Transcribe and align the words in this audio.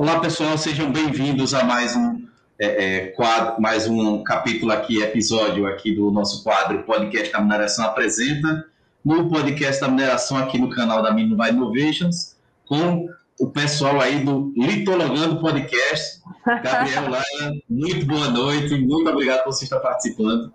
Olá, 0.00 0.20
pessoal, 0.20 0.56
sejam 0.56 0.92
bem-vindos 0.92 1.52
a 1.54 1.64
mais 1.64 1.96
um 1.96 2.24
é, 2.56 2.66
é, 2.66 3.06
quadro, 3.08 3.60
mais 3.60 3.88
um 3.88 4.22
capítulo 4.22 4.70
aqui, 4.70 5.02
episódio 5.02 5.66
aqui 5.66 5.92
do 5.92 6.08
nosso 6.12 6.44
quadro 6.44 6.84
Podcast 6.84 7.32
da 7.32 7.40
Mineração 7.40 7.84
Apresenta, 7.84 8.64
no 9.04 9.28
podcast 9.28 9.80
da 9.80 9.88
mineração 9.88 10.36
aqui 10.36 10.56
no 10.56 10.70
canal 10.70 11.02
da 11.02 11.12
Minubai 11.12 11.50
Innovations, 11.50 12.36
com 12.64 13.08
o 13.40 13.50
pessoal 13.50 14.00
aí 14.00 14.24
do 14.24 14.52
Litologando 14.56 15.40
Podcast. 15.40 16.22
Gabriel 16.46 17.10
Laia, 17.10 17.60
muito 17.68 18.06
boa 18.06 18.28
noite, 18.28 18.78
muito 18.78 19.10
obrigado 19.10 19.42
por 19.42 19.52
você 19.52 19.64
estar 19.64 19.80
participando. 19.80 20.52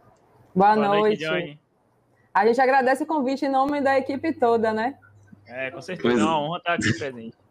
Boa, 0.56 0.74
boa 0.74 0.88
noite. 0.88 1.26
noite 1.26 1.60
a 2.34 2.48
gente 2.48 2.62
agradece 2.62 3.04
o 3.04 3.06
convite 3.06 3.46
em 3.46 3.52
nome 3.52 3.82
da 3.82 3.98
equipe 3.98 4.32
toda, 4.34 4.72
né? 4.72 4.96
É, 5.46 5.70
com 5.70 5.82
certeza, 5.82 6.22
é 6.22 6.24
uma 6.24 6.40
honra 6.40 6.58
estar 6.60 6.74
aqui 6.76 6.94
presente. 6.98 7.43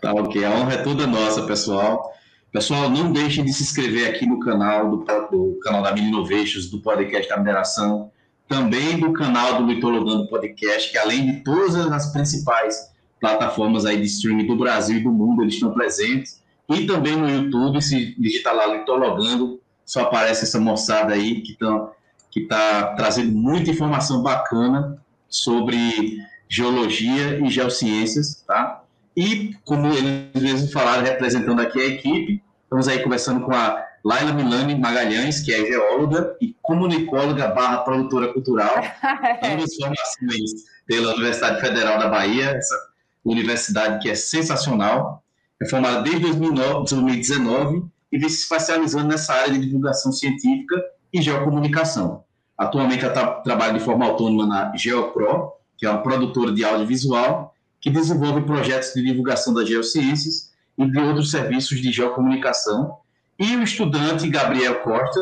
Tá 0.00 0.12
ok, 0.12 0.44
a 0.44 0.50
honra 0.50 0.74
é 0.74 0.82
toda 0.82 1.06
nossa, 1.06 1.42
pessoal. 1.42 2.12
Pessoal, 2.50 2.88
não 2.88 3.12
deixem 3.12 3.44
de 3.44 3.52
se 3.52 3.62
inscrever 3.62 4.08
aqui 4.08 4.24
no 4.24 4.40
canal 4.40 4.90
do, 4.90 5.04
do 5.30 5.58
canal 5.62 5.82
da 5.82 5.92
Mini 5.92 6.08
Innovations, 6.08 6.70
do 6.70 6.80
podcast 6.80 7.28
da 7.28 7.36
mineração, 7.36 8.10
também 8.48 8.98
do 8.98 9.12
canal 9.12 9.58
do 9.58 9.66
Mitologando 9.66 10.28
Podcast, 10.28 10.90
que 10.90 10.96
além 10.96 11.26
de 11.26 11.44
todas 11.44 11.76
as 11.76 12.10
principais 12.10 12.90
plataformas 13.20 13.84
aí 13.84 13.98
de 13.98 14.06
streaming 14.06 14.46
do 14.46 14.56
Brasil 14.56 14.98
e 14.98 15.02
do 15.02 15.12
mundo, 15.12 15.42
eles 15.42 15.54
estão 15.54 15.72
presentes. 15.72 16.42
E 16.70 16.86
também 16.86 17.16
no 17.16 17.28
YouTube, 17.28 17.82
se 17.82 18.14
digitar 18.18 18.54
lá 18.54 18.66
Litologando, 18.66 19.60
só 19.84 20.02
aparece 20.02 20.44
essa 20.44 20.58
moçada 20.58 21.14
aí 21.14 21.42
que 21.42 21.52
está 21.52 21.92
que 22.30 22.42
tá 22.42 22.94
trazendo 22.94 23.32
muita 23.32 23.70
informação 23.70 24.22
bacana 24.22 25.02
sobre 25.28 26.18
geologia 26.48 27.38
e 27.42 27.48
geociências, 27.50 28.44
tá? 28.46 28.82
E, 29.18 29.52
como 29.64 29.88
eles 29.88 30.30
mesmos 30.32 30.72
falaram, 30.72 31.02
representando 31.02 31.60
aqui 31.60 31.80
a 31.80 31.86
equipe, 31.86 32.40
estamos 32.62 32.86
aí 32.86 33.02
conversando 33.02 33.44
com 33.44 33.52
a 33.52 33.84
Laila 34.04 34.32
Milani 34.32 34.78
Magalhães, 34.78 35.40
que 35.40 35.52
é 35.52 35.56
geóloga 35.66 36.36
e 36.40 36.54
comunicóloga 36.62 37.48
barra 37.48 37.78
produtora 37.78 38.32
cultural, 38.32 38.76
ambas 39.42 39.74
formações 39.74 40.50
pela 40.86 41.14
Universidade 41.14 41.60
Federal 41.60 41.98
da 41.98 42.08
Bahia, 42.08 42.50
essa 42.50 42.76
universidade 43.24 44.00
que 44.00 44.08
é 44.08 44.14
sensacional, 44.14 45.24
é 45.60 45.66
formada 45.66 46.00
desde 46.02 46.20
2009, 46.20 46.84
2019 46.88 47.86
e 48.12 48.18
vem 48.18 48.28
se 48.28 48.42
especializando 48.42 49.08
nessa 49.08 49.34
área 49.34 49.52
de 49.52 49.66
divulgação 49.66 50.12
científica 50.12 50.80
e 51.12 51.20
geocomunicação. 51.20 52.22
Atualmente 52.56 53.04
ela 53.04 53.40
trabalha 53.40 53.72
de 53.72 53.80
forma 53.84 54.06
autônoma 54.06 54.46
na 54.46 54.76
GeoPro, 54.76 55.54
que 55.76 55.84
é 55.84 55.90
uma 55.90 56.04
produtora 56.04 56.52
de 56.52 56.64
audiovisual, 56.64 57.52
que 57.80 57.90
desenvolve 57.90 58.42
projetos 58.42 58.92
de 58.92 59.02
divulgação 59.02 59.54
das 59.54 59.68
geociências 59.68 60.52
e 60.76 60.86
de 60.86 60.98
outros 60.98 61.30
serviços 61.30 61.80
de 61.80 61.90
geocomunicação. 61.92 62.96
E 63.38 63.56
o 63.56 63.62
estudante 63.62 64.28
Gabriel 64.28 64.80
Costa, 64.80 65.20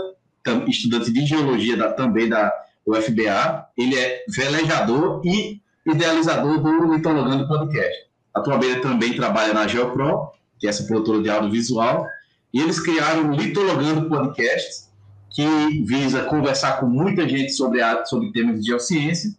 estudante 0.67 1.13
de 1.13 1.27
geologia 1.27 1.77
da, 1.77 1.93
também 1.93 2.29
da 2.29 2.53
UFBA, 2.87 3.67
ele 3.77 3.99
é 3.99 4.25
velejador 4.29 5.21
e 5.25 5.61
idealizador 5.85 6.61
do 6.61 6.95
Litologando 6.95 7.47
Podcast. 7.47 8.07
Atualmente 8.35 8.81
também 8.81 9.15
trabalha 9.15 9.55
na 9.55 9.67
GeoPro, 9.67 10.31
que 10.59 10.67
é 10.67 10.71
essa 10.71 10.85
produtora 10.85 11.23
de 11.23 11.31
audiovisual, 11.31 12.07
e 12.53 12.61
eles 12.61 12.81
criaram 12.81 13.31
o 13.31 13.35
Litologando 13.35 14.09
Podcast, 14.09 14.87
que 15.31 15.47
visa 15.85 16.25
conversar 16.25 16.81
com 16.81 16.87
muita 16.87 17.29
gente 17.29 17.53
sobre, 17.53 17.83
a, 17.83 18.05
sobre 18.05 18.33
temas 18.33 18.61
de 18.61 18.67
geociência, 18.67 19.31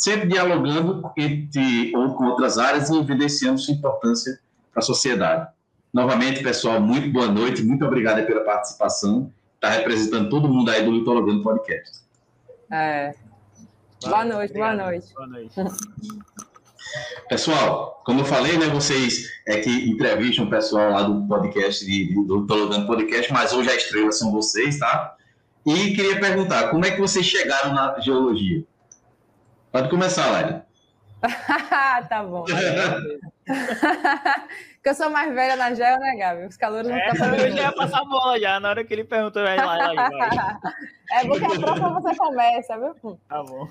sempre 0.00 0.28
dialogando 0.28 1.12
entre 1.14 1.94
ou 1.94 2.14
com 2.14 2.24
outras 2.24 2.56
áreas 2.56 2.88
e 2.88 2.96
evidenciando 2.96 3.60
sua 3.60 3.74
importância 3.74 4.40
para 4.72 4.80
a 4.80 4.82
sociedade. 4.82 5.48
Novamente, 5.92 6.42
pessoal, 6.42 6.80
muito 6.80 7.10
boa 7.10 7.28
noite, 7.28 7.62
muito 7.62 7.84
obrigado 7.84 8.24
pela 8.26 8.42
participação. 8.42 9.30
Está 9.56 9.68
representando 9.68 10.30
todo 10.30 10.48
mundo 10.48 10.70
aí 10.70 10.82
do 10.82 10.90
Litologando 10.90 11.42
Podcast. 11.42 12.00
É. 12.72 13.14
Boa, 14.02 14.24
noite, 14.24 14.54
boa 14.54 14.74
noite. 14.74 15.12
Boa 15.12 15.26
noite. 15.26 15.54
Pessoal, 17.28 18.02
como 18.06 18.20
eu 18.20 18.24
falei, 18.24 18.56
né, 18.56 18.68
vocês 18.68 19.28
é 19.46 19.60
que 19.60 19.90
entrevistam 19.90 20.46
o 20.46 20.50
pessoal 20.50 20.92
lá 20.92 21.02
do 21.02 21.26
podcast, 21.28 21.84
de, 21.84 22.14
do 22.14 22.40
Litologando 22.40 22.86
Podcast, 22.86 23.30
mas 23.30 23.52
hoje 23.52 23.68
a 23.68 23.76
estrela 23.76 24.10
são 24.12 24.32
vocês, 24.32 24.78
tá? 24.78 25.14
E 25.66 25.92
queria 25.92 26.18
perguntar, 26.18 26.70
como 26.70 26.86
é 26.86 26.90
que 26.90 27.00
vocês 27.00 27.26
chegaram 27.26 27.74
na 27.74 28.00
geologia? 28.00 28.64
Pode 29.72 29.88
começar, 29.88 30.30
Lari. 30.30 30.62
tá 32.08 32.24
bom. 32.24 32.44
Porque 32.44 32.60
eu 34.88 34.94
sou 34.94 35.10
mais 35.10 35.32
velha 35.34 35.54
na 35.56 35.74
gel, 35.74 35.98
né, 35.98 36.16
Gabi? 36.16 36.46
Os 36.46 36.56
calores 36.56 36.90
não 36.90 36.98
estão 36.98 37.34
é, 37.34 37.46
Eu 37.46 37.50
já 37.52 37.62
ia 37.62 37.72
passar 37.72 38.00
a 38.00 38.04
bola 38.04 38.40
já, 38.40 38.58
na 38.58 38.70
hora 38.70 38.84
que 38.84 38.92
ele 38.92 39.04
perguntou, 39.04 39.42
vai 39.42 39.56
lá, 39.56 39.76
lá, 39.76 39.92
lá. 39.92 40.60
É 41.12 41.24
porque 41.26 41.44
a 41.44 41.50
próxima 41.50 42.00
você 42.00 42.16
começa, 42.16 42.78
viu? 42.78 43.18
Tá 43.28 43.42
bom. 43.42 43.68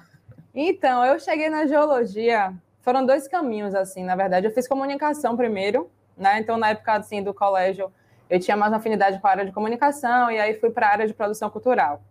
Então, 0.53 1.03
eu 1.05 1.19
cheguei 1.19 1.49
na 1.49 1.65
geologia, 1.65 2.53
foram 2.81 3.05
dois 3.05 3.27
caminhos, 3.27 3.75
assim, 3.75 4.03
na 4.03 4.15
verdade. 4.15 4.47
Eu 4.47 4.51
fiz 4.51 4.67
comunicação 4.67 5.35
primeiro, 5.35 5.89
né? 6.17 6.39
Então, 6.39 6.57
na 6.57 6.69
época, 6.69 6.93
assim, 6.93 7.21
do 7.23 7.33
colégio, 7.33 7.91
eu 8.29 8.39
tinha 8.39 8.55
mais 8.55 8.73
afinidade 8.73 9.19
com 9.19 9.27
a 9.27 9.31
área 9.31 9.45
de 9.45 9.51
comunicação, 9.51 10.31
e 10.31 10.39
aí 10.39 10.53
fui 10.55 10.69
para 10.69 10.87
a 10.87 10.91
área 10.91 11.07
de 11.07 11.13
produção 11.13 11.49
cultural. 11.49 12.01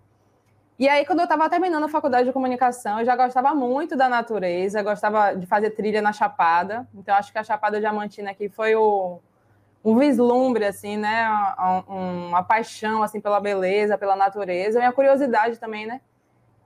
E 0.78 0.89
aí, 0.89 1.05
quando 1.05 1.19
eu 1.19 1.25
estava 1.25 1.50
terminando 1.50 1.83
a 1.83 1.89
faculdade 1.89 2.28
de 2.28 2.33
comunicação, 2.33 3.00
eu 3.00 3.05
já 3.05 3.16
gostava 3.16 3.53
muito 3.53 3.97
da 3.97 4.09
natureza, 4.09 4.81
gostava 4.81 5.34
de 5.34 5.44
fazer 5.44 5.71
trilha 5.71 6.00
na 6.00 6.12
Chapada. 6.12 6.87
Então, 6.94 7.16
acho 7.16 7.33
que 7.33 7.39
a 7.39 7.43
Chapada 7.43 7.81
Diamantina 7.81 8.31
aqui 8.31 8.49
foi 8.49 8.77
o, 8.77 9.19
um 9.84 9.99
vislumbre, 9.99 10.65
assim, 10.65 10.97
né? 10.97 11.28
Um, 11.89 12.28
uma 12.28 12.44
paixão, 12.44 13.03
assim, 13.03 13.21
pela 13.21 13.41
beleza, 13.41 13.99
pela 13.99 14.15
natureza, 14.15 14.78
e 14.78 14.84
a 14.84 14.93
curiosidade 14.93 15.59
também, 15.59 15.84
né? 15.84 16.00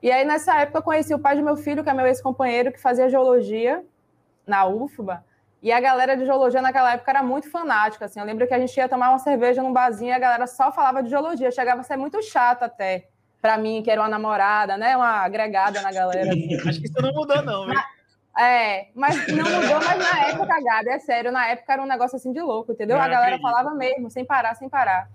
E 0.03 0.13
aí, 0.13 0.27
nessa 0.27 0.61
época, 0.61 0.81
eu 0.81 0.83
conheci 0.83 1.15
o 1.15 1.19
pai 1.19 1.35
de 1.35 1.43
meu 1.43 1.57
filho, 1.57 1.83
que 1.83 1.89
é 1.89 1.95
meu 1.95 2.07
ex-companheiro, 2.07 2.71
que 2.71 2.79
fazia 2.79 3.09
geologia 3.09 3.83
na 4.47 4.67
UFBA. 4.67 5.25
E 5.63 5.73
a 5.73 5.81
galera 5.81 6.19
de 6.19 6.27
geologia 6.27 6.61
naquela 6.61 6.93
época 6.93 7.11
era 7.11 7.23
muito 7.23 7.51
fanática, 7.51 8.05
assim. 8.05 8.21
Eu 8.21 8.27
lembro 8.27 8.47
que 8.47 8.53
a 8.53 8.59
gente 8.59 8.77
ia 8.77 8.89
tomar 8.89 9.09
uma 9.09 9.19
cerveja 9.19 9.63
num 9.63 9.73
barzinho 9.73 10.11
e 10.11 10.13
a 10.13 10.19
galera 10.19 10.47
só 10.47 10.71
falava 10.71 11.03
de 11.03 11.09
geologia. 11.09 11.51
Chegava 11.51 11.81
a 11.81 11.85
ser 11.85 11.97
muito 11.97 12.21
chato 12.23 12.65
até 12.65 13.09
para 13.43 13.59
mim, 13.59 13.83
que 13.83 13.91
era 13.91 14.01
uma 14.01 14.09
namorada, 14.09 14.77
né? 14.77 14.97
Uma 14.97 15.25
agregada 15.25 15.83
na 15.83 15.91
galera. 15.91 16.31
Acho 16.65 16.81
que 16.81 16.87
isso 16.87 17.03
não 17.03 17.13
mudou, 17.13 17.43
não, 17.43 17.67
viu? 17.67 17.75
É, 18.39 18.87
mas 18.95 19.27
não 19.27 19.45
mudou, 19.45 19.81
mas 19.85 19.99
na 19.99 20.29
época, 20.29 20.63
Gabi, 20.63 20.89
é 20.89 20.99
sério, 21.01 21.33
na 21.33 21.49
época 21.49 21.73
era 21.73 21.83
um 21.83 21.87
negócio 21.87 22.17
assim 22.17 22.33
de 22.33 22.41
louco, 22.41 22.73
entendeu? 22.73 22.97
Não, 22.97 23.05
a 23.05 23.09
galera 23.09 23.35
acredito. 23.35 23.43
falava 23.43 23.75
mesmo, 23.75 24.09
sem 24.09 24.25
parar, 24.25 24.55
sem 24.55 24.69
parar. 24.69 25.11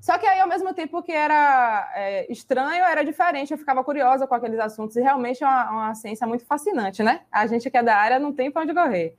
Só 0.00 0.18
que 0.18 0.26
aí, 0.26 0.38
ao 0.38 0.46
mesmo 0.46 0.72
tempo 0.74 1.02
que 1.02 1.10
era 1.10 1.90
é, 1.96 2.30
estranho, 2.30 2.84
era 2.84 3.02
diferente, 3.02 3.50
eu 3.50 3.58
ficava 3.58 3.82
curiosa 3.82 4.26
com 4.26 4.34
aqueles 4.34 4.60
assuntos, 4.60 4.94
e 4.94 5.00
realmente 5.00 5.42
é 5.42 5.46
uma, 5.46 5.70
uma 5.70 5.94
ciência 5.94 6.26
muito 6.26 6.44
fascinante, 6.44 7.02
né? 7.02 7.22
A 7.32 7.46
gente 7.46 7.68
que 7.70 7.76
é 7.76 7.82
da 7.82 7.96
área 7.96 8.18
não 8.18 8.32
tem 8.32 8.50
para 8.50 8.62
onde 8.62 8.74
correr. 8.74 9.16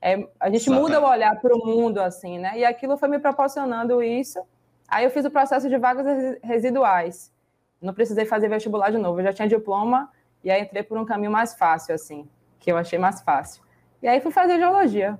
É, 0.00 0.26
a 0.38 0.48
gente 0.48 0.70
muda 0.70 1.00
o 1.00 1.06
olhar 1.06 1.38
para 1.38 1.54
o 1.54 1.66
mundo, 1.66 1.98
assim, 1.98 2.38
né? 2.38 2.52
E 2.56 2.64
aquilo 2.64 2.96
foi 2.96 3.08
me 3.08 3.18
proporcionando 3.18 4.00
isso. 4.00 4.40
Aí 4.88 5.04
eu 5.04 5.10
fiz 5.10 5.26
o 5.26 5.30
processo 5.30 5.68
de 5.68 5.76
vagas 5.76 6.06
residuais 6.42 7.30
não 7.80 7.94
precisei 7.94 8.24
fazer 8.24 8.48
vestibular 8.48 8.90
de 8.90 8.98
novo, 8.98 9.20
eu 9.20 9.24
já 9.24 9.32
tinha 9.32 9.48
diploma 9.48 10.10
e 10.44 10.50
aí 10.50 10.62
entrei 10.62 10.82
por 10.82 10.98
um 10.98 11.04
caminho 11.04 11.30
mais 11.30 11.54
fácil, 11.54 11.94
assim, 11.94 12.28
que 12.58 12.70
eu 12.70 12.76
achei 12.76 12.98
mais 12.98 13.20
fácil. 13.22 13.62
E 14.02 14.08
aí 14.08 14.20
fui 14.20 14.32
fazer 14.32 14.58
geologia. 14.58 15.18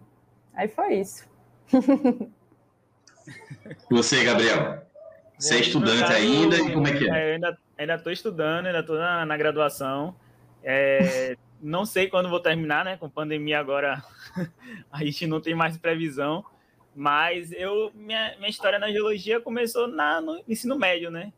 Aí 0.54 0.68
foi 0.68 0.94
isso. 0.94 1.28
Você, 3.90 4.24
Gabriel? 4.24 4.82
Você 5.38 5.56
é 5.56 5.60
estudante 5.60 6.00
caso, 6.00 6.12
ainda 6.14 6.56
e 6.56 6.72
como 6.72 6.86
é 6.86 6.92
que 6.92 7.08
é? 7.08 7.18
é 7.18 7.36
eu 7.36 7.56
ainda 7.78 7.94
estou 7.94 8.12
estudando, 8.12 8.66
ainda 8.66 8.80
estou 8.80 8.98
na, 8.98 9.24
na, 9.24 9.36
graduação. 9.36 10.14
É, 10.62 11.36
não 11.62 11.86
sei 11.86 12.08
quando 12.08 12.28
vou 12.28 12.40
terminar, 12.40 12.84
né? 12.84 12.96
Com 12.98 13.08
pandemia 13.08 13.58
agora 13.58 14.02
a 14.92 15.04
gente 15.04 15.26
não 15.26 15.40
tem 15.40 15.54
mais 15.54 15.78
previsão. 15.78 16.44
Mas 16.94 17.52
eu 17.52 17.90
minha, 17.94 18.34
minha 18.36 18.50
história 18.50 18.78
na 18.78 18.90
geologia 18.90 19.40
começou 19.40 19.88
na, 19.88 20.20
no 20.20 20.42
ensino 20.46 20.76
médio, 20.76 21.10
né? 21.10 21.32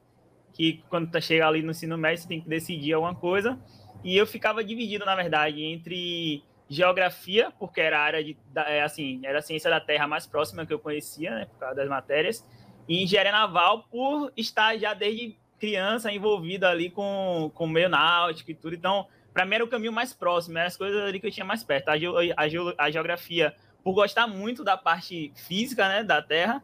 Que 0.62 0.84
quando 0.88 1.10
tá 1.10 1.20
chega 1.20 1.46
ali 1.46 1.60
no 1.60 1.72
ensino 1.72 1.98
médio, 1.98 2.22
você 2.22 2.28
tem 2.28 2.40
que 2.40 2.48
decidir 2.48 2.92
alguma 2.92 3.14
coisa. 3.14 3.58
E 4.04 4.16
eu 4.16 4.26
ficava 4.26 4.62
dividido, 4.62 5.04
na 5.04 5.16
verdade, 5.16 5.64
entre 5.64 6.44
geografia, 6.68 7.52
porque 7.58 7.80
era 7.80 7.98
a 7.98 8.02
área 8.02 8.22
de, 8.22 8.36
é, 8.54 8.82
assim, 8.82 9.20
era 9.24 9.40
a 9.40 9.42
ciência 9.42 9.68
da 9.68 9.80
Terra 9.80 10.06
mais 10.06 10.26
próxima 10.26 10.64
que 10.64 10.72
eu 10.72 10.78
conhecia, 10.78 11.34
né, 11.34 11.44
por 11.46 11.58
causa 11.58 11.74
das 11.74 11.88
matérias, 11.88 12.46
e 12.88 13.02
engenharia 13.02 13.32
naval 13.32 13.84
por 13.90 14.32
estar 14.36 14.78
já 14.78 14.94
desde 14.94 15.36
criança 15.58 16.12
envolvido 16.12 16.66
ali 16.66 16.90
com, 16.90 17.50
com 17.54 17.66
meio 17.66 17.88
náutico 17.88 18.50
e 18.50 18.54
tudo. 18.54 18.74
Então, 18.74 19.06
para 19.34 19.44
mim 19.44 19.56
era 19.56 19.64
o 19.64 19.68
caminho 19.68 19.92
mais 19.92 20.12
próximo, 20.12 20.58
eram 20.58 20.68
as 20.68 20.76
coisas 20.76 21.02
ali 21.02 21.18
que 21.20 21.26
eu 21.26 21.30
tinha 21.30 21.44
mais 21.44 21.62
perto. 21.62 21.88
A, 21.88 21.98
ge, 21.98 22.06
a, 22.36 22.48
ge, 22.48 22.58
a 22.78 22.90
geografia, 22.90 23.54
por 23.82 23.94
gostar 23.94 24.26
muito 24.26 24.64
da 24.64 24.76
parte 24.76 25.32
física, 25.34 25.88
né, 25.88 26.04
da 26.04 26.22
Terra, 26.22 26.62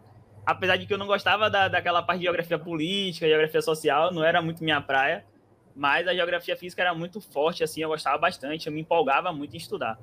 apesar 0.48 0.78
de 0.78 0.86
que 0.86 0.94
eu 0.94 0.96
não 0.96 1.06
gostava 1.06 1.50
da, 1.50 1.68
daquela 1.68 2.02
parte 2.02 2.20
de 2.20 2.24
geografia 2.24 2.58
política, 2.58 3.28
geografia 3.28 3.60
social, 3.60 4.10
não 4.10 4.24
era 4.24 4.40
muito 4.40 4.64
minha 4.64 4.80
praia, 4.80 5.22
mas 5.76 6.08
a 6.08 6.14
geografia 6.14 6.56
física 6.56 6.80
era 6.80 6.94
muito 6.94 7.20
forte, 7.20 7.62
assim, 7.62 7.82
eu 7.82 7.90
gostava 7.90 8.16
bastante, 8.16 8.66
eu 8.66 8.72
me 8.72 8.80
empolgava 8.80 9.30
muito 9.30 9.52
em 9.52 9.58
estudar. 9.58 9.98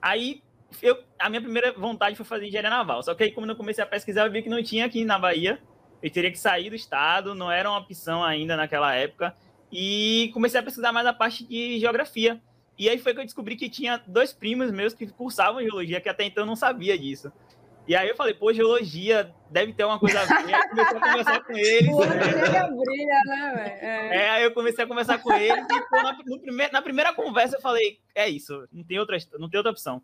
Aí, 0.00 0.42
eu, 0.80 1.04
a 1.18 1.28
minha 1.28 1.42
primeira 1.42 1.72
vontade 1.72 2.16
foi 2.16 2.24
fazer 2.24 2.46
engenharia 2.46 2.70
naval. 2.70 3.02
Só 3.02 3.14
que 3.14 3.24
aí, 3.24 3.30
como 3.30 3.46
eu 3.46 3.54
comecei 3.54 3.84
a 3.84 3.86
pesquisar, 3.86 4.24
eu 4.24 4.32
vi 4.32 4.40
que 4.40 4.48
não 4.48 4.62
tinha 4.62 4.86
aqui 4.86 5.04
na 5.04 5.18
Bahia. 5.18 5.60
Eu 6.02 6.10
teria 6.10 6.30
que 6.30 6.38
sair 6.38 6.70
do 6.70 6.76
estado, 6.76 7.34
não 7.34 7.52
era 7.52 7.68
uma 7.68 7.80
opção 7.80 8.24
ainda 8.24 8.56
naquela 8.56 8.94
época. 8.94 9.36
E 9.70 10.30
comecei 10.32 10.58
a 10.58 10.62
pesquisar 10.62 10.92
mais 10.92 11.06
a 11.06 11.12
parte 11.12 11.44
de 11.44 11.78
geografia. 11.78 12.40
E 12.78 12.88
aí 12.88 12.96
foi 12.96 13.12
que 13.12 13.20
eu 13.20 13.24
descobri 13.24 13.54
que 13.54 13.68
tinha 13.68 14.02
dois 14.06 14.32
primos 14.32 14.70
meus 14.70 14.94
que 14.94 15.06
cursavam 15.08 15.60
geologia, 15.60 16.00
que 16.00 16.08
até 16.08 16.24
então 16.24 16.44
eu 16.44 16.46
não 16.46 16.56
sabia 16.56 16.98
disso. 16.98 17.30
E 17.86 17.96
aí 17.96 18.08
eu 18.08 18.16
falei, 18.16 18.34
pô, 18.34 18.52
geologia 18.52 19.34
deve 19.50 19.72
ter 19.72 19.84
uma 19.84 19.98
coisa 19.98 20.20
a 20.20 20.24
ver. 20.24 20.54
Aí 20.54 20.68
comecei 20.68 20.96
a 20.96 21.00
conversar 21.00 21.44
com 21.44 21.52
eles. 21.52 21.90
Pô, 21.90 21.98
brilha, 22.84 23.20
né, 23.26 23.52
velho? 23.54 24.12
É. 24.12 24.16
é. 24.16 24.30
aí 24.30 24.44
eu 24.44 24.52
comecei 24.52 24.84
a 24.84 24.86
conversar 24.86 25.18
com 25.18 25.32
eles 25.32 25.64
e 25.64 25.80
pô, 25.88 26.02
na, 26.02 26.14
primeir, 26.14 26.72
na, 26.72 26.82
primeira 26.82 27.12
conversa 27.12 27.56
eu 27.56 27.60
falei, 27.60 27.98
é 28.14 28.28
isso, 28.28 28.68
não 28.72 28.84
tem 28.84 28.98
outra, 28.98 29.16
não 29.38 29.48
tem 29.48 29.58
outra 29.58 29.72
opção. 29.72 30.02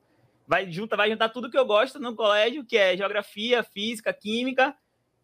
Vai, 0.49 0.71
junta, 0.71 0.97
vai 0.97 1.11
juntar 1.11 1.29
tudo 1.29 1.51
que 1.51 1.59
eu 1.59 1.67
gosto 1.67 1.99
no 1.99 2.15
colégio, 2.15 2.65
que 2.65 2.77
é 2.77 2.97
geografia, 2.97 3.63
física, 3.65 4.13
química, 4.13 4.77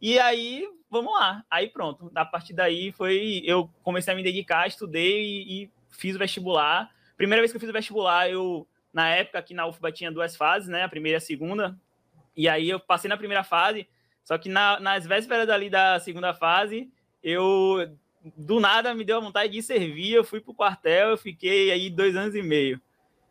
e 0.02 0.18
aí, 0.18 0.68
vamos 0.90 1.12
lá. 1.12 1.44
Aí 1.48 1.68
pronto, 1.68 2.10
a 2.12 2.24
partir 2.24 2.52
daí 2.52 2.90
foi, 2.90 3.40
eu 3.44 3.70
comecei 3.84 4.12
a 4.12 4.16
me 4.16 4.22
dedicar, 4.24 4.66
estudei 4.66 5.22
e, 5.22 5.62
e 5.62 5.70
fiz 5.90 6.16
o 6.16 6.18
vestibular. 6.18 6.90
Primeira 7.16 7.40
vez 7.40 7.52
que 7.52 7.56
eu 7.56 7.60
fiz 7.60 7.70
o 7.70 7.72
vestibular, 7.72 8.28
eu, 8.28 8.66
na 8.92 9.08
época 9.10 9.38
aqui 9.38 9.54
na 9.54 9.64
UFBA 9.64 9.92
tinha 9.92 10.10
duas 10.10 10.34
fases, 10.34 10.68
né, 10.68 10.82
a 10.82 10.88
primeira 10.88 11.16
e 11.16 11.18
a 11.18 11.20
segunda, 11.20 11.78
e 12.36 12.48
aí 12.48 12.68
eu 12.68 12.80
passei 12.80 13.08
na 13.08 13.16
primeira 13.16 13.44
fase, 13.44 13.88
só 14.24 14.38
que 14.38 14.48
na, 14.48 14.78
nas 14.80 15.06
vésperas 15.06 15.48
ali 15.48 15.68
da 15.68 15.98
segunda 15.98 16.32
fase, 16.32 16.90
eu 17.22 17.96
do 18.36 18.60
nada 18.60 18.94
me 18.94 19.04
deu 19.04 19.16
a 19.16 19.20
vontade 19.20 19.52
de 19.52 19.62
servir, 19.62 20.12
eu 20.12 20.24
fui 20.24 20.40
pro 20.40 20.54
quartel, 20.54 21.10
eu 21.10 21.18
fiquei 21.18 21.72
aí 21.72 21.90
dois 21.90 22.16
anos 22.16 22.34
e 22.34 22.42
meio. 22.42 22.80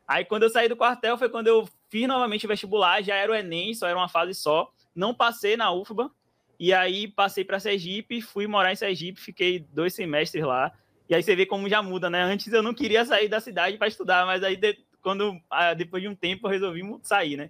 Aí 0.07 0.25
quando 0.25 0.44
eu 0.44 0.50
saí 0.50 0.68
do 0.68 0.75
quartel 0.75 1.18
foi 1.18 1.30
quando 1.30 1.48
eu 1.48 1.68
fiz 1.89 2.07
novamente 2.07 2.45
vestibular, 2.45 3.01
já 3.01 3.15
era 3.15 3.31
o 3.31 3.36
Enem, 3.36 3.74
só 3.74 3.88
era 3.88 3.98
uma 3.98 4.09
fase 4.09 4.33
só, 4.33 4.71
não 4.94 5.13
passei 5.13 5.56
na 5.56 5.71
UFBA, 5.71 6.12
e 6.59 6.74
aí 6.74 7.07
passei 7.07 7.44
para 7.44 7.59
Sergipe, 7.59 8.21
fui 8.21 8.47
morar 8.47 8.71
em 8.71 8.75
Sergipe, 8.75 9.19
fiquei 9.19 9.59
dois 9.59 9.94
semestres 9.94 10.44
lá, 10.44 10.71
e 11.09 11.15
aí 11.15 11.24
você 11.24 11.36
vê 11.36 11.45
como 11.45 11.68
já 11.68 11.81
muda, 11.81 12.09
né? 12.09 12.21
Antes 12.21 12.51
eu 12.54 12.62
não 12.62 12.74
queria 12.74 13.04
sair 13.06 13.27
da 13.27 13.39
cidade 13.39 13.77
para 13.77 13.88
estudar, 13.88 14.25
mas 14.25 14.44
aí 14.44 14.56
de, 14.56 14.77
quando 15.01 15.39
ah, 15.50 15.74
depois 15.74 16.04
de 16.04 16.07
um 16.07 16.15
tempo 16.15 16.47
eu 16.47 16.51
resolvi 16.51 16.81
sair, 17.01 17.36
né? 17.36 17.50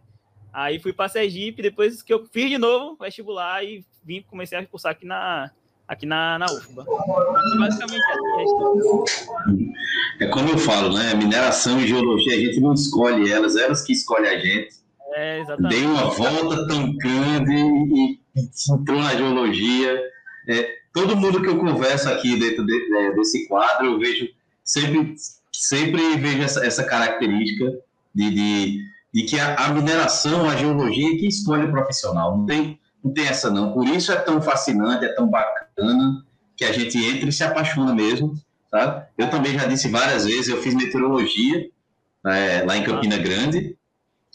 Aí 0.53 0.80
fui 0.80 0.92
para 0.92 1.09
Sergipe, 1.09 1.62
depois 1.62 2.01
que 2.01 2.13
eu 2.13 2.25
fiz 2.25 2.50
de 2.50 2.57
novo 2.57 2.98
vestibular 3.00 3.63
e 3.63 3.86
vim, 4.03 4.21
comecei 4.30 4.57
a 4.57 4.65
cursar 4.65 4.92
aqui 4.92 5.06
na, 5.06 5.51
aqui 5.88 6.06
na, 6.06 6.38
na 6.39 6.45
UFBA. 6.45 6.86
basicamente 7.59 8.03
é, 10.19 10.25
é 10.25 10.27
como 10.27 10.50
eu 10.50 10.57
falo, 10.57 10.94
né? 10.94 11.13
Mineração 11.15 11.80
e 11.80 11.88
geologia, 11.88 12.36
a 12.36 12.39
gente 12.39 12.59
não 12.59 12.74
escolhe 12.74 13.31
elas, 13.31 13.56
elas 13.56 13.83
que 13.83 13.94
escolhem 13.94 14.30
a 14.30 14.39
gente. 14.39 14.81
É, 15.13 15.39
exatamente. 15.42 15.75
Dei 15.75 15.86
uma 15.86 16.09
volta 16.09 16.68
tão 16.68 16.95
grande 16.95 17.56
e, 17.56 18.19
e 18.36 18.74
entrou 18.74 19.00
na 19.00 19.15
geologia. 19.15 20.01
É, 20.47 20.75
todo 20.94 21.15
mundo 21.15 21.42
que 21.42 21.50
eu 21.50 21.57
converso 21.57 22.09
aqui 22.09 22.38
dentro 22.38 22.65
de, 22.65 22.95
é, 22.97 23.13
desse 23.13 23.47
quadro, 23.47 23.88
eu 23.88 24.00
vejo 24.00 24.27
sempre, 24.63 25.15
sempre 25.51 26.18
vejo 26.18 26.42
essa, 26.42 26.65
essa 26.65 26.83
característica 26.83 27.71
de, 28.13 28.30
de 28.30 28.83
de 29.13 29.24
que 29.24 29.40
a, 29.40 29.56
a 29.56 29.69
mineração, 29.74 30.50
a 30.50 30.56
geologia 30.56 31.13
é 31.13 31.18
que 31.18 31.28
escolhe 31.28 31.66
o 31.66 31.72
profissional. 31.72 32.38
Não 32.38 32.46
tem, 32.46 32.80
não 33.04 33.13
tem 33.13 33.28
essa 33.28 33.50
não. 33.50 33.74
Por 33.74 33.88
isso 33.88 34.12
é 34.12 34.16
tão 34.16 34.42
fascinante, 34.42 35.06
é 35.06 35.13
tão 35.13 35.28
bacana 35.28 36.24
que 36.56 36.63
a 36.63 36.72
gente 36.72 36.98
entra 36.98 37.28
e 37.28 37.31
se 37.31 37.44
apaixona 37.44 37.94
mesmo. 37.94 38.34
Sabe? 38.69 39.06
Eu 39.18 39.30
também 39.30 39.58
já 39.58 39.66
disse 39.66 39.90
várias 39.90 40.25
vezes, 40.25 40.48
eu 40.48 40.62
fiz 40.62 40.74
meteorologia 40.74 41.69
é, 42.25 42.63
lá 42.66 42.78
em 42.78 42.84
Campina 42.84 43.18
Grande. 43.18 43.75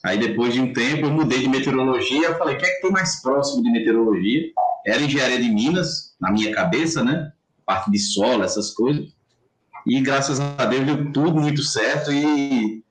Aí 0.05 0.19
depois 0.19 0.53
de 0.53 0.61
um 0.61 0.73
tempo 0.73 1.07
eu 1.07 1.11
mudei 1.11 1.41
de 1.41 1.49
meteorologia, 1.49 2.29
eu 2.29 2.39
falei, 2.39 2.55
o 2.55 2.59
que 2.59 2.67
é 2.67 2.69
que 2.69 2.83
tem 2.83 2.91
mais 2.91 3.23
próximo 3.23 3.63
de 3.63 3.71
meteorologia? 3.71 4.51
Era 4.87 5.01
engenharia 5.03 5.41
de 5.41 5.49
Minas, 5.49 6.15
na 6.21 6.31
minha 6.31 6.55
cabeça, 6.55 7.03
né? 7.03 7.33
Parte 7.65 7.91
de 7.91 7.99
solo, 7.99 8.45
essas 8.45 8.71
coisas. 8.71 9.09
E 9.87 10.01
graças 10.01 10.39
a 10.39 10.65
Deus 10.67 10.85
deu 10.85 11.13
tudo 11.13 11.41
muito 11.41 11.63
certo 11.63 12.13
e 12.13 12.85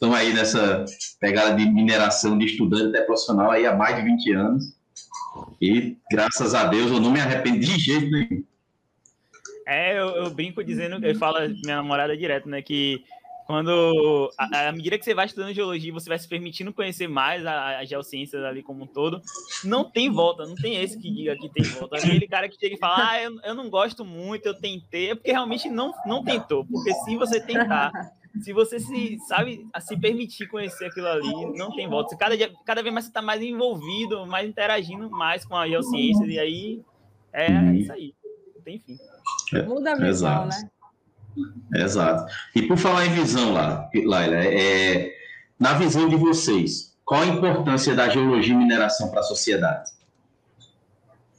estão 0.00 0.14
aí 0.14 0.32
nessa 0.32 0.86
pegada 1.20 1.54
de 1.54 1.70
mineração 1.70 2.38
de 2.38 2.46
estudante 2.46 2.88
até 2.88 3.02
profissional 3.02 3.50
aí 3.50 3.66
há 3.66 3.76
mais 3.76 3.96
de 3.96 4.02
20 4.02 4.32
anos. 4.32 4.64
E 5.60 5.98
graças 6.10 6.54
a 6.54 6.64
Deus 6.64 6.90
eu 6.90 6.98
não 6.98 7.10
me 7.10 7.20
arrependo 7.20 7.60
de 7.60 7.78
jeito 7.78 8.10
nenhum. 8.10 8.42
É, 9.66 10.00
eu, 10.00 10.08
eu 10.08 10.30
brinco 10.30 10.64
dizendo, 10.64 11.04
eu 11.04 11.14
falo 11.16 11.38
minha 11.62 11.76
namorada 11.76 12.16
direto, 12.16 12.48
né, 12.48 12.62
que 12.62 13.04
quando, 13.46 14.30
à 14.38 14.72
medida 14.72 14.96
que 14.96 15.04
você 15.04 15.12
vai 15.12 15.26
estudando 15.26 15.52
geologia, 15.52 15.92
você 15.92 16.08
vai 16.08 16.18
se 16.18 16.28
permitindo 16.28 16.72
conhecer 16.72 17.08
mais 17.08 17.44
as 17.44 17.88
geociências 17.88 18.42
ali 18.44 18.62
como 18.62 18.84
um 18.84 18.86
todo, 18.86 19.20
não 19.64 19.84
tem 19.84 20.08
volta, 20.08 20.46
não 20.46 20.54
tem 20.54 20.80
esse 20.80 20.98
que 20.98 21.10
diga 21.10 21.36
que 21.36 21.48
tem 21.48 21.64
volta. 21.64 21.96
Aquele 21.96 22.26
cara 22.28 22.48
que 22.48 22.56
chega 22.58 22.76
e 22.76 22.78
fala, 22.78 23.10
ah, 23.10 23.22
eu, 23.22 23.40
eu 23.42 23.54
não 23.54 23.68
gosto 23.68 24.04
muito, 24.04 24.46
eu 24.46 24.54
tentei, 24.54 25.10
é 25.10 25.14
porque 25.14 25.32
realmente 25.32 25.68
não, 25.68 25.92
não 26.06 26.22
tentou. 26.24 26.64
Porque 26.64 26.94
se 26.94 27.16
você 27.16 27.40
tentar 27.40 27.90
se 28.38 28.52
você 28.52 28.78
se 28.78 29.18
sabe 29.26 29.66
a 29.72 29.80
se 29.80 29.96
permitir 29.96 30.46
conhecer 30.46 30.86
aquilo 30.86 31.08
ali, 31.08 31.58
não 31.58 31.74
tem 31.74 31.88
volta. 31.88 32.16
Cada, 32.16 32.36
dia, 32.36 32.52
cada 32.64 32.82
vez 32.82 32.92
mais 32.92 33.04
você 33.06 33.10
está 33.10 33.20
mais 33.20 33.42
envolvido, 33.42 34.24
mais 34.26 34.48
interagindo 34.48 35.10
mais 35.10 35.44
com 35.44 35.56
a 35.56 35.66
geociência, 35.68 36.24
e 36.26 36.38
aí 36.38 36.82
é 37.32 37.50
uhum. 37.50 37.74
isso 37.74 37.92
aí. 37.92 38.14
Não 38.54 38.62
tem 38.62 38.78
fim. 38.78 38.96
É, 39.54 39.62
Muda 39.62 39.92
a 39.92 39.94
visão, 39.96 40.46
exato. 40.46 40.48
né? 40.48 40.70
Exato. 41.74 42.32
E 42.54 42.62
por 42.62 42.76
falar 42.76 43.06
em 43.06 43.10
visão 43.10 43.52
lá, 43.52 43.88
Laila, 43.94 44.36
é, 44.36 45.12
na 45.58 45.74
visão 45.74 46.08
de 46.08 46.16
vocês, 46.16 46.96
qual 47.04 47.22
a 47.22 47.26
importância 47.26 47.94
da 47.94 48.08
geologia 48.08 48.54
e 48.54 48.56
mineração 48.56 49.10
para 49.10 49.20
a 49.20 49.24
sociedade? 49.24 49.90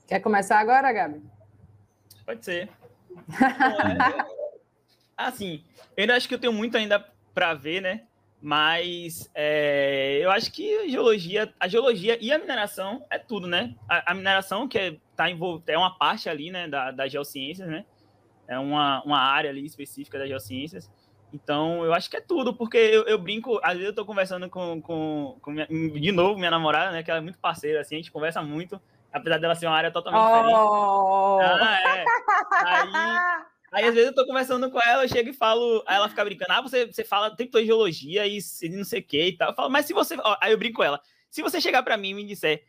Quer 0.08 0.20
começar 0.20 0.60
agora, 0.60 0.92
Gabi? 0.92 1.22
Pode 2.26 2.44
ser. 2.44 2.70
Bom, 3.40 3.46
é, 3.48 4.41
assim, 5.28 5.64
eu 5.96 6.02
ainda 6.04 6.16
acho 6.16 6.28
que 6.28 6.36
eu 6.36 6.40
tenho 6.40 6.54
muito 6.54 6.78
ainda 6.78 7.06
para 7.34 7.54
ver, 7.54 7.82
né? 7.82 8.04
Mas 8.42 9.30
é, 9.36 10.20
eu 10.22 10.32
acho 10.32 10.52
que 10.52 10.76
a 10.80 10.88
geologia, 10.88 11.54
a 11.60 11.68
geologia 11.68 12.18
e 12.20 12.32
a 12.32 12.40
mineração 12.40 13.06
é 13.10 13.20
tudo, 13.20 13.48
né? 13.48 13.76
A, 13.88 14.12
a 14.12 14.16
mineração 14.16 14.68
que 14.68 14.80
é, 14.80 14.98
tá 15.16 15.30
envolvida, 15.30 15.74
é 15.74 15.78
uma 15.78 15.96
parte 15.96 16.28
ali, 16.28 16.50
né, 16.50 16.68
da, 16.68 16.90
das 16.90 17.12
geociências, 17.12 17.68
né? 17.68 17.86
É 18.48 18.58
uma, 18.58 19.04
uma 19.04 19.20
área 19.20 19.50
ali 19.50 19.64
específica 19.64 20.18
das 20.18 20.28
geociências. 20.28 20.90
Então, 21.32 21.86
eu 21.86 21.94
acho 21.94 22.10
que 22.10 22.18
é 22.18 22.22
tudo, 22.22 22.54
porque 22.54 22.78
eu, 22.78 23.04
eu 23.04 23.18
brinco, 23.18 23.60
às 23.64 23.74
vezes 23.74 23.88
eu 23.88 23.96
tô 23.96 24.06
conversando 24.06 24.50
com, 24.50 24.82
com, 24.82 25.38
com 25.42 25.52
minha, 25.52 25.68
de 25.68 26.12
novo, 26.12 26.38
minha 26.38 26.52
namorada, 26.52 26.92
né, 26.92 27.04
que 27.04 27.10
ela 27.10 27.20
é 27.20 27.24
muito 27.24 27.40
parceira, 27.40 27.80
assim, 27.80 27.96
a 27.96 27.98
gente 28.00 28.12
conversa 28.12 28.42
muito, 28.42 28.82
apesar 29.14 29.38
dela 29.38 29.56
ser 29.56 29.68
uma 29.68 29.76
área 29.76 29.92
totalmente 29.92 30.22
oh. 30.22 31.38
diferente. 31.38 31.64
Ah, 31.64 31.98
é. 31.98 32.06
Aí, 32.66 33.44
Aí, 33.72 33.86
às 33.86 33.94
vezes, 33.94 34.10
eu 34.10 34.16
tô 34.16 34.26
conversando 34.26 34.70
com 34.70 34.80
ela, 34.82 35.04
eu 35.04 35.10
chego 35.10 35.30
e 35.30 35.34
falo, 35.34 35.82
aí 35.88 35.96
ela 35.96 36.10
fica 36.10 36.26
brincando, 36.26 36.52
ah, 36.52 36.62
você, 36.62 36.86
você 36.86 37.06
fala 37.06 37.34
tempo 37.36 37.52
todo 37.52 37.62
de 37.62 37.68
geologia 37.68 38.28
e 38.28 38.40
não 38.70 38.84
sei 38.84 39.00
o 39.00 39.04
que 39.04 39.28
e 39.28 39.38
tal. 39.38 39.50
Eu 39.50 39.56
falo, 39.56 39.70
mas 39.70 39.86
se 39.86 39.94
você. 39.94 40.18
Ó, 40.18 40.38
aí 40.42 40.52
eu 40.52 40.58
brinco 40.58 40.78
com 40.78 40.84
ela. 40.84 41.00
Se 41.30 41.42
você 41.42 41.62
chegar 41.62 41.82
para 41.82 41.96
mim 41.96 42.10
e 42.10 42.14
me 42.14 42.26
disser, 42.26 42.66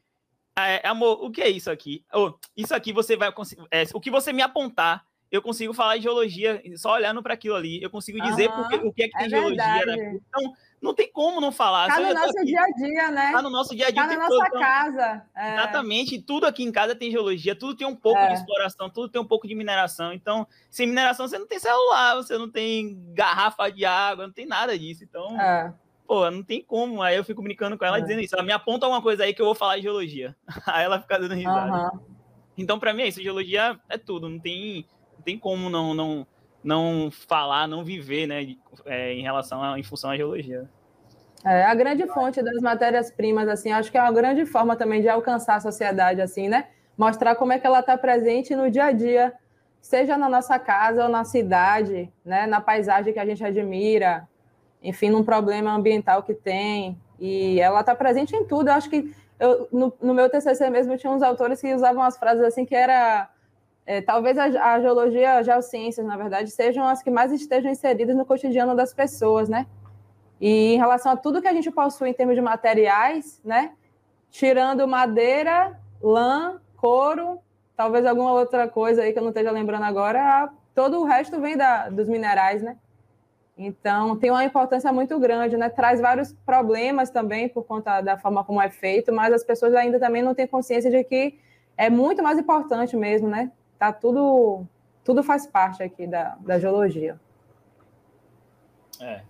é, 0.56 0.86
amor, 0.86 1.24
o 1.24 1.30
que 1.30 1.42
é 1.42 1.48
isso 1.48 1.70
aqui? 1.70 2.04
Ou, 2.12 2.38
isso 2.56 2.74
aqui 2.74 2.92
você 2.92 3.16
vai 3.16 3.32
conseguir. 3.32 3.66
É, 3.70 3.82
o 3.92 4.00
que 4.00 4.10
você 4.10 4.32
me 4.32 4.42
apontar, 4.42 5.04
eu 5.30 5.42
consigo 5.42 5.72
falar 5.72 5.96
de 5.96 6.04
geologia 6.04 6.62
só 6.76 6.92
olhando 6.92 7.20
para 7.22 7.34
aquilo 7.34 7.56
ali. 7.56 7.82
Eu 7.82 7.90
consigo 7.90 8.20
dizer 8.20 8.48
uhum, 8.50 8.56
porque, 8.56 8.76
o 8.76 8.92
que 8.92 9.02
é 9.02 9.08
que 9.08 9.16
tem 9.16 9.26
é 9.26 9.30
geologia. 9.30 9.86
Né? 9.86 10.20
Então, 10.28 10.52
não 10.82 10.92
tem 10.92 11.10
como 11.10 11.40
não 11.40 11.52
falar. 11.52 11.86
Tá 11.86 12.00
no 12.00 12.12
nosso 12.12 12.44
dia 12.44 12.60
a 12.60 12.70
dia, 12.72 13.10
né? 13.12 13.30
Tá 13.30 13.40
no 13.40 13.50
nosso 13.50 13.76
dia 13.76 13.86
a 13.86 13.90
dia. 13.90 14.02
Tá 14.02 14.08
na 14.08 14.16
nossa 14.16 14.28
todo, 14.28 14.46
então, 14.48 14.60
casa. 14.60 15.22
É. 15.34 15.54
Exatamente. 15.54 16.20
Tudo 16.20 16.44
aqui 16.44 16.64
em 16.64 16.72
casa 16.72 16.96
tem 16.96 17.08
geologia, 17.08 17.54
tudo 17.54 17.76
tem 17.76 17.86
um 17.86 17.94
pouco 17.94 18.18
é. 18.18 18.28
de 18.28 18.34
exploração, 18.34 18.90
tudo 18.90 19.08
tem 19.08 19.20
um 19.20 19.26
pouco 19.26 19.46
de 19.46 19.54
mineração. 19.54 20.12
Então, 20.12 20.44
sem 20.68 20.88
mineração, 20.88 21.28
você 21.28 21.38
não 21.38 21.46
tem 21.46 21.60
celular, 21.60 22.16
você 22.16 22.36
não 22.36 22.50
tem 22.50 23.00
garrafa 23.14 23.70
de 23.70 23.84
água, 23.84 24.26
não 24.26 24.34
tem 24.34 24.44
nada 24.44 24.76
disso. 24.76 25.04
Então, 25.04 25.40
é. 25.40 25.72
pô, 26.04 26.28
não 26.28 26.42
tem 26.42 26.60
como. 26.60 27.00
Aí 27.00 27.16
eu 27.16 27.24
fico 27.24 27.42
brincando 27.42 27.78
com 27.78 27.84
ela 27.84 27.98
é. 27.98 28.00
dizendo 28.00 28.20
isso. 28.20 28.34
Ela 28.34 28.44
me 28.44 28.52
aponta 28.52 28.84
alguma 28.84 29.00
coisa 29.00 29.22
aí 29.22 29.32
que 29.32 29.40
eu 29.40 29.46
vou 29.46 29.54
falar 29.54 29.76
de 29.76 29.82
geologia. 29.82 30.34
Aí 30.66 30.84
ela 30.84 31.00
fica 31.00 31.16
dando 31.16 31.34
risada. 31.34 31.94
Uhum. 31.94 32.00
Então, 32.58 32.78
para 32.80 32.92
mim, 32.92 33.02
é 33.02 33.08
isso. 33.08 33.22
Geologia 33.22 33.78
é 33.88 33.96
tudo. 33.96 34.28
Não 34.28 34.40
tem, 34.40 34.84
não 35.14 35.22
tem 35.22 35.38
como 35.38 35.70
não, 35.70 35.94
não 35.94 36.26
não 36.62 37.10
falar, 37.10 37.66
não 37.66 37.84
viver, 37.84 38.26
né, 38.26 38.54
é, 38.86 39.12
em 39.14 39.22
relação 39.22 39.62
a, 39.62 39.78
em 39.78 39.82
função 39.82 40.10
à 40.10 40.16
geologia. 40.16 40.68
É, 41.44 41.64
a 41.64 41.74
grande 41.74 42.06
fonte 42.06 42.40
das 42.42 42.60
matérias-primas, 42.60 43.48
assim, 43.48 43.72
acho 43.72 43.90
que 43.90 43.98
é 43.98 44.02
uma 44.02 44.12
grande 44.12 44.46
forma 44.46 44.76
também 44.76 45.00
de 45.00 45.08
alcançar 45.08 45.56
a 45.56 45.60
sociedade, 45.60 46.20
assim, 46.20 46.48
né? 46.48 46.68
Mostrar 46.96 47.34
como 47.34 47.52
é 47.52 47.58
que 47.58 47.66
ela 47.66 47.80
está 47.80 47.98
presente 47.98 48.54
no 48.54 48.70
dia 48.70 48.84
a 48.84 48.92
dia, 48.92 49.32
seja 49.80 50.16
na 50.16 50.28
nossa 50.28 50.58
casa 50.58 51.04
ou 51.04 51.08
na 51.08 51.24
cidade, 51.24 52.12
né? 52.24 52.46
Na 52.46 52.60
paisagem 52.60 53.12
que 53.12 53.18
a 53.18 53.26
gente 53.26 53.44
admira, 53.44 54.28
enfim, 54.80 55.10
num 55.10 55.24
problema 55.24 55.72
ambiental 55.72 56.22
que 56.22 56.32
tem. 56.32 56.96
E 57.18 57.60
ela 57.60 57.80
está 57.80 57.94
presente 57.94 58.36
em 58.36 58.44
tudo. 58.44 58.68
Eu 58.68 58.74
acho 58.74 58.88
que 58.88 59.12
eu, 59.40 59.68
no, 59.72 59.92
no, 60.00 60.14
meu 60.14 60.30
TCC 60.30 60.70
mesmo 60.70 60.96
tinha 60.96 61.12
uns 61.12 61.22
autores 61.22 61.60
que 61.60 61.74
usavam 61.74 62.02
as 62.02 62.16
frases 62.16 62.44
assim 62.44 62.64
que 62.64 62.74
era 62.76 63.28
é, 63.84 64.00
talvez 64.00 64.38
a, 64.38 64.44
a 64.44 64.80
geologia, 64.80 65.38
as 65.38 65.46
geociências, 65.46 66.06
na 66.06 66.16
verdade, 66.16 66.50
sejam 66.50 66.86
as 66.86 67.02
que 67.02 67.10
mais 67.10 67.32
estejam 67.32 67.70
inseridas 67.70 68.16
no 68.16 68.24
cotidiano 68.24 68.76
das 68.76 68.94
pessoas, 68.94 69.48
né? 69.48 69.66
E 70.40 70.74
em 70.74 70.78
relação 70.78 71.12
a 71.12 71.16
tudo 71.16 71.42
que 71.42 71.48
a 71.48 71.52
gente 71.52 71.70
possui 71.70 72.10
em 72.10 72.14
termos 72.14 72.34
de 72.34 72.40
materiais, 72.40 73.40
né? 73.44 73.72
Tirando 74.30 74.86
madeira, 74.86 75.78
lã, 76.00 76.60
couro, 76.76 77.38
talvez 77.76 78.06
alguma 78.06 78.32
outra 78.32 78.68
coisa 78.68 79.02
aí 79.02 79.12
que 79.12 79.18
eu 79.18 79.22
não 79.22 79.30
esteja 79.30 79.50
lembrando 79.50 79.84
agora, 79.84 80.50
todo 80.74 81.00
o 81.00 81.04
resto 81.04 81.40
vem 81.40 81.56
da, 81.56 81.88
dos 81.88 82.08
minerais, 82.08 82.62
né? 82.62 82.76
Então, 83.56 84.16
tem 84.16 84.30
uma 84.30 84.44
importância 84.44 84.92
muito 84.92 85.18
grande, 85.18 85.56
né? 85.56 85.68
Traz 85.68 86.00
vários 86.00 86.32
problemas 86.32 87.10
também 87.10 87.48
por 87.48 87.64
conta 87.64 88.00
da 88.00 88.16
forma 88.16 88.42
como 88.44 88.60
é 88.60 88.70
feito, 88.70 89.12
mas 89.12 89.32
as 89.32 89.44
pessoas 89.44 89.74
ainda 89.74 90.00
também 90.00 90.22
não 90.22 90.34
têm 90.34 90.46
consciência 90.46 90.90
de 90.90 91.04
que 91.04 91.38
é 91.76 91.90
muito 91.90 92.22
mais 92.22 92.38
importante 92.38 92.96
mesmo, 92.96 93.28
né? 93.28 93.50
Tá 93.82 93.92
tudo, 93.92 94.64
tudo 95.04 95.24
faz 95.24 95.44
parte 95.44 95.82
aqui 95.82 96.06
da, 96.06 96.36
da 96.38 96.56
geologia. 96.56 97.18
É, 99.00 99.22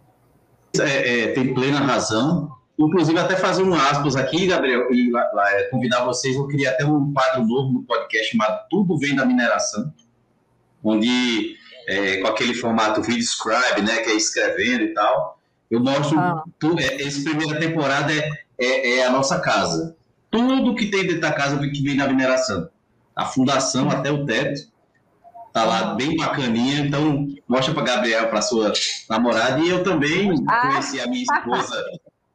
é, 0.79 1.21
é, 1.21 1.33
tem 1.33 1.55
plena 1.55 1.81
razão. 1.81 2.55
Inclusive, 2.79 3.19
até 3.19 3.35
fazer 3.35 3.63
um 3.63 3.73
aspas 3.73 4.15
aqui, 4.15 4.49
Gabriel, 4.49 4.93
e 4.93 5.11
lá, 5.11 5.27
lá, 5.33 5.51
é, 5.53 5.63
convidar 5.71 6.05
vocês. 6.05 6.37
Eu 6.37 6.47
queria 6.49 6.69
até 6.69 6.85
um 6.85 7.15
quadro 7.15 7.47
novo 7.47 7.73
no 7.73 7.83
podcast 7.85 8.31
chamado 8.31 8.67
Tudo 8.69 8.99
Vem 8.99 9.17
da 9.17 9.25
Mineração, 9.25 9.91
onde, 10.85 11.57
é, 11.89 12.19
com 12.19 12.27
aquele 12.27 12.53
formato 12.53 13.01
video 13.01 13.23
scribe, 13.23 13.81
né, 13.81 14.03
que 14.03 14.11
é 14.11 14.17
escrevendo 14.17 14.85
e 14.85 14.93
tal, 14.93 15.41
eu 15.71 15.81
mostro. 15.81 16.19
Ah. 16.19 16.45
Tudo, 16.59 16.79
é, 16.79 17.01
essa 17.01 17.25
primeira 17.25 17.59
temporada 17.59 18.13
é, 18.13 18.31
é, 18.59 18.99
é, 18.99 19.07
a 19.07 19.11
nossa 19.11 19.41
casa. 19.41 19.97
Tudo 20.31 20.75
que 20.75 20.91
tem 20.91 21.07
dentro 21.07 21.23
da 21.23 21.33
casa 21.33 21.57
que 21.57 21.83
vem 21.83 21.97
da 21.97 22.07
mineração. 22.07 22.69
A 23.15 23.27
fundação 23.27 23.91
até 23.91 24.11
o 24.11 24.25
teto 24.25 24.73
tá 25.53 25.65
lá 25.65 25.95
bem 25.95 26.17
bacaninha, 26.17 26.81
então 26.81 27.29
mostra 27.47 27.75
para 27.75 27.83
Gabriel, 27.83 28.29
para 28.29 28.41
sua 28.41 28.73
namorada, 29.09 29.61
e 29.61 29.69
eu 29.69 29.85
também 29.85 30.33
ah. 30.49 30.61
conheci 30.63 31.01
a 31.01 31.07
minha 31.07 31.23
esposa, 31.23 31.85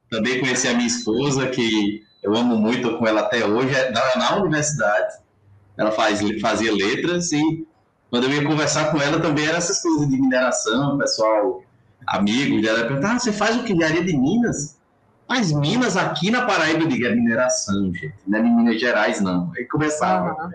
também 0.09 0.39
conheci 0.39 0.67
a 0.67 0.73
minha 0.73 0.87
esposa, 0.87 1.47
que 1.47 2.03
eu 2.21 2.35
amo 2.35 2.55
muito 2.55 2.97
com 2.97 3.07
ela 3.07 3.21
até 3.21 3.43
hoje, 3.45 3.73
é 3.73 3.91
na, 3.91 4.15
na 4.17 4.35
universidade, 4.37 5.15
ela 5.75 5.91
faz, 5.91 6.21
fazia 6.39 6.73
letras, 6.73 7.31
e 7.31 7.65
quando 8.09 8.25
eu 8.25 8.31
ia 8.31 8.45
conversar 8.45 8.91
com 8.91 9.01
ela 9.01 9.19
também 9.19 9.47
era 9.47 9.57
essas 9.57 9.81
coisas 9.81 10.07
de 10.07 10.21
mineração, 10.21 10.97
pessoal, 10.97 11.63
amigos, 12.05 12.65
ela 12.65 12.85
perguntava, 12.85 13.15
ah, 13.15 13.19
você 13.19 13.33
faz 13.33 13.55
o 13.57 13.63
que? 13.63 13.73
Engenharia 13.73 14.03
de 14.03 14.15
Minas? 14.15 14.76
Mas 15.27 15.51
Minas, 15.51 15.97
aqui 15.97 16.31
na 16.31 16.45
Paraíba, 16.45 16.83
eu 16.83 16.87
digo, 16.87 17.05
é 17.05 17.13
mineração, 17.13 17.93
gente. 17.93 18.13
Não 18.25 18.39
é 18.39 18.41
em 18.41 18.55
Minas 18.55 18.79
Gerais, 18.79 19.19
não. 19.19 19.51
Aí 19.57 19.65
começava 19.65 20.51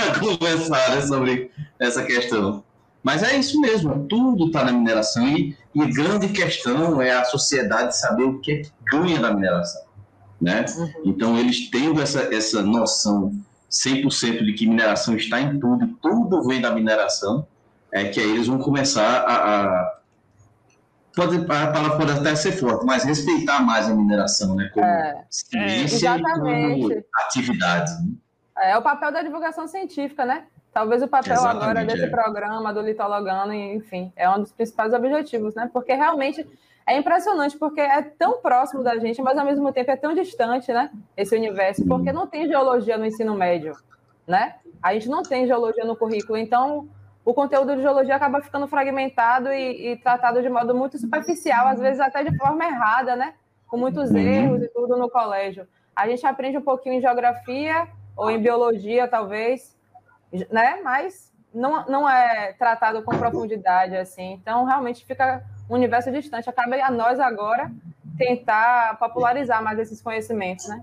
a 0.00 0.18
conversar 0.18 0.96
né, 0.96 1.00
sobre 1.02 1.50
essa 1.78 2.02
questão. 2.02 2.64
Mas 3.02 3.22
é 3.22 3.36
isso 3.38 3.60
mesmo, 3.60 4.04
tudo 4.08 4.46
está 4.46 4.64
na 4.64 4.72
mineração. 4.72 5.28
E, 5.28 5.56
e 5.72 5.80
a 5.80 5.86
grande 5.86 6.28
questão 6.28 7.00
é 7.00 7.12
a 7.12 7.24
sociedade 7.24 7.96
saber 7.96 8.24
o 8.24 8.40
que 8.40 8.52
é 8.52 8.56
que 8.62 8.72
ganha 8.90 9.20
da 9.20 9.32
mineração. 9.32 9.82
Né? 10.40 10.64
Uhum. 10.76 10.92
Então, 11.04 11.38
eles 11.38 11.70
tendo 11.70 12.02
essa, 12.02 12.34
essa 12.34 12.62
noção 12.62 13.32
100% 13.70 14.44
de 14.44 14.52
que 14.54 14.66
mineração 14.66 15.16
está 15.16 15.40
em 15.40 15.58
tudo, 15.60 15.86
tudo 16.02 16.42
vem 16.42 16.60
da 16.60 16.72
mineração, 16.72 17.46
é 17.92 18.04
que 18.04 18.18
aí 18.18 18.28
eles 18.28 18.48
vão 18.48 18.58
começar 18.58 19.20
a, 19.20 19.34
a 19.34 19.98
pode, 21.16 21.36
a 21.38 21.72
palavra 21.72 21.96
pode 21.96 22.12
até 22.12 22.36
ser 22.36 22.52
forte, 22.52 22.84
mas 22.84 23.02
respeitar 23.02 23.60
mais 23.60 23.88
a 23.88 23.94
mineração, 23.94 24.54
né? 24.54 24.70
Como 24.72 24.84
é, 24.84 25.24
ciência 25.30 26.10
é, 26.10 26.18
e 26.18 26.22
como 26.22 27.02
atividade. 27.24 27.90
Né? 28.02 28.12
É 28.58 28.76
o 28.76 28.82
papel 28.82 29.10
da 29.10 29.22
divulgação 29.22 29.66
científica, 29.66 30.26
né? 30.26 30.44
Talvez 30.72 31.02
o 31.02 31.08
papel 31.08 31.32
exatamente, 31.32 31.64
agora 31.64 31.84
desse 31.86 32.04
é. 32.04 32.08
programa 32.08 32.72
do 32.72 32.82
Litologano, 32.82 33.54
enfim, 33.54 34.12
é 34.14 34.28
um 34.28 34.40
dos 34.40 34.52
principais 34.52 34.92
objetivos, 34.92 35.54
né? 35.54 35.70
Porque 35.72 35.94
realmente 35.94 36.46
é 36.86 36.98
impressionante, 36.98 37.56
porque 37.56 37.80
é 37.80 38.02
tão 38.02 38.42
próximo 38.42 38.82
da 38.82 38.98
gente, 38.98 39.22
mas 39.22 39.38
ao 39.38 39.46
mesmo 39.46 39.72
tempo 39.72 39.90
é 39.90 39.96
tão 39.96 40.14
distante, 40.14 40.70
né? 40.70 40.90
Esse 41.16 41.34
universo, 41.34 41.84
porque 41.86 42.12
não 42.12 42.26
tem 42.26 42.46
geologia 42.46 42.98
no 42.98 43.06
ensino 43.06 43.34
médio, 43.34 43.74
né? 44.26 44.56
A 44.82 44.92
gente 44.92 45.08
não 45.08 45.22
tem 45.22 45.46
geologia 45.46 45.84
no 45.84 45.96
currículo, 45.96 46.36
então 46.36 46.86
o 47.26 47.34
conteúdo 47.34 47.74
de 47.74 47.82
geologia 47.82 48.14
acaba 48.14 48.40
ficando 48.40 48.68
fragmentado 48.68 49.52
e, 49.52 49.88
e, 49.88 49.96
tratado 49.96 50.40
de 50.40 50.48
modo 50.48 50.72
muito 50.76 50.96
superficial, 50.96 51.66
às 51.66 51.80
vezes 51.80 51.98
até 51.98 52.22
de 52.22 52.34
forma 52.36 52.64
errada, 52.64 53.16
né? 53.16 53.34
Com 53.66 53.76
muitos 53.76 54.12
uhum. 54.12 54.16
erros 54.16 54.62
e 54.62 54.68
tudo 54.68 54.96
no 54.96 55.10
colégio. 55.10 55.66
A 55.94 56.08
gente 56.08 56.24
aprende 56.24 56.56
um 56.56 56.62
pouquinho 56.62 56.94
em 56.94 57.00
geografia 57.00 57.88
ou 58.16 58.30
em 58.30 58.40
biologia, 58.40 59.08
talvez, 59.08 59.76
né? 60.52 60.78
Mas 60.84 61.32
não, 61.52 61.84
não 61.86 62.08
é 62.08 62.52
tratado 62.52 63.02
com 63.02 63.18
profundidade, 63.18 63.96
assim. 63.96 64.34
Então, 64.34 64.64
realmente 64.64 65.04
fica 65.04 65.42
um 65.68 65.74
universo 65.74 66.12
distante. 66.12 66.48
Acaba 66.48 66.76
a 66.76 66.92
nós 66.92 67.18
agora 67.18 67.72
tentar 68.16 68.96
popularizar 68.98 69.62
mais 69.62 69.78
esses 69.78 70.00
conhecimentos, 70.00 70.66
né? 70.68 70.80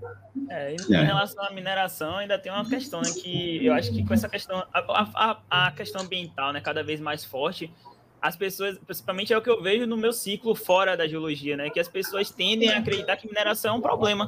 É, 0.50 0.72
em, 0.72 0.94
é. 0.94 1.02
relação 1.02 1.44
à 1.44 1.50
mineração, 1.50 2.16
ainda 2.16 2.38
tem 2.38 2.52
uma 2.52 2.68
questão, 2.68 3.00
né, 3.00 3.10
que 3.22 3.64
eu 3.64 3.72
acho 3.72 3.92
que 3.92 4.04
com 4.04 4.14
essa 4.14 4.28
questão, 4.28 4.64
a, 4.72 5.08
a, 5.14 5.66
a, 5.66 5.72
questão 5.72 6.02
ambiental, 6.02 6.52
né, 6.52 6.60
cada 6.60 6.82
vez 6.82 7.00
mais 7.00 7.24
forte, 7.24 7.72
as 8.20 8.36
pessoas, 8.36 8.78
principalmente 8.78 9.32
é 9.32 9.38
o 9.38 9.42
que 9.42 9.50
eu 9.50 9.62
vejo 9.62 9.86
no 9.86 9.96
meu 9.96 10.12
ciclo 10.12 10.54
fora 10.54 10.96
da 10.96 11.06
geologia, 11.06 11.56
né, 11.56 11.70
que 11.70 11.80
as 11.80 11.88
pessoas 11.88 12.30
tendem 12.30 12.70
a 12.70 12.78
acreditar 12.78 13.16
que 13.16 13.26
mineração 13.26 13.74
é 13.74 13.78
um 13.78 13.80
problema. 13.80 14.26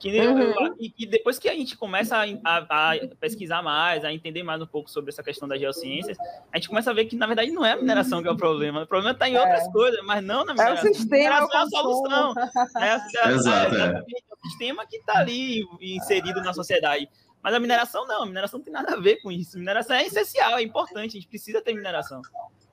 Que, 0.00 0.20
uhum. 0.20 0.74
e, 0.78 0.92
e, 0.98 1.06
depois 1.06 1.38
que 1.38 1.48
a 1.48 1.54
gente 1.54 1.76
começa 1.76 2.16
a, 2.16 2.24
a, 2.44 2.92
a, 2.92 2.98
pesquisar 3.18 3.62
mais, 3.62 4.04
a 4.04 4.12
entender 4.12 4.42
mais 4.42 4.60
um 4.60 4.66
pouco 4.66 4.90
sobre 4.90 5.10
essa 5.10 5.22
questão 5.22 5.48
das 5.48 5.58
geociências, 5.58 6.18
a 6.52 6.56
gente 6.56 6.68
começa 6.68 6.90
a 6.90 6.94
ver 6.94 7.06
que, 7.06 7.16
na 7.16 7.26
verdade, 7.26 7.50
não 7.50 7.64
é 7.64 7.72
a 7.72 7.76
mineração 7.76 8.22
que 8.22 8.28
é 8.28 8.30
o 8.30 8.36
problema. 8.36 8.82
O 8.82 8.86
problema 8.86 9.12
está 9.12 9.28
em 9.28 9.36
outras 9.36 9.66
é. 9.66 9.70
coisas, 9.70 10.00
mas 10.04 10.24
não 10.24 10.44
na 10.44 10.54
mineração. 10.54 10.86
É 10.86 10.90
o 10.90 10.94
sistema, 10.94 11.36
a 11.36 11.40
mineração 11.40 11.60
é 11.60 11.62
a 11.62 11.66
solução. 11.66 12.34
É, 12.76 12.90
a, 12.90 13.32
Exato, 13.32 13.74
é, 13.74 13.86
é. 13.86 14.00
o 14.00 14.48
sistema 14.48 14.86
que 14.86 14.96
está 14.96 15.18
ali 15.18 15.64
inserido 15.80 16.42
na 16.42 16.52
sociedade. 16.52 17.08
Mas 17.42 17.54
a 17.54 17.60
mineração 17.60 18.06
não, 18.06 18.24
a 18.24 18.26
mineração 18.26 18.58
não 18.58 18.64
tem 18.64 18.72
nada 18.72 18.94
a 18.94 19.00
ver 19.00 19.16
com 19.22 19.30
isso. 19.30 19.56
A 19.56 19.58
mineração 19.60 19.96
é 19.96 20.04
essencial, 20.04 20.58
é 20.58 20.62
importante, 20.62 21.16
a 21.16 21.20
gente 21.20 21.28
precisa 21.28 21.62
ter 21.62 21.74
mineração. 21.74 22.20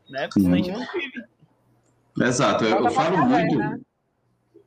Né? 0.09 0.27
Porque 0.27 0.41
senão 0.41 0.53
a 0.53 0.57
gente 0.57 0.71
não 0.71 0.85
vive. 0.91 1.23
Exato, 2.19 2.65
eu, 2.65 2.85
eu 2.85 2.91
falo 2.91 3.17
muito. 3.17 3.57
Né? 3.57 3.79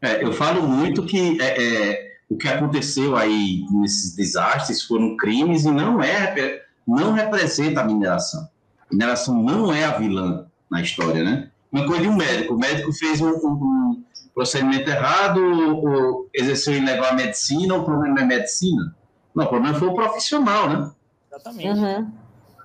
É, 0.01 0.23
eu 0.23 0.33
falo 0.33 0.63
muito 0.63 1.05
que 1.05 1.41
é, 1.41 1.63
é 1.63 2.16
o 2.29 2.37
que 2.37 2.49
aconteceu 2.49 3.17
aí 3.17 3.65
nesses 3.71 4.15
desastres 4.15 4.83
foram 4.83 5.17
crimes 5.17 5.65
e 5.65 5.71
não 5.71 6.03
é 6.03 6.63
não 6.87 7.13
representa 7.13 7.81
a 7.81 7.85
mineração. 7.85 8.49
A 8.91 8.95
mineração 8.95 9.43
não 9.43 9.73
é 9.73 9.85
a 9.85 9.99
vilã 9.99 10.47
na 10.71 10.81
história, 10.81 11.25
né? 11.25 11.51
Uma 11.71 11.87
coisa 11.87 12.03
de 12.03 12.09
um 12.09 12.17
médico. 12.17 12.55
O 12.55 12.59
médico 12.59 12.93
fez 12.93 13.21
um, 13.21 13.31
um 13.31 14.05
procedimento 14.35 14.89
errado, 14.89 15.41
ou 15.41 16.29
exerceu 16.33 16.75
ilegal 16.75 17.11
a 17.11 17.15
medicina, 17.15 17.75
o 17.75 17.85
problema 17.85 18.15
não 18.15 18.23
é 18.23 18.27
medicina. 18.27 18.95
Não, 19.35 19.45
o 19.45 19.49
problema 19.49 19.79
foi 19.79 19.89
o 19.89 19.95
profissional, 19.95 20.69
né? 20.69 20.91
Exatamente. 21.31 21.69
Uhum. 21.69 22.13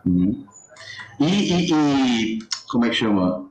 Uhum. 0.05 0.45
E, 1.19 1.25
e, 1.25 1.73
e, 1.73 2.39
como 2.69 2.85
é 2.85 2.89
que 2.89 2.95
chama? 2.95 3.45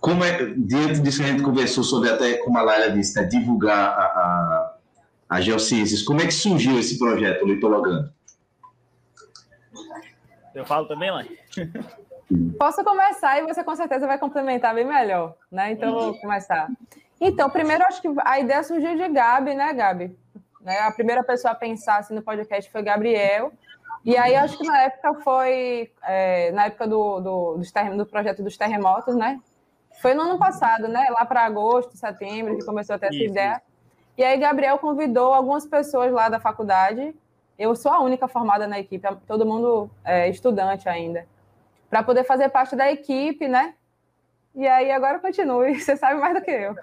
Como 0.00 0.24
é, 0.24 0.54
diante 0.56 1.00
disso 1.00 1.18
que 1.18 1.24
a 1.24 1.28
gente 1.28 1.42
conversou 1.42 1.82
sobre 1.82 2.10
até, 2.10 2.34
como 2.38 2.56
a 2.58 2.62
Laila 2.62 2.92
disse, 2.92 3.20
né, 3.20 3.26
divulgar 3.26 3.90
a, 3.90 4.02
a 4.02 4.77
a 5.28 5.40
Geociências. 5.40 6.02
Como 6.02 6.20
é 6.20 6.26
que 6.26 6.32
surgiu 6.32 6.78
esse 6.78 6.98
projeto, 6.98 7.44
Litologando? 7.44 8.12
Eu 10.54 10.64
falo 10.64 10.86
também, 10.86 11.10
lá. 11.10 11.24
Posso 12.58 12.82
começar 12.82 13.38
e 13.38 13.46
você 13.46 13.62
com 13.62 13.74
certeza 13.76 14.06
vai 14.06 14.18
complementar 14.18 14.74
bem 14.74 14.84
melhor, 14.84 15.34
né? 15.50 15.72
Então, 15.72 15.92
vou 15.92 16.20
começar. 16.20 16.68
Então, 17.20 17.48
primeiro, 17.48 17.84
acho 17.84 18.00
que 18.00 18.08
a 18.24 18.38
ideia 18.38 18.62
surgiu 18.62 18.96
de 18.96 19.08
Gabi, 19.08 19.54
né, 19.54 19.72
Gabi? 19.72 20.16
Né? 20.60 20.78
A 20.80 20.90
primeira 20.90 21.22
pessoa 21.22 21.52
a 21.52 21.56
pensar 21.56 21.98
assim, 21.98 22.14
no 22.14 22.22
podcast 22.22 22.70
foi 22.70 22.82
Gabriel. 22.82 23.52
E 24.04 24.16
aí, 24.16 24.34
acho 24.36 24.56
que 24.56 24.66
na 24.66 24.80
época 24.82 25.14
foi, 25.22 25.92
é, 26.02 26.52
na 26.52 26.66
época 26.66 26.86
do, 26.86 27.20
do, 27.20 27.58
do, 27.58 27.96
do 27.96 28.06
projeto 28.06 28.42
dos 28.42 28.56
terremotos, 28.56 29.14
né? 29.16 29.40
Foi 30.00 30.14
no 30.14 30.22
ano 30.22 30.38
passado, 30.38 30.86
né? 30.86 31.08
Lá 31.10 31.24
para 31.24 31.44
agosto, 31.44 31.96
setembro, 31.96 32.56
que 32.56 32.64
começou 32.64 32.96
a 32.96 32.98
ter 32.98 33.06
essa 33.06 33.16
ideia. 33.16 33.62
E 34.18 34.24
aí, 34.24 34.36
Gabriel 34.36 34.76
convidou 34.78 35.32
algumas 35.32 35.64
pessoas 35.64 36.12
lá 36.12 36.28
da 36.28 36.40
faculdade. 36.40 37.14
Eu 37.56 37.76
sou 37.76 37.92
a 37.92 38.00
única 38.00 38.26
formada 38.26 38.66
na 38.66 38.80
equipe, 38.80 39.06
todo 39.28 39.46
mundo 39.46 39.88
é 40.04 40.28
estudante 40.28 40.88
ainda, 40.88 41.24
para 41.88 42.02
poder 42.02 42.24
fazer 42.24 42.48
parte 42.48 42.74
da 42.74 42.90
equipe, 42.90 43.46
né? 43.46 43.74
E 44.56 44.66
aí, 44.66 44.90
agora 44.90 45.20
continue, 45.20 45.78
você 45.78 45.96
sabe 45.96 46.20
mais 46.20 46.34
do 46.34 46.44
que 46.44 46.50
eu. 46.50 46.74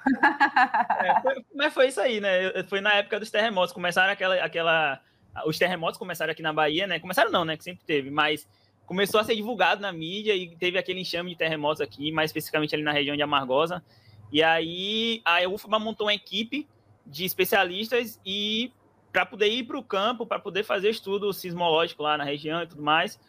É, 1.01 1.21
foi, 1.21 1.45
mas 1.53 1.73
foi 1.73 1.87
isso 1.89 1.99
aí, 1.99 2.21
né? 2.21 2.63
Foi 2.69 2.79
na 2.79 2.93
época 2.93 3.19
dos 3.19 3.29
terremotos, 3.29 3.73
começaram 3.73 4.13
aquela, 4.13 4.35
aquela. 4.35 5.01
Os 5.45 5.59
terremotos 5.59 5.99
começaram 5.99 6.31
aqui 6.31 6.41
na 6.41 6.53
Bahia, 6.53 6.87
né? 6.87 6.99
Começaram 6.99 7.29
não, 7.29 7.43
né? 7.43 7.57
Que 7.57 7.65
sempre 7.65 7.83
teve, 7.83 8.09
mas 8.09 8.47
começou 8.85 9.19
a 9.19 9.25
ser 9.25 9.35
divulgado 9.35 9.81
na 9.81 9.91
mídia 9.91 10.33
e 10.33 10.55
teve 10.55 10.77
aquele 10.77 11.01
enxame 11.01 11.31
de 11.31 11.35
terremotos 11.35 11.81
aqui, 11.81 12.13
mais 12.13 12.29
especificamente 12.29 12.73
ali 12.73 12.83
na 12.83 12.93
região 12.93 13.13
de 13.13 13.21
Amargosa. 13.21 13.83
E 14.31 14.41
aí 14.41 15.21
a 15.25 15.45
UFBA 15.49 15.79
montou 15.79 16.07
uma 16.07 16.13
equipe 16.13 16.65
de 17.05 17.25
especialistas 17.25 18.19
e 18.25 18.71
para 19.11 19.25
poder 19.25 19.47
ir 19.47 19.63
para 19.63 19.77
o 19.77 19.83
campo, 19.83 20.25
para 20.25 20.39
poder 20.39 20.63
fazer 20.63 20.89
estudo 20.89 21.31
sismológico 21.31 22.03
lá 22.03 22.17
na 22.17 22.23
região 22.23 22.61
e 22.61 22.67
tudo 22.67 22.81
mais. 22.81 23.19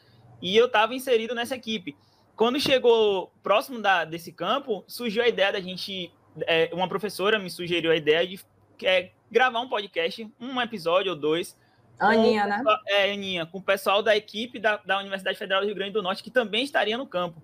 E 0.42 0.56
eu 0.56 0.66
estava 0.66 0.94
inserido 0.94 1.34
nessa 1.34 1.54
equipe. 1.54 1.96
Quando 2.34 2.60
chegou 2.60 3.32
próximo 3.42 3.80
da, 3.80 4.04
desse 4.04 4.32
campo, 4.32 4.84
surgiu 4.86 5.22
a 5.22 5.28
ideia 5.28 5.52
da 5.52 5.60
gente 5.60 6.12
é, 6.46 6.70
uma 6.72 6.88
professora 6.88 7.38
me 7.38 7.50
sugeriu 7.50 7.90
a 7.90 7.96
ideia 7.96 8.26
de 8.26 8.40
é, 8.82 9.10
gravar 9.30 9.60
um 9.60 9.68
podcast, 9.68 10.28
um 10.40 10.60
episódio 10.60 11.12
ou 11.12 11.18
dois. 11.18 11.56
Aninha, 11.98 12.42
com, 12.42 12.48
né? 12.48 12.78
É, 12.88 13.12
Aninha, 13.12 13.46
com 13.46 13.58
o 13.58 13.62
pessoal 13.62 14.02
da 14.02 14.14
equipe 14.16 14.58
da, 14.58 14.76
da 14.78 14.98
Universidade 14.98 15.38
Federal 15.38 15.62
do 15.62 15.66
Rio 15.66 15.74
Grande 15.74 15.92
do 15.92 16.02
Norte, 16.02 16.22
que 16.22 16.30
também 16.30 16.64
estaria 16.64 16.98
no 16.98 17.06
campo. 17.06 17.42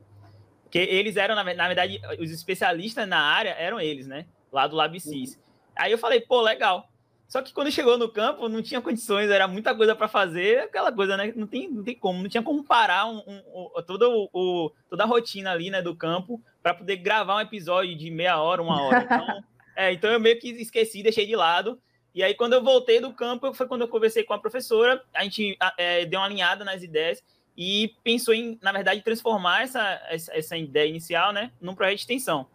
Porque 0.65 0.79
eles 0.79 1.17
eram, 1.17 1.35
na, 1.35 1.43
na 1.43 1.67
verdade, 1.67 2.01
os 2.19 2.31
especialistas 2.31 3.07
na 3.09 3.21
área 3.21 3.51
eram 3.51 3.81
eles, 3.81 4.07
né? 4.07 4.27
Lá 4.51 4.67
do 4.67 4.77
LabCis. 4.77 5.41
Aí 5.77 5.93
eu 5.93 5.99
falei, 5.99 6.21
pô, 6.21 6.41
legal. 6.41 6.89
Só 7.33 7.41
que 7.41 7.55
quando 7.55 7.73
chegou 7.73 7.97
no 7.97 8.11
campo, 8.11 8.47
não 8.47 8.61
tinha 8.61 8.83
condições, 8.83 9.31
era 9.31 9.49
muita 9.49 9.75
coisa 9.75 9.97
para 9.97 10.07
fazer, 10.07 10.65
aquela 10.65 10.93
coisa, 10.93 11.17
né? 11.17 11.33
Não 11.35 11.47
tem, 11.47 11.67
não 11.71 11.83
tem 11.83 11.95
como, 11.95 12.23
não 12.23 12.29
tinha 12.29 12.43
como 12.43 12.63
parar 12.63 13.07
um, 13.07 13.23
um, 13.27 13.71
um 13.75 13.83
toda, 13.87 14.07
o, 14.07 14.71
toda 14.91 15.05
a 15.05 15.07
rotina 15.07 15.51
ali, 15.51 15.71
né, 15.71 15.81
do 15.81 15.97
campo, 15.97 16.43
para 16.63 16.75
poder 16.75 16.97
gravar 16.97 17.37
um 17.37 17.41
episódio 17.41 17.97
de 17.97 18.11
meia 18.11 18.39
hora, 18.39 18.61
uma 18.61 18.83
hora. 18.83 19.05
Então, 19.05 19.45
é, 19.75 19.93
então 19.95 20.11
eu 20.11 20.21
meio 20.21 20.39
que 20.39 20.51
esqueci, 20.51 21.03
deixei 21.03 21.25
de 21.25 21.35
lado. 21.35 21.81
E 22.15 22.23
aí, 22.23 22.35
quando 22.35 22.53
eu 22.53 22.63
voltei 22.63 23.01
do 23.01 23.15
campo, 23.15 23.55
foi 23.55 23.67
quando 23.67 23.81
eu 23.81 23.89
conversei 23.89 24.23
com 24.25 24.35
a 24.35 24.39
professora, 24.39 25.03
a 25.15 25.25
gente 25.25 25.57
é, 25.79 26.05
deu 26.05 26.21
uma 26.21 26.27
alinhada 26.27 26.67
nas 26.67 26.83
ideias 26.83 27.23
e 27.57 27.95
pensou 28.05 28.35
em, 28.35 28.59
na 28.61 28.73
verdade, 28.73 29.01
transformar 29.01 29.63
essa, 29.63 30.03
essa, 30.11 30.37
essa 30.37 30.57
ideia 30.59 30.87
inicial, 30.87 31.33
né, 31.33 31.51
num 31.59 31.75
projeto 31.75 31.97
de 31.97 32.03
extensão. 32.03 32.47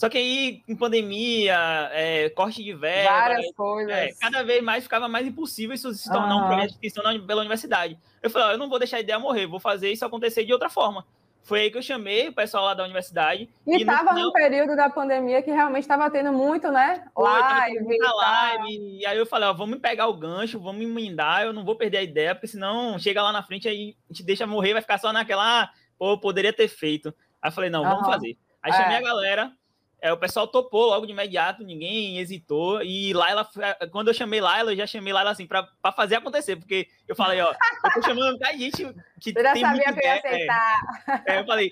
Só 0.00 0.08
que 0.08 0.16
aí, 0.16 0.62
em 0.66 0.74
pandemia, 0.74 1.90
é, 1.92 2.30
corte 2.30 2.64
de 2.64 2.72
verba... 2.72 3.10
Várias 3.10 3.52
coisas. 3.52 3.92
É, 3.92 4.08
cada 4.18 4.42
vez 4.42 4.62
mais 4.62 4.82
ficava 4.82 5.06
mais 5.08 5.26
impossível 5.26 5.74
isso 5.74 5.92
se 5.92 6.10
tornar 6.10 6.36
uhum. 6.36 6.44
um 6.44 6.46
projeto 6.46 6.70
de 6.70 6.86
extensão 6.86 7.26
pela 7.26 7.42
universidade. 7.42 7.98
Eu 8.22 8.30
falei, 8.30 8.48
ó, 8.48 8.52
eu 8.52 8.56
não 8.56 8.70
vou 8.70 8.78
deixar 8.78 8.96
a 8.96 9.00
ideia 9.00 9.18
morrer, 9.18 9.46
vou 9.46 9.60
fazer 9.60 9.92
isso 9.92 10.02
acontecer 10.02 10.46
de 10.46 10.54
outra 10.54 10.70
forma. 10.70 11.04
Foi 11.42 11.60
aí 11.60 11.70
que 11.70 11.76
eu 11.76 11.82
chamei 11.82 12.28
o 12.28 12.32
pessoal 12.32 12.64
lá 12.64 12.72
da 12.72 12.82
universidade. 12.82 13.46
E 13.66 13.76
estava 13.76 14.14
no, 14.14 14.22
num 14.22 14.32
período 14.32 14.74
da 14.74 14.88
pandemia 14.88 15.42
que 15.42 15.50
realmente 15.50 15.82
estava 15.82 16.10
tendo 16.10 16.32
muito, 16.32 16.72
né? 16.72 17.04
Live. 17.14 17.80
Muita 17.80 18.10
live. 18.10 19.00
E 19.00 19.04
aí 19.04 19.18
eu 19.18 19.26
falei, 19.26 19.50
ó, 19.50 19.52
vamos 19.52 19.80
pegar 19.80 20.06
o 20.06 20.16
gancho, 20.16 20.58
vamos 20.58 20.80
emendar, 20.80 21.42
eu 21.42 21.52
não 21.52 21.62
vou 21.62 21.76
perder 21.76 21.98
a 21.98 22.02
ideia, 22.02 22.34
porque 22.34 22.46
senão 22.46 22.98
chega 22.98 23.22
lá 23.22 23.32
na 23.32 23.42
frente, 23.42 23.68
aí 23.68 23.94
a 24.08 24.14
gente 24.14 24.24
deixa 24.24 24.46
morrer, 24.46 24.72
vai 24.72 24.80
ficar 24.80 24.96
só 24.96 25.12
naquela, 25.12 25.64
ah, 25.64 25.70
pô, 25.98 26.16
poderia 26.16 26.54
ter 26.54 26.68
feito. 26.68 27.14
Aí 27.42 27.50
eu 27.50 27.52
falei, 27.52 27.68
não, 27.68 27.82
vamos 27.82 28.06
uhum. 28.06 28.12
fazer. 28.14 28.38
Aí 28.62 28.72
chamei 28.72 28.96
é. 28.96 28.98
a 28.98 29.02
galera, 29.02 29.52
é, 30.00 30.12
o 30.12 30.16
pessoal 30.16 30.46
topou 30.46 30.86
logo 30.86 31.06
de 31.06 31.12
imediato, 31.12 31.62
ninguém 31.62 32.18
hesitou. 32.18 32.82
E 32.82 33.12
Laila, 33.12 33.48
quando 33.90 34.08
eu 34.08 34.14
chamei 34.14 34.40
Laila, 34.40 34.72
eu 34.72 34.76
já 34.76 34.86
chamei 34.86 35.12
Laila 35.12 35.30
assim 35.30 35.46
para 35.46 35.68
fazer 35.94 36.16
acontecer, 36.16 36.56
porque 36.56 36.88
eu 37.06 37.14
falei, 37.14 37.40
ó, 37.40 37.52
eu 37.52 37.92
tô 37.94 38.02
chamando 38.02 38.30
um 38.30 38.38
bocado 38.38 38.58
de 38.58 38.64
gente 38.64 38.94
que 39.20 39.38
eu 39.38 39.42
já 39.42 39.52
tem 39.52 39.62
sabia 39.62 39.92
que 39.92 40.00
ia 40.00 40.14
aceitar. 40.14 40.80
É, 41.26 41.34
é, 41.34 41.40
eu 41.40 41.46
falei, 41.46 41.70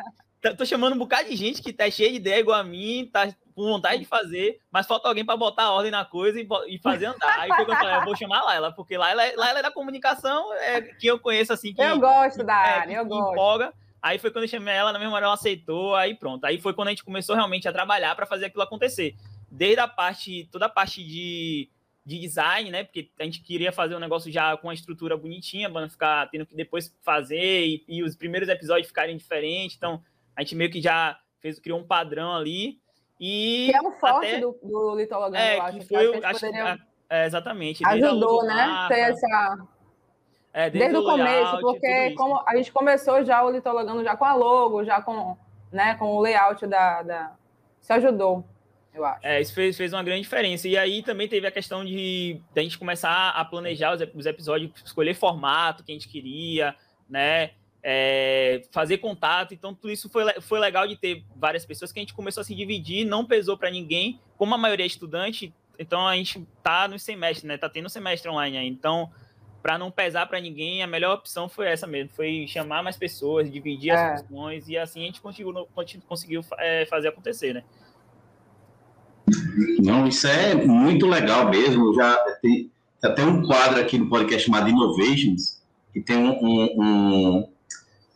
tô 0.56 0.64
chamando 0.66 0.94
um 0.94 0.98
bocado 0.98 1.28
de 1.28 1.36
gente 1.36 1.62
que 1.62 1.72
tá 1.72 1.90
cheia 1.90 2.10
de 2.10 2.16
ideia 2.16 2.40
igual 2.40 2.58
a 2.58 2.64
mim, 2.64 3.08
tá 3.12 3.32
com 3.54 3.62
vontade 3.62 3.98
de 3.98 4.04
fazer, 4.04 4.60
mas 4.70 4.86
falta 4.86 5.08
alguém 5.08 5.24
para 5.24 5.36
botar 5.36 5.64
a 5.64 5.72
ordem 5.72 5.90
na 5.90 6.04
coisa 6.04 6.40
e, 6.40 6.46
e 6.68 6.78
fazer 6.78 7.06
andar. 7.06 7.40
Aí 7.40 7.48
foi 7.48 7.64
que 7.64 7.70
eu 7.70 7.76
falei, 7.76 7.96
eu 7.96 8.04
vou 8.04 8.16
chamar 8.16 8.40
a 8.40 8.44
Laila, 8.44 8.72
porque 8.72 8.96
Laila, 8.96 9.22
Laila 9.36 9.58
é 9.58 9.62
da 9.62 9.70
comunicação, 9.70 10.52
é, 10.54 10.80
que 10.80 11.06
eu 11.06 11.18
conheço 11.18 11.52
assim. 11.52 11.74
Que, 11.74 11.82
eu 11.82 11.98
gosto 11.98 12.44
da 12.44 12.54
é, 12.54 12.78
área, 12.78 12.94
eu 12.94 13.02
que 13.02 13.08
gosto. 13.08 13.32
Empolga. 13.32 13.72
Aí 14.00 14.18
foi 14.18 14.30
quando 14.30 14.44
eu 14.44 14.48
chamei 14.48 14.74
ela, 14.74 14.92
na 14.92 14.98
mesma 14.98 15.14
hora 15.14 15.26
ela 15.26 15.34
aceitou, 15.34 15.94
aí 15.94 16.14
pronto. 16.14 16.44
Aí 16.44 16.60
foi 16.60 16.72
quando 16.72 16.88
a 16.88 16.90
gente 16.90 17.04
começou 17.04 17.34
realmente 17.34 17.68
a 17.68 17.72
trabalhar 17.72 18.14
para 18.14 18.26
fazer 18.26 18.46
aquilo 18.46 18.62
acontecer. 18.62 19.16
Desde 19.50 19.80
a 19.80 19.88
parte, 19.88 20.48
toda 20.52 20.66
a 20.66 20.68
parte 20.68 21.02
de, 21.02 21.68
de 22.04 22.18
design, 22.20 22.70
né? 22.70 22.84
Porque 22.84 23.10
a 23.18 23.24
gente 23.24 23.40
queria 23.40 23.72
fazer 23.72 23.96
um 23.96 24.00
negócio 24.00 24.30
já 24.30 24.56
com 24.56 24.70
a 24.70 24.74
estrutura 24.74 25.16
bonitinha, 25.16 25.68
para 25.68 25.80
não 25.82 25.90
ficar 25.90 26.28
tendo 26.30 26.46
que 26.46 26.54
depois 26.54 26.94
fazer 27.02 27.66
e, 27.66 27.84
e, 27.88 28.02
os 28.02 28.14
primeiros 28.14 28.48
episódios 28.48 28.86
ficarem 28.86 29.16
diferentes. 29.16 29.76
Então, 29.76 30.02
a 30.36 30.42
gente 30.42 30.54
meio 30.54 30.70
que 30.70 30.80
já 30.80 31.18
fez, 31.40 31.58
criou 31.58 31.80
um 31.80 31.86
padrão 31.86 32.34
ali. 32.34 32.80
E 33.20 33.68
que 33.70 33.76
é 33.76 33.82
o 33.82 33.90
forte 33.92 34.28
até, 34.28 34.40
do, 34.40 34.56
do 34.62 34.94
Litologando, 34.94 35.36
é, 35.36 35.56
eu 35.56 35.62
acho. 35.62 35.78
Que 35.78 35.86
foi, 35.86 36.20
que 36.20 36.24
acho, 36.24 36.40
poderia... 36.40 36.78
é, 37.10 37.26
exatamente. 37.26 37.84
Ajudou, 37.84 38.44
né? 38.44 38.86
Ter 38.88 39.00
essa 39.00 39.58
é, 40.52 40.70
desde, 40.70 40.78
desde 40.78 40.96
o 40.96 41.04
começo, 41.04 41.60
porque 41.60 42.14
como 42.14 42.42
a 42.46 42.56
gente 42.56 42.72
começou 42.72 43.24
já 43.24 43.42
o 43.44 43.50
Litologando 43.50 44.02
já 44.02 44.16
com 44.16 44.24
a 44.24 44.34
logo, 44.34 44.84
já 44.84 45.00
com, 45.00 45.36
né, 45.70 45.94
com 45.94 46.16
o 46.16 46.20
layout 46.20 46.66
da, 46.66 47.02
da... 47.02 47.32
Isso 47.80 47.92
ajudou, 47.92 48.44
eu 48.92 49.04
acho. 49.04 49.26
É, 49.26 49.40
isso 49.40 49.54
fez, 49.54 49.76
fez 49.76 49.92
uma 49.92 50.02
grande 50.02 50.22
diferença. 50.22 50.66
E 50.66 50.76
aí 50.76 51.02
também 51.02 51.28
teve 51.28 51.46
a 51.46 51.50
questão 51.50 51.84
de, 51.84 52.40
de 52.52 52.60
a 52.60 52.62
gente 52.62 52.78
começar 52.78 53.30
a 53.30 53.44
planejar 53.44 53.94
os, 53.94 54.00
os 54.14 54.26
episódios, 54.26 54.72
escolher 54.84 55.14
formato 55.14 55.84
que 55.84 55.92
a 55.92 55.94
gente 55.94 56.08
queria, 56.08 56.74
né? 57.08 57.50
É, 57.82 58.62
fazer 58.72 58.98
contato. 58.98 59.54
Então, 59.54 59.72
tudo 59.72 59.90
isso 59.90 60.08
foi, 60.10 60.24
foi 60.40 60.58
legal 60.58 60.86
de 60.86 60.96
ter 60.96 61.24
várias 61.36 61.64
pessoas 61.64 61.92
que 61.92 61.98
a 61.98 62.02
gente 62.02 62.14
começou 62.14 62.40
a 62.40 62.44
se 62.44 62.54
dividir, 62.54 63.06
não 63.06 63.24
pesou 63.24 63.56
para 63.56 63.70
ninguém. 63.70 64.20
Como 64.36 64.54
a 64.54 64.58
maioria 64.58 64.84
é 64.84 64.86
estudante, 64.86 65.54
então 65.78 66.06
a 66.06 66.16
gente 66.16 66.46
tá 66.62 66.88
no 66.88 66.98
semestre, 66.98 67.46
né? 67.46 67.56
Tá 67.56 67.68
tendo 67.68 67.88
semestre 67.88 68.28
online 68.28 68.58
aí. 68.58 68.66
Então, 68.66 69.10
para 69.62 69.78
não 69.78 69.90
pesar 69.90 70.26
para 70.26 70.40
ninguém, 70.40 70.82
a 70.82 70.86
melhor 70.86 71.14
opção 71.14 71.48
foi 71.48 71.66
essa 71.66 71.86
mesmo, 71.86 72.10
foi 72.14 72.46
chamar 72.48 72.82
mais 72.82 72.96
pessoas, 72.96 73.50
dividir 73.50 73.90
é. 73.90 73.94
as 73.94 74.22
funções 74.22 74.68
e 74.68 74.76
assim 74.76 75.02
a 75.02 75.06
gente 75.06 75.20
conseguiu, 75.20 75.68
conseguiu 76.06 76.44
é, 76.58 76.86
fazer 76.86 77.08
acontecer, 77.08 77.54
né? 77.54 77.64
Não, 79.80 80.06
isso 80.06 80.26
é 80.26 80.54
muito 80.54 81.06
legal 81.06 81.50
mesmo. 81.50 81.94
Já 81.94 82.16
tem, 82.40 82.70
tem 83.00 83.10
até 83.10 83.24
um 83.24 83.42
quadro 83.42 83.80
aqui 83.80 83.98
no 83.98 84.08
podcast 84.08 84.46
chamado 84.46 84.68
Innovations, 84.68 85.60
que 85.92 86.00
tem 86.00 86.16
um, 86.16 86.38
um, 86.40 86.82
um 86.82 87.48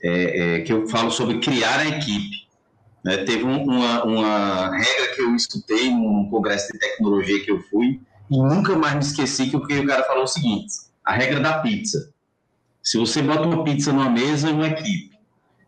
é, 0.03 0.57
é, 0.57 0.61
que 0.61 0.73
eu 0.73 0.89
falo 0.89 1.11
sobre 1.11 1.39
criar 1.39 1.81
a 1.81 1.89
equipe. 1.89 2.43
Né? 3.05 3.19
Teve 3.25 3.45
um, 3.45 3.65
uma, 3.65 4.05
uma 4.05 4.71
regra 4.71 5.15
que 5.15 5.23
eu 5.23 5.35
escutei 5.35 5.91
num 5.91 6.29
congresso 6.31 6.73
de 6.73 6.79
tecnologia 6.79 7.45
que 7.45 7.51
eu 7.51 7.61
fui 7.65 8.01
e 8.31 8.39
nunca 8.39 8.77
mais 8.77 8.95
me 8.95 9.01
esqueci 9.01 9.51
que 9.51 9.57
o 9.57 9.87
cara 9.87 10.05
falou 10.05 10.25
o 10.25 10.29
seguinte: 10.29 10.73
a 11.05 11.15
regra 11.15 11.41
da 11.41 11.59
pizza. 11.59 12.13
Se 12.83 12.99
você 12.99 13.23
bota 13.23 13.43
uma 13.43 13.65
pizza 13.65 13.93
numa 13.93 14.11
mesa, 14.11 14.51
é 14.51 14.53
uma 14.53 14.69
equipe. 14.69 15.13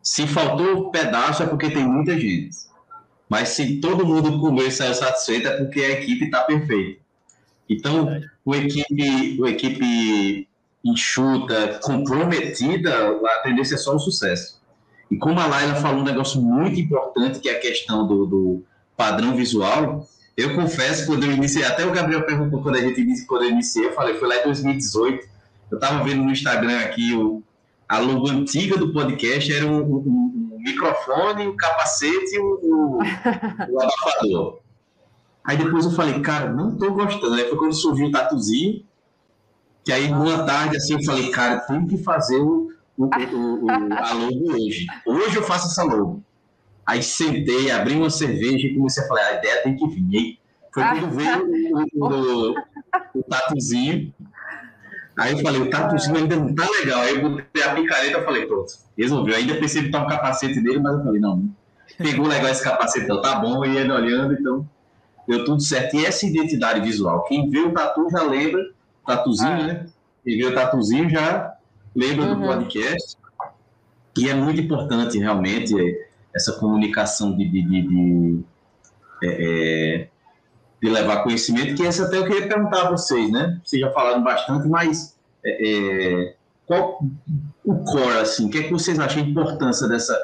Se 0.02 0.26
faltou 0.26 0.88
um 0.88 0.90
pedaço, 0.90 1.42
é 1.42 1.46
porque 1.46 1.70
tem 1.70 1.86
muita 1.86 2.18
gente. 2.18 2.56
Mas 3.28 3.50
se 3.50 3.80
todo 3.80 4.06
mundo 4.06 4.38
comer 4.38 4.68
e 4.68 4.72
saiu 4.72 4.94
satisfeito, 4.94 5.48
é 5.48 5.56
porque 5.56 5.80
a 5.80 5.90
equipe 5.90 6.26
está 6.26 6.42
perfeita. 6.42 7.00
Então, 7.68 8.20
o 8.44 8.54
equipe, 8.54 9.40
equipe 9.46 10.48
enxuta, 10.84 11.80
comprometida, 11.82 12.92
a 13.08 13.38
tendência 13.42 13.76
é 13.76 13.78
só 13.78 13.96
o 13.96 13.98
sucesso. 13.98 14.60
E 15.10 15.16
como 15.16 15.40
a 15.40 15.46
Laila 15.46 15.76
falou 15.76 16.00
um 16.00 16.04
negócio 16.04 16.40
muito 16.40 16.78
importante, 16.78 17.40
que 17.40 17.48
é 17.48 17.56
a 17.56 17.60
questão 17.60 18.06
do, 18.06 18.26
do 18.26 18.64
padrão 18.96 19.34
visual, 19.34 20.06
eu 20.36 20.54
confesso, 20.54 21.06
quando 21.06 21.24
eu 21.24 21.32
iniciei, 21.32 21.64
até 21.64 21.86
o 21.86 21.92
Gabriel 21.92 22.26
perguntou 22.26 22.60
quando 22.60 22.76
a 22.76 22.80
gente 22.80 23.00
iniciou, 23.00 23.28
quando 23.28 23.44
eu 23.44 23.50
iniciei, 23.50 23.86
eu 23.86 23.92
falei, 23.92 24.14
foi 24.14 24.28
lá 24.28 24.36
em 24.36 24.44
2018. 24.44 25.28
Eu 25.70 25.76
estava 25.76 26.02
vendo 26.02 26.22
no 26.22 26.30
Instagram 26.30 26.78
aqui 26.80 27.14
o, 27.14 27.42
a 27.88 27.98
logo 27.98 28.28
antiga 28.28 28.76
do 28.76 28.92
podcast 28.92 29.52
era 29.52 29.66
um, 29.66 29.80
um, 29.80 30.50
um 30.52 30.58
microfone, 30.58 31.46
um 31.46 31.56
capacete 31.56 32.34
e 32.34 32.40
um, 32.40 32.98
um, 33.70 33.80
abafador. 33.80 34.58
Aí 35.44 35.56
depois 35.56 35.84
eu 35.84 35.92
falei, 35.92 36.20
cara, 36.20 36.52
não 36.52 36.72
estou 36.72 36.92
gostando. 36.92 37.34
Aí 37.34 37.48
foi 37.48 37.58
quando 37.58 37.74
surgiu 37.74 38.06
o 38.06 38.10
tatuzinho, 38.10 38.84
que 39.84 39.92
aí 39.92 40.08
numa 40.08 40.44
tarde 40.44 40.76
assim 40.76 40.94
eu 40.94 41.04
falei, 41.04 41.30
cara, 41.30 41.60
tem 41.60 41.86
que 41.86 41.98
fazer 41.98 42.38
o, 42.40 42.72
o, 42.96 43.04
o, 43.04 43.70
a 43.70 44.12
logo 44.14 44.52
hoje. 44.52 44.86
Hoje 45.06 45.36
eu 45.36 45.42
faço 45.42 45.68
essa 45.68 45.84
logo. 45.84 46.22
Aí 46.86 47.02
sentei, 47.02 47.70
abri 47.70 47.94
uma 47.94 48.10
cerveja 48.10 48.66
e 48.66 48.74
comecei 48.74 49.02
a 49.02 49.08
falar, 49.08 49.26
a 49.26 49.34
ideia 49.34 49.62
tem 49.62 49.76
que 49.76 49.86
vir. 49.88 50.06
Aí 50.06 50.38
foi 50.72 50.84
quando 50.84 51.10
veio 51.10 51.92
o, 51.94 52.06
o, 52.06 52.54
o, 53.14 53.22
tatuzinho. 53.22 54.12
Aí 55.16 55.32
eu 55.32 55.38
falei, 55.38 55.60
o 55.62 55.70
tatuzinho 55.70 56.16
ainda 56.16 56.36
não 56.36 56.54
tá 56.54 56.68
legal. 56.68 57.00
Aí 57.00 57.14
eu 57.14 57.30
botei 57.30 57.62
a 57.62 57.74
picareta 57.74 58.18
e 58.18 58.24
falei, 58.24 58.46
pronto, 58.46 58.72
resolveu. 58.98 59.36
Ainda 59.36 59.54
pensei 59.54 59.82
em 59.82 59.84
botar 59.86 60.04
um 60.04 60.08
capacete 60.08 60.60
dele, 60.60 60.80
mas 60.80 60.94
eu 60.94 61.04
falei, 61.04 61.20
não, 61.20 61.48
pegou 61.96 62.26
legal 62.26 62.50
esse 62.50 62.62
capacete, 62.62 63.04
então 63.04 63.22
tá 63.22 63.36
bom, 63.36 63.64
e 63.64 63.76
ele 63.76 63.92
olhando, 63.92 64.34
então 64.34 64.68
deu 65.26 65.44
tudo 65.44 65.62
certo. 65.62 65.96
E 65.96 66.04
essa 66.04 66.26
identidade 66.26 66.80
visual, 66.80 67.24
quem 67.24 67.48
vê 67.48 67.60
o 67.60 67.72
tatu 67.72 68.08
já 68.10 68.22
lembra, 68.22 68.62
tatuzinho, 69.06 69.50
ah. 69.50 69.66
né? 69.66 69.86
Quem 70.24 70.36
vê 70.36 70.46
o 70.46 70.54
tatuzinho 70.54 71.08
já 71.08 71.54
lembra 71.94 72.26
uhum. 72.26 72.40
do 72.40 72.46
podcast. 72.46 73.16
E 74.16 74.28
é 74.28 74.34
muito 74.34 74.60
importante, 74.60 75.18
realmente, 75.18 75.74
essa 76.34 76.52
comunicação 76.52 77.36
de, 77.36 77.48
de, 77.48 77.62
de, 77.62 77.82
de, 77.88 78.44
é, 79.22 79.28
é, 79.28 80.08
de, 80.82 80.90
levar 80.90 81.22
conhecimento, 81.22 81.74
que 81.74 81.86
essa 81.86 82.06
até 82.06 82.18
eu 82.18 82.26
queria 82.26 82.48
perguntar 82.48 82.86
a 82.86 82.90
vocês, 82.90 83.30
né? 83.30 83.60
Vocês 83.64 83.80
já 83.80 83.90
falaram 83.92 84.22
bastante, 84.22 84.66
mas 84.68 85.16
é, 85.44 85.68
é, 85.68 86.36
qual 86.66 87.00
o 87.64 87.84
core, 87.84 88.18
assim, 88.18 88.46
o 88.46 88.50
que 88.50 88.58
é 88.58 88.62
que 88.64 88.72
vocês 88.72 88.98
acham 88.98 89.22
a 89.22 89.26
importância 89.26 89.86
dessa 89.86 90.18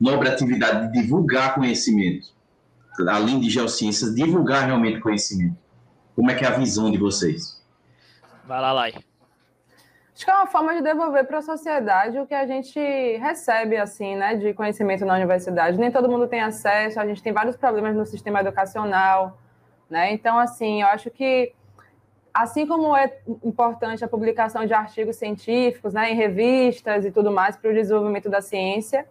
nobre 0.00 0.28
atividade 0.28 0.92
de 0.92 1.02
divulgar 1.02 1.54
conhecimento? 1.54 2.28
Além 3.08 3.40
de 3.40 3.50
geociências, 3.50 4.14
divulgar 4.14 4.66
realmente 4.66 5.00
conhecimento. 5.00 5.56
Como 6.14 6.30
é 6.30 6.34
que 6.34 6.44
é 6.44 6.48
a 6.48 6.56
visão 6.56 6.90
de 6.90 6.96
vocês? 6.96 7.62
Vai 8.46 8.60
lá, 8.60 8.72
Lai. 8.72 8.94
Acho 10.16 10.24
que 10.24 10.30
é 10.30 10.34
uma 10.34 10.46
forma 10.46 10.74
de 10.74 10.80
devolver 10.80 11.26
para 11.26 11.38
a 11.38 11.42
sociedade 11.42 12.18
o 12.18 12.26
que 12.26 12.32
a 12.34 12.46
gente 12.46 12.80
recebe, 13.18 13.76
assim, 13.76 14.16
né, 14.16 14.34
de 14.34 14.54
conhecimento 14.54 15.04
na 15.04 15.14
universidade. 15.14 15.78
Nem 15.78 15.90
todo 15.90 16.08
mundo 16.08 16.26
tem 16.26 16.40
acesso, 16.40 16.98
a 16.98 17.06
gente 17.06 17.22
tem 17.22 17.34
vários 17.34 17.54
problemas 17.54 17.94
no 17.94 18.06
sistema 18.06 18.40
educacional, 18.40 19.38
Né? 19.90 20.12
Então, 20.12 20.38
assim, 20.38 20.80
eu 20.80 20.88
acho 20.88 21.10
que 21.10 21.54
assim 22.34 22.66
como 22.66 22.96
é 22.96 23.18
importante 23.44 24.04
a 24.04 24.08
publicação 24.08 24.66
de 24.66 24.74
artigos 24.74 25.16
científicos 25.16 25.92
né, 25.94 26.10
em 26.10 26.14
revistas 26.16 27.04
e 27.04 27.10
tudo 27.12 27.30
mais 27.30 27.56
para 27.56 27.70
o 27.70 27.74
desenvolvimento 27.74 28.28
da 28.28 28.40
ciência, 28.40 29.06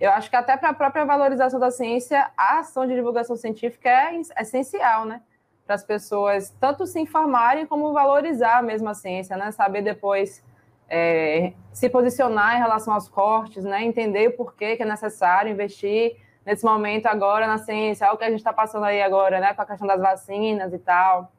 eu 0.00 0.10
acho 0.10 0.28
que 0.28 0.36
até 0.36 0.56
para 0.56 0.70
a 0.70 0.74
própria 0.74 1.04
valorização 1.04 1.58
da 1.58 1.70
ciência, 1.70 2.30
a 2.36 2.58
ação 2.58 2.84
de 2.86 2.94
divulgação 2.94 3.36
científica 3.36 3.88
é 3.88 4.20
essencial, 4.40 5.04
né? 5.06 5.22
Para 5.64 5.76
as 5.76 5.84
pessoas 5.84 6.50
tanto 6.60 6.86
se 6.86 7.00
informarem 7.00 7.64
como 7.64 7.92
valorizar 7.92 8.62
mesmo 8.62 8.88
a 8.88 8.94
ciência, 8.94 9.36
né? 9.36 9.50
Saber 9.50 9.82
depois 9.82 10.42
é, 10.88 11.52
se 11.72 11.88
posicionar 11.88 12.56
em 12.56 12.58
relação 12.58 12.94
aos 12.94 13.08
cortes, 13.08 13.64
né? 13.64 13.84
Entender 13.84 14.28
o 14.28 14.36
porquê 14.36 14.76
que 14.76 14.82
é 14.82 14.86
necessário 14.86 15.50
investir 15.50 16.16
nesse 16.44 16.64
momento 16.64 17.06
agora 17.06 17.46
na 17.46 17.58
ciência, 17.58 18.06
é 18.06 18.10
o 18.10 18.16
que 18.16 18.24
a 18.24 18.30
gente 18.30 18.40
está 18.40 18.52
passando 18.52 18.84
aí 18.84 19.02
agora, 19.02 19.40
né? 19.40 19.54
Com 19.54 19.62
a 19.62 19.66
questão 19.66 19.86
das 19.86 20.00
vacinas 20.00 20.72
e 20.72 20.78
tal 20.78 21.30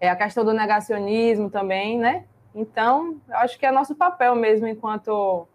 é 0.00 0.08
a 0.08 0.16
questão 0.16 0.44
do 0.44 0.52
negacionismo 0.52 1.50
também, 1.50 1.98
né? 1.98 2.24
Então, 2.54 3.20
eu 3.28 3.36
acho 3.38 3.58
que 3.58 3.66
é 3.66 3.70
nosso 3.70 3.94
papel 3.94 4.34
mesmo, 4.34 4.66
enquanto 4.66 5.46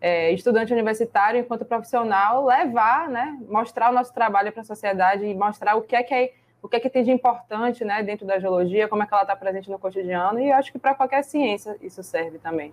é, 0.00 0.32
estudante 0.32 0.72
universitário, 0.72 1.40
enquanto 1.40 1.64
profissional, 1.64 2.44
levar, 2.44 3.08
né? 3.08 3.38
Mostrar 3.48 3.90
o 3.90 3.94
nosso 3.94 4.12
trabalho 4.12 4.52
para 4.52 4.62
a 4.62 4.64
sociedade 4.64 5.24
e 5.24 5.34
mostrar 5.34 5.76
o 5.76 5.82
que 5.82 5.96
é 5.96 6.02
que 6.02 6.14
é, 6.14 6.32
o 6.62 6.68
que 6.68 6.76
é 6.76 6.80
que 6.80 6.90
tem 6.90 7.04
de 7.04 7.10
importante, 7.10 7.84
né? 7.84 8.02
Dentro 8.02 8.26
da 8.26 8.38
geologia, 8.38 8.88
como 8.88 9.02
é 9.02 9.06
que 9.06 9.14
ela 9.14 9.22
está 9.22 9.34
presente 9.34 9.70
no 9.70 9.78
cotidiano. 9.78 10.38
E 10.40 10.52
acho 10.52 10.70
que 10.70 10.78
para 10.78 10.94
qualquer 10.94 11.22
ciência 11.24 11.76
isso 11.80 12.02
serve 12.02 12.38
também. 12.38 12.72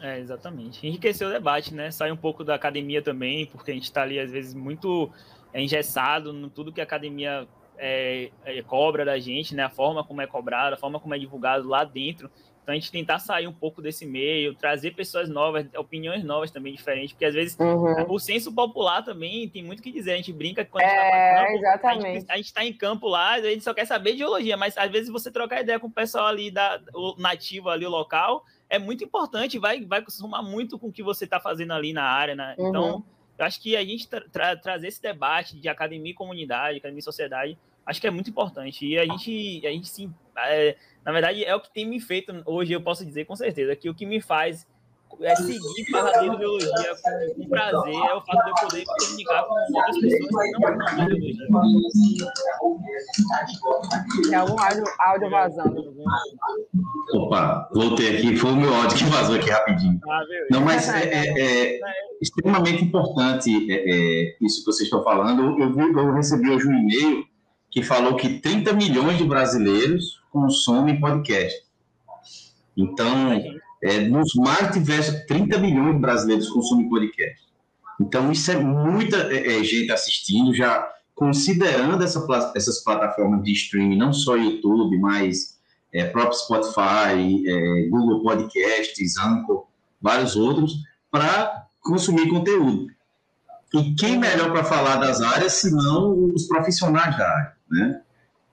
É, 0.00 0.18
exatamente. 0.18 0.86
Enriquecer 0.86 1.26
o 1.26 1.30
debate, 1.30 1.74
né? 1.74 1.90
Sair 1.90 2.12
um 2.12 2.16
pouco 2.16 2.42
da 2.42 2.54
academia 2.54 3.02
também, 3.02 3.46
porque 3.46 3.70
a 3.70 3.74
gente 3.74 3.84
está 3.84 4.02
ali, 4.02 4.18
às 4.18 4.30
vezes, 4.30 4.54
muito 4.54 5.10
engessado 5.54 6.32
no 6.32 6.48
tudo 6.48 6.72
que 6.72 6.80
a 6.80 6.84
academia 6.84 7.46
é, 7.76 8.30
é, 8.44 8.62
cobra 8.62 9.04
da 9.04 9.18
gente, 9.18 9.54
né? 9.54 9.64
A 9.64 9.70
forma 9.70 10.04
como 10.04 10.20
é 10.20 10.26
cobrado, 10.26 10.74
a 10.74 10.78
forma 10.78 11.00
como 11.00 11.14
é 11.14 11.18
divulgado 11.18 11.68
lá 11.68 11.84
dentro. 11.84 12.30
Então 12.70 12.76
a 12.76 12.78
gente 12.78 12.92
tentar 12.92 13.18
sair 13.18 13.48
um 13.48 13.52
pouco 13.52 13.82
desse 13.82 14.06
meio, 14.06 14.54
trazer 14.54 14.92
pessoas 14.92 15.28
novas, 15.28 15.66
opiniões 15.76 16.22
novas 16.22 16.52
também 16.52 16.72
diferentes, 16.72 17.12
porque 17.12 17.24
às 17.24 17.34
vezes 17.34 17.58
uhum. 17.58 18.06
o 18.08 18.18
senso 18.20 18.52
popular 18.54 19.02
também 19.02 19.48
tem 19.48 19.62
muito 19.62 19.82
que 19.82 19.90
dizer. 19.90 20.12
A 20.12 20.16
gente 20.16 20.32
brinca 20.32 20.64
quando 20.64 20.84
a 20.84 20.88
gente 20.88 20.96
está 20.96 21.16
é, 21.16 21.44
campo, 21.44 21.58
exatamente. 21.58 22.26
a 22.30 22.36
gente 22.36 22.46
está 22.46 22.64
em 22.64 22.72
campo 22.72 23.08
lá, 23.08 23.32
a 23.32 23.40
gente 23.40 23.64
só 23.64 23.74
quer 23.74 23.86
saber 23.86 24.12
de 24.12 24.18
geologia, 24.18 24.56
mas 24.56 24.78
às 24.78 24.88
vezes 24.88 25.10
você 25.10 25.32
trocar 25.32 25.62
ideia 25.62 25.80
com 25.80 25.88
o 25.88 25.90
pessoal 25.90 26.26
ali 26.26 26.48
da 26.48 26.80
o 26.94 27.16
nativo 27.18 27.68
ali, 27.68 27.84
o 27.84 27.90
local, 27.90 28.44
é 28.68 28.78
muito 28.78 29.02
importante, 29.02 29.58
vai 29.58 29.84
vai 29.84 30.04
somar 30.08 30.42
muito 30.42 30.78
com 30.78 30.88
o 30.88 30.92
que 30.92 31.02
você 31.02 31.24
está 31.24 31.40
fazendo 31.40 31.72
ali 31.72 31.92
na 31.92 32.04
área, 32.04 32.36
né? 32.36 32.54
Então, 32.56 32.96
uhum. 32.96 33.02
eu 33.36 33.44
acho 33.44 33.60
que 33.60 33.76
a 33.76 33.84
gente 33.84 34.08
tra 34.08 34.20
tra 34.28 34.56
trazer 34.56 34.86
esse 34.86 35.02
debate 35.02 35.58
de 35.58 35.68
academia 35.68 36.12
e 36.12 36.14
comunidade, 36.14 36.78
academia 36.78 37.00
e 37.00 37.02
sociedade, 37.02 37.58
acho 37.86 38.00
que 38.00 38.06
é 38.06 38.10
muito 38.10 38.30
importante. 38.30 38.86
E 38.86 38.98
a 38.98 39.04
gente, 39.04 39.66
a 39.66 39.70
gente 39.70 39.88
sim, 39.88 40.12
é, 40.36 40.76
na 41.04 41.12
verdade, 41.12 41.44
é 41.44 41.54
o 41.54 41.60
que 41.60 41.72
tem 41.72 41.86
me 41.86 42.00
feito 42.00 42.32
hoje, 42.46 42.72
eu 42.72 42.82
posso 42.82 43.04
dizer 43.04 43.24
com 43.24 43.36
certeza, 43.36 43.74
que 43.76 43.88
o 43.88 43.94
que 43.94 44.06
me 44.06 44.20
faz 44.20 44.66
é 45.20 45.36
seguir 45.36 45.90
Paladino 45.90 46.38
Biologia 46.38 46.94
com, 47.02 47.42
com 47.42 47.48
prazer 47.48 47.94
é 47.94 48.14
o 48.14 48.20
fato 48.22 48.44
de 48.44 48.50
eu 48.50 48.54
poder 48.54 48.84
comunicar 48.84 49.42
com 49.44 49.54
outras 49.54 49.98
pessoas 49.98 50.26
que 50.26 50.32
não 50.32 50.44
estão 50.44 50.96
biologia. 50.96 52.26
É 54.32 54.36
algum 54.36 54.58
áudio, 54.60 54.84
áudio 54.98 55.30
vazando. 55.30 55.94
Opa, 57.14 57.68
voltei 57.74 58.16
aqui, 58.16 58.36
foi 58.36 58.52
o 58.52 58.56
meu 58.56 58.74
áudio 58.74 58.96
que 58.96 59.04
vazou 59.04 59.36
aqui 59.36 59.50
rapidinho. 59.50 60.00
Ah, 60.08 60.20
não, 60.50 60.60
mas 60.60 60.88
é, 60.88 61.02
é, 61.12 61.76
é 61.76 61.80
extremamente 62.22 62.84
importante 62.84 63.50
é, 63.70 63.74
é, 63.74 64.36
isso 64.40 64.60
que 64.60 64.66
vocês 64.66 64.86
estão 64.86 65.02
falando. 65.02 65.60
Eu, 65.60 65.74
vi, 65.74 65.80
eu 65.80 66.12
recebi 66.14 66.50
hoje 66.50 66.66
um 66.68 66.72
e-mail 66.72 67.24
que 67.70 67.82
falou 67.82 68.16
que 68.16 68.40
30 68.40 68.72
milhões 68.72 69.18
de 69.18 69.24
brasileiros 69.24 70.20
consomem 70.30 71.00
podcast. 71.00 71.62
Então, 72.76 73.32
é, 73.82 74.00
nos 74.00 74.34
mais 74.34 74.72
diversos, 74.72 75.24
30 75.26 75.58
milhões 75.58 75.94
de 75.94 76.00
brasileiros 76.00 76.48
consomem 76.48 76.88
podcast. 76.88 77.48
Então, 78.00 78.32
isso 78.32 78.50
é 78.50 78.56
muita 78.56 79.32
é, 79.32 79.58
é, 79.58 79.64
gente 79.64 79.92
assistindo, 79.92 80.54
já 80.54 80.90
considerando 81.14 82.02
essa, 82.02 82.26
essas 82.56 82.82
plataformas 82.82 83.42
de 83.44 83.52
streaming, 83.52 83.96
não 83.96 84.12
só 84.12 84.36
YouTube, 84.36 84.98
mas 84.98 85.58
é, 85.92 86.04
próprio 86.04 86.38
Spotify, 86.38 87.44
é, 87.46 87.88
Google 87.88 88.22
Podcasts, 88.22 89.18
Anchor, 89.18 89.66
vários 90.00 90.34
outros, 90.34 90.74
para 91.10 91.66
consumir 91.80 92.28
conteúdo. 92.28 92.86
E 93.74 93.94
quem 93.94 94.18
melhor 94.18 94.50
para 94.50 94.64
falar 94.64 94.96
das 94.96 95.20
áreas, 95.20 95.52
senão 95.54 96.30
os 96.34 96.46
profissionais 96.46 97.16
da 97.16 97.28
área, 97.28 97.52
né? 97.70 98.00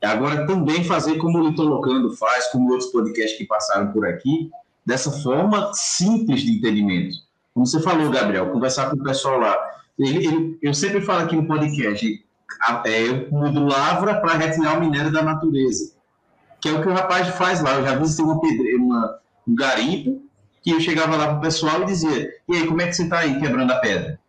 Agora, 0.01 0.45
também 0.45 0.83
fazer 0.83 1.17
como 1.17 1.39
o 1.39 1.49
Litolocando 1.49 2.15
faz, 2.15 2.47
como 2.47 2.71
outros 2.71 2.91
podcasts 2.91 3.37
que 3.37 3.45
passaram 3.45 3.91
por 3.91 4.05
aqui, 4.05 4.51
dessa 4.85 5.11
forma 5.11 5.71
simples 5.73 6.41
de 6.41 6.51
entendimento. 6.51 7.15
Como 7.53 7.65
você 7.65 7.81
falou, 7.81 8.11
Gabriel, 8.11 8.51
conversar 8.51 8.89
com 8.89 8.95
o 8.95 9.03
pessoal 9.03 9.39
lá. 9.39 9.57
Ele, 9.97 10.27
ele, 10.27 10.59
eu 10.61 10.73
sempre 10.73 11.01
falo 11.01 11.23
aqui 11.23 11.35
no 11.35 11.47
podcast, 11.47 12.25
é, 12.85 13.07
eu 13.07 13.31
mudo 13.31 13.65
lavra 13.65 14.21
para 14.21 14.37
retirar 14.37 14.77
o 14.77 14.81
minério 14.81 15.11
da 15.11 15.23
natureza, 15.23 15.93
que 16.61 16.69
é 16.69 16.71
o 16.71 16.81
que 16.81 16.87
o 16.87 16.93
rapaz 16.93 17.27
faz 17.29 17.61
lá. 17.61 17.73
Eu 17.73 17.83
já 17.83 17.95
visitei 17.95 18.23
uma 18.23 18.39
pedreira, 18.39 18.77
uma, 18.77 19.19
um 19.47 19.55
garimpo, 19.55 20.21
que 20.61 20.71
eu 20.71 20.79
chegava 20.79 21.15
lá 21.15 21.27
para 21.27 21.37
o 21.37 21.41
pessoal 21.41 21.81
e 21.81 21.85
dizia, 21.85 22.29
e 22.47 22.55
aí, 22.55 22.67
como 22.67 22.81
é 22.81 22.87
que 22.87 22.93
você 22.93 23.03
está 23.03 23.19
aí 23.19 23.39
quebrando 23.39 23.71
a 23.71 23.79
pedra? 23.79 24.19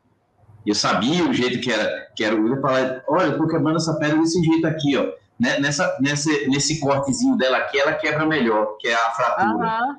Eu 0.66 0.75
sabia 0.75 1.25
o 1.25 1.33
jeito 1.33 1.61
que 1.61 1.71
era, 1.71 2.09
que 2.14 2.25
era 2.25 2.35
o 2.35 2.47
eu 2.47 2.61
falar, 2.61 3.03
olha, 3.09 3.27
eu 3.27 3.38
tô 3.38 3.47
quebrando 3.47 3.77
essa 3.77 3.94
pedra 3.99 4.18
desse 4.18 4.42
jeito 4.42 4.66
aqui, 4.66 4.97
ó. 4.97 5.07
Né, 5.38 5.61
nessa, 5.61 5.97
nesse, 6.01 6.49
nesse 6.49 6.81
cortezinho 6.81 7.37
dela 7.37 7.59
aqui, 7.59 7.79
ela 7.79 7.92
quebra 7.92 8.27
melhor, 8.27 8.77
que 8.79 8.88
é 8.88 8.94
a 8.94 9.11
fratura. 9.11 9.83
Uhum. 9.83 9.97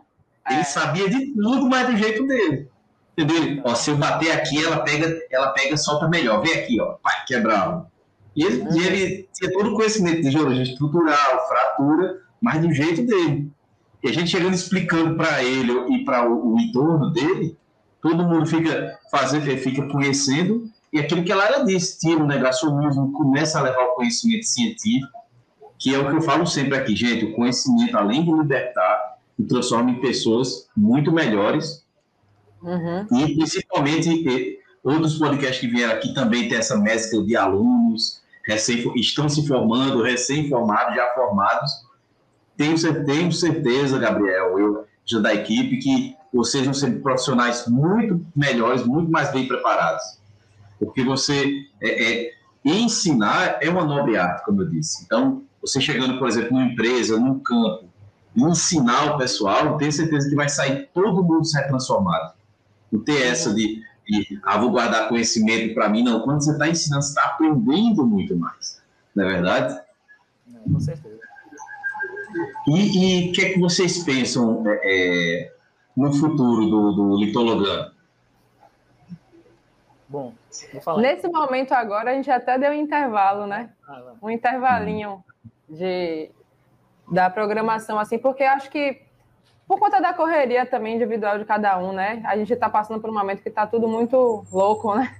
Ele 0.49 0.59
é. 0.59 0.63
sabia 0.63 1.09
de 1.09 1.33
tudo, 1.33 1.69
mas 1.69 1.87
do 1.87 1.97
jeito 1.97 2.27
dele. 2.27 2.69
Entendeu? 3.17 3.61
Ó, 3.65 3.73
se 3.73 3.89
eu 3.89 3.97
bater 3.97 4.31
aqui, 4.31 4.63
ela 4.63 4.79
pega, 4.81 5.17
ela 5.31 5.49
pega 5.53 5.77
solta 5.77 6.07
melhor. 6.07 6.41
Vem 6.41 6.53
aqui, 6.53 6.79
ó. 6.81 6.95
Pai, 7.01 7.23
quebrar. 7.25 7.85
E 8.35 8.43
ele, 8.43 8.61
uhum. 8.61 8.77
e 8.77 8.87
ele 8.87 9.29
tinha 9.33 9.51
todo 9.51 9.71
o 9.71 9.75
conhecimento 9.75 10.21
de 10.21 10.31
geologia 10.31 10.63
estrutural, 10.63 11.47
fratura, 11.47 12.21
mas 12.41 12.61
do 12.61 12.73
jeito 12.73 13.05
dele. 13.05 13.51
E 14.03 14.09
a 14.09 14.13
gente 14.13 14.29
chegando 14.29 14.53
explicando 14.53 15.15
para 15.15 15.43
ele 15.43 15.71
e 15.93 16.05
para 16.05 16.29
o, 16.29 16.53
o 16.53 16.59
entorno 16.59 17.11
dele, 17.11 17.57
todo 18.01 18.23
mundo 18.23 18.45
fica 18.45 18.97
fazendo, 19.11 19.45
fica 19.57 19.87
conhecendo, 19.87 20.69
e 20.91 20.99
aquilo 20.99 21.23
que 21.23 21.31
ela 21.31 21.63
disse, 21.63 21.99
tira 21.99 22.23
o 22.23 22.27
negacionismo, 22.27 23.11
começa 23.11 23.59
a 23.59 23.61
levar 23.61 23.83
o 23.83 23.95
conhecimento 23.95 24.45
científico, 24.45 25.19
que 25.77 25.93
é 25.93 25.99
o 25.99 26.09
que 26.09 26.15
eu 26.15 26.21
falo 26.21 26.45
sempre 26.45 26.77
aqui, 26.77 26.95
gente, 26.95 27.25
o 27.25 27.33
conhecimento, 27.33 27.97
além 27.97 28.23
de 28.23 28.31
libertar, 28.31 29.17
transforma 29.47 29.91
em 29.91 30.01
pessoas 30.01 30.67
muito 30.75 31.11
melhores, 31.11 31.85
uhum. 32.61 33.07
e 33.17 33.35
principalmente 33.35 34.59
outros 34.83 35.17
podcasts 35.17 35.59
que 35.59 35.67
vieram 35.67 35.93
aqui 35.93 36.13
também 36.13 36.49
tem 36.49 36.57
essa 36.57 36.77
mescla 36.77 37.23
de 37.23 37.35
alunos, 37.35 38.21
recém, 38.45 38.91
estão 38.95 39.29
se 39.29 39.47
formando, 39.47 40.01
recém-formados, 40.01 40.95
já 40.95 41.07
formados, 41.13 41.71
tenho, 42.57 43.05
tenho 43.05 43.31
certeza, 43.31 43.99
Gabriel, 43.99 44.59
eu 44.59 44.85
já 45.05 45.19
da 45.19 45.33
equipe, 45.33 45.77
que 45.77 46.18
vão 46.33 46.73
ser 46.73 47.01
profissionais 47.01 47.67
muito 47.67 48.25
melhores, 48.35 48.85
muito 48.85 49.11
mais 49.11 49.31
bem 49.31 49.47
preparados. 49.47 50.19
Porque 50.79 51.03
você 51.03 51.65
é, 51.81 52.27
é, 52.27 52.33
ensinar 52.63 53.57
é 53.61 53.69
uma 53.69 53.83
nobre 53.83 54.17
arte, 54.17 54.45
como 54.45 54.61
eu 54.61 54.69
disse. 54.69 55.03
Então, 55.03 55.43
você 55.61 55.81
chegando, 55.81 56.17
por 56.17 56.27
exemplo, 56.27 56.53
numa 56.53 56.71
empresa, 56.71 57.19
num 57.19 57.39
campo, 57.39 57.89
ensinar 58.35 59.15
o 59.15 59.17
pessoal, 59.17 59.77
tenho 59.77 59.91
certeza 59.91 60.29
que 60.29 60.35
vai 60.35 60.47
sair 60.47 60.89
todo 60.93 61.23
mundo 61.23 61.45
sai 61.45 61.67
transformado. 61.67 62.33
Não 62.91 63.01
ter 63.01 63.23
essa 63.23 63.53
de, 63.53 63.83
de 64.07 64.39
ah, 64.43 64.57
vou 64.57 64.71
guardar 64.71 65.09
conhecimento 65.09 65.73
para 65.73 65.89
mim, 65.89 66.03
não. 66.03 66.21
Quando 66.21 66.43
você 66.43 66.51
está 66.51 66.67
ensinando, 66.67 67.03
você 67.03 67.09
está 67.09 67.23
aprendendo 67.25 68.05
muito 68.05 68.35
mais. 68.37 68.81
Não 69.15 69.25
é 69.25 69.33
verdade? 69.33 69.81
Não, 70.47 70.73
com 70.73 70.79
certeza. 70.79 71.19
E 72.67 73.29
o 73.29 73.31
que 73.33 73.41
é 73.41 73.53
que 73.53 73.59
vocês 73.59 74.03
pensam 74.03 74.63
é, 74.67 74.79
é 74.83 75.58
no 75.99 76.13
futuro 76.13 76.65
do, 76.65 76.91
do 76.93 77.17
litologano? 77.17 77.91
Bom, 80.07 80.33
Nesse 80.97 81.27
momento 81.27 81.73
agora, 81.73 82.11
a 82.11 82.13
gente 82.13 82.31
até 82.31 82.57
deu 82.57 82.71
um 82.71 82.73
intervalo, 82.73 83.45
né? 83.45 83.69
Ah, 83.87 84.13
um 84.21 84.29
intervalinho 84.29 85.23
de, 85.67 86.31
da 87.11 87.29
programação, 87.29 87.99
assim, 87.99 88.17
porque 88.17 88.43
acho 88.43 88.69
que 88.71 89.01
por 89.67 89.77
conta 89.77 90.01
da 90.01 90.13
correria 90.13 90.65
também 90.65 90.95
individual 90.95 91.37
de 91.37 91.45
cada 91.45 91.77
um, 91.77 91.91
né? 91.91 92.23
A 92.25 92.35
gente 92.37 92.53
está 92.53 92.69
passando 92.69 92.99
por 93.01 93.09
um 93.09 93.13
momento 93.13 93.43
que 93.43 93.49
está 93.49 93.67
tudo 93.67 93.87
muito 93.87 94.43
louco, 94.51 94.95
né? 94.95 95.15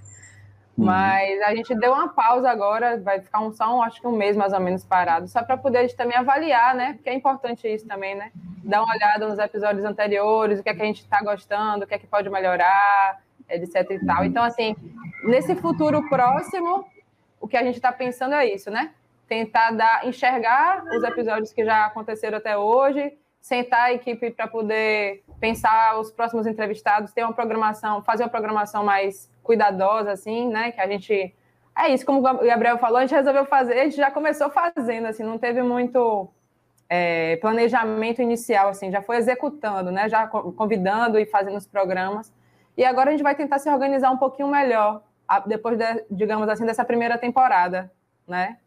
Uhum. 0.80 0.86
Mas 0.86 1.42
a 1.42 1.54
gente 1.56 1.76
deu 1.76 1.92
uma 1.92 2.08
pausa 2.10 2.50
agora, 2.50 3.00
vai 3.00 3.20
ficar 3.20 3.42
um, 3.42 3.52
só 3.52 3.78
um, 3.78 3.82
acho 3.82 4.00
que 4.00 4.08
um 4.08 4.16
mês 4.16 4.38
mais 4.38 4.54
ou 4.54 4.60
menos 4.60 4.84
parado, 4.84 5.28
só 5.28 5.44
para 5.44 5.58
poder 5.58 5.80
a 5.80 5.82
gente 5.82 5.96
também 5.96 6.18
avaliar, 6.18 6.74
né? 6.74 6.94
Porque 6.94 7.10
é 7.10 7.14
importante 7.14 7.68
isso 7.68 7.88
também, 7.88 8.16
né? 8.16 8.32
Dar 8.64 8.82
uma 8.82 8.94
olhada 8.94 9.28
nos 9.28 9.38
episódios 9.38 9.84
anteriores, 9.84 10.60
o 10.60 10.64
que 10.64 10.70
é 10.70 10.74
que 10.74 10.82
a 10.82 10.86
gente 10.86 11.02
está 11.02 11.22
gostando, 11.22 11.84
o 11.84 11.88
que 11.88 11.94
é 11.94 12.00
que 12.00 12.08
pode 12.08 12.30
melhorar, 12.30 13.22
etc 13.50 13.92
e 13.92 14.06
tal. 14.06 14.24
Então, 14.24 14.44
assim, 14.44 14.76
nesse 15.24 15.56
futuro 15.56 16.08
próximo, 16.08 16.86
o 17.42 17.48
que 17.48 17.58
a 17.58 17.64
gente 17.64 17.76
está 17.76 17.92
pensando 17.92 18.34
é 18.36 18.46
isso, 18.46 18.72
né? 18.72 18.92
tentar 19.30 19.72
dar, 19.72 20.06
enxergar 20.08 20.84
os 20.84 21.04
episódios 21.04 21.54
que 21.54 21.64
já 21.64 21.86
aconteceram 21.86 22.40
até 22.40 22.58
hoje, 22.58 23.16
sentar 23.40 23.84
a 23.84 23.94
equipe 23.94 24.32
para 24.32 24.48
poder 24.48 25.24
pensar 25.40 25.98
os 26.00 26.12
próximos 26.12 26.48
entrevistados, 26.48 27.14
ter 27.14 27.24
uma 27.24 27.32
programação, 27.32 28.02
fazer 28.02 28.24
uma 28.24 28.30
programação 28.30 28.84
mais 28.84 29.32
cuidadosa, 29.50 30.12
assim, 30.12 30.48
né? 30.48 30.72
Que 30.72 30.80
a 30.80 30.88
gente. 30.88 31.34
É 31.76 31.90
isso, 31.90 32.06
como 32.06 32.20
o 32.20 32.22
Gabriel 32.22 32.78
falou, 32.78 32.98
a 32.98 33.02
gente 33.02 33.16
resolveu 33.16 33.46
fazer, 33.46 33.80
a 33.80 33.84
gente 33.86 33.96
já 33.96 34.12
começou 34.12 34.50
fazendo, 34.50 35.08
assim, 35.08 35.24
não 35.24 35.38
teve 35.40 35.64
muito 35.64 36.30
é, 36.88 37.38
planejamento 37.38 38.22
inicial, 38.22 38.70
assim, 38.70 38.92
já 38.92 39.02
foi 39.02 39.18
executando, 39.18 39.90
né? 39.90 40.08
Já 40.08 40.28
convidando 40.28 41.18
e 41.18 41.26
fazendo 41.26 41.58
os 41.58 41.66
programas. 41.66 42.32
E 42.78 42.86
agora 42.86 43.10
a 43.10 43.12
gente 43.12 43.24
vai 43.24 43.34
tentar 43.34 43.58
se 43.58 43.70
organizar 43.70 44.12
um 44.12 44.18
pouquinho 44.18 44.50
melhor, 44.50 45.02
depois, 45.48 45.78
de, 45.78 46.06
digamos 46.12 46.48
assim, 46.48 46.66
dessa 46.66 46.86
primeira 46.86 47.18
temporada, 47.18 47.92
né? 48.28 48.58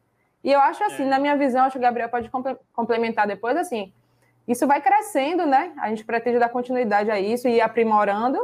E 0.43 0.51
eu 0.51 0.61
acho 0.61 0.83
assim, 0.83 1.05
é. 1.05 1.07
na 1.07 1.19
minha 1.21 1.37
visão, 1.37 1.65
acho 1.65 1.75
que 1.75 1.79
o 1.79 1.83
Gabriel 1.83 2.09
pode 2.09 2.29
complementar 2.73 3.29
depois, 3.29 3.57
assim, 3.57 3.93
isso 4.49 4.67
vai 4.67 4.81
crescendo, 4.81 5.47
né? 5.47 5.73
A 5.79 5.89
gente 5.91 6.05
pretende 6.05 6.41
dar 6.41 6.49
continuidade 6.49 7.09
a 7.09 7.21
isso 7.21 7.47
e 7.47 7.57
ir 7.57 7.61
aprimorando 7.61 8.39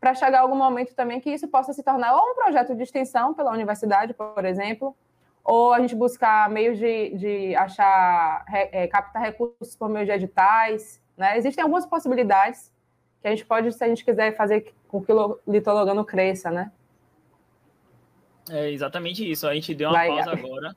para 0.00 0.14
chegar 0.14 0.40
algum 0.40 0.56
momento 0.56 0.94
também 0.94 1.20
que 1.20 1.30
isso 1.30 1.48
possa 1.48 1.72
se 1.72 1.82
tornar 1.82 2.14
ou 2.14 2.32
um 2.32 2.34
projeto 2.34 2.74
de 2.74 2.82
extensão 2.82 3.34
pela 3.34 3.52
universidade, 3.52 4.14
por 4.14 4.44
exemplo, 4.44 4.96
ou 5.44 5.72
a 5.72 5.80
gente 5.80 5.94
buscar 5.94 6.48
meios 6.48 6.78
de, 6.78 7.10
de 7.16 7.56
achar, 7.56 8.44
é, 8.48 8.86
captar 8.86 9.22
recursos 9.22 9.74
por 9.76 9.88
meio 9.88 10.06
de 10.06 10.12
editais, 10.12 11.00
né? 11.16 11.36
Existem 11.36 11.62
algumas 11.62 11.86
possibilidades 11.86 12.72
que 13.20 13.28
a 13.28 13.30
gente 13.30 13.44
pode, 13.44 13.72
se 13.72 13.82
a 13.82 13.88
gente 13.88 14.04
quiser 14.04 14.36
fazer 14.36 14.72
com 14.86 15.02
que 15.02 15.12
o 15.12 15.38
litologano 15.46 16.04
cresça, 16.04 16.50
né? 16.50 16.70
É 18.50 18.70
exatamente 18.70 19.28
isso. 19.28 19.46
A 19.46 19.54
gente 19.54 19.74
deu 19.74 19.88
uma 19.88 19.98
vai, 19.98 20.08
pausa 20.08 20.32
agora 20.32 20.74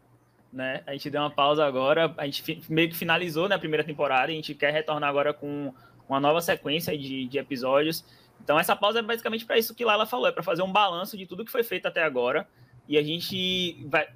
né? 0.52 0.84
A 0.86 0.92
gente 0.92 1.10
deu 1.10 1.22
uma 1.22 1.30
pausa 1.30 1.66
agora, 1.66 2.14
a 2.18 2.26
gente 2.26 2.62
meio 2.68 2.90
que 2.90 2.96
finalizou 2.96 3.44
na 3.44 3.56
né, 3.56 3.60
primeira 3.60 3.84
temporada, 3.84 4.32
e 4.32 4.34
a 4.34 4.36
gente 4.36 4.54
quer 4.54 4.72
retornar 4.72 5.10
agora 5.10 5.34
com 5.34 5.74
uma 6.08 6.20
nova 6.20 6.42
sequência 6.42 6.98
de, 6.98 7.26
de 7.26 7.38
episódios. 7.38 8.04
Então 8.44 8.60
essa 8.60 8.76
pausa 8.76 9.00
é 9.00 9.02
basicamente 9.02 9.46
para 9.46 9.58
isso 9.58 9.76
que 9.76 9.86
Lala 9.86 10.06
falou, 10.06 10.28
é 10.28 10.32
para 10.32 10.44
fazer 10.44 10.62
um 10.62 10.72
balanço 10.72 11.18
de 11.18 11.26
tudo 11.26 11.46
que 11.46 11.52
foi 11.52 11.64
feito 11.64 11.88
até 11.88 12.04
agora 12.04 12.48
e 12.88 12.98
a 12.98 13.04
gente 13.04 13.86
vai 13.88 14.08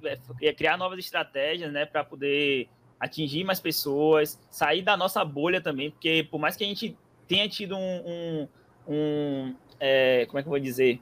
é, 0.42 0.52
criar 0.52 0.76
novas 0.76 0.98
estratégias, 0.98 1.72
né, 1.72 1.86
para 1.86 2.04
poder 2.04 2.68
atingir 2.98 3.44
mais 3.44 3.60
pessoas, 3.60 4.38
sair 4.50 4.82
da 4.82 4.96
nossa 4.96 5.24
bolha 5.24 5.60
também, 5.60 5.90
porque 5.90 6.26
por 6.30 6.38
mais 6.38 6.56
que 6.56 6.64
a 6.64 6.66
gente 6.66 6.96
tenha 7.26 7.48
tido 7.48 7.76
um, 7.76 8.02
um, 8.06 8.48
um 8.88 9.56
é, 9.78 10.26
como 10.26 10.38
é 10.38 10.42
que 10.42 10.48
eu 10.48 10.50
vou 10.50 10.60
dizer, 10.60 11.00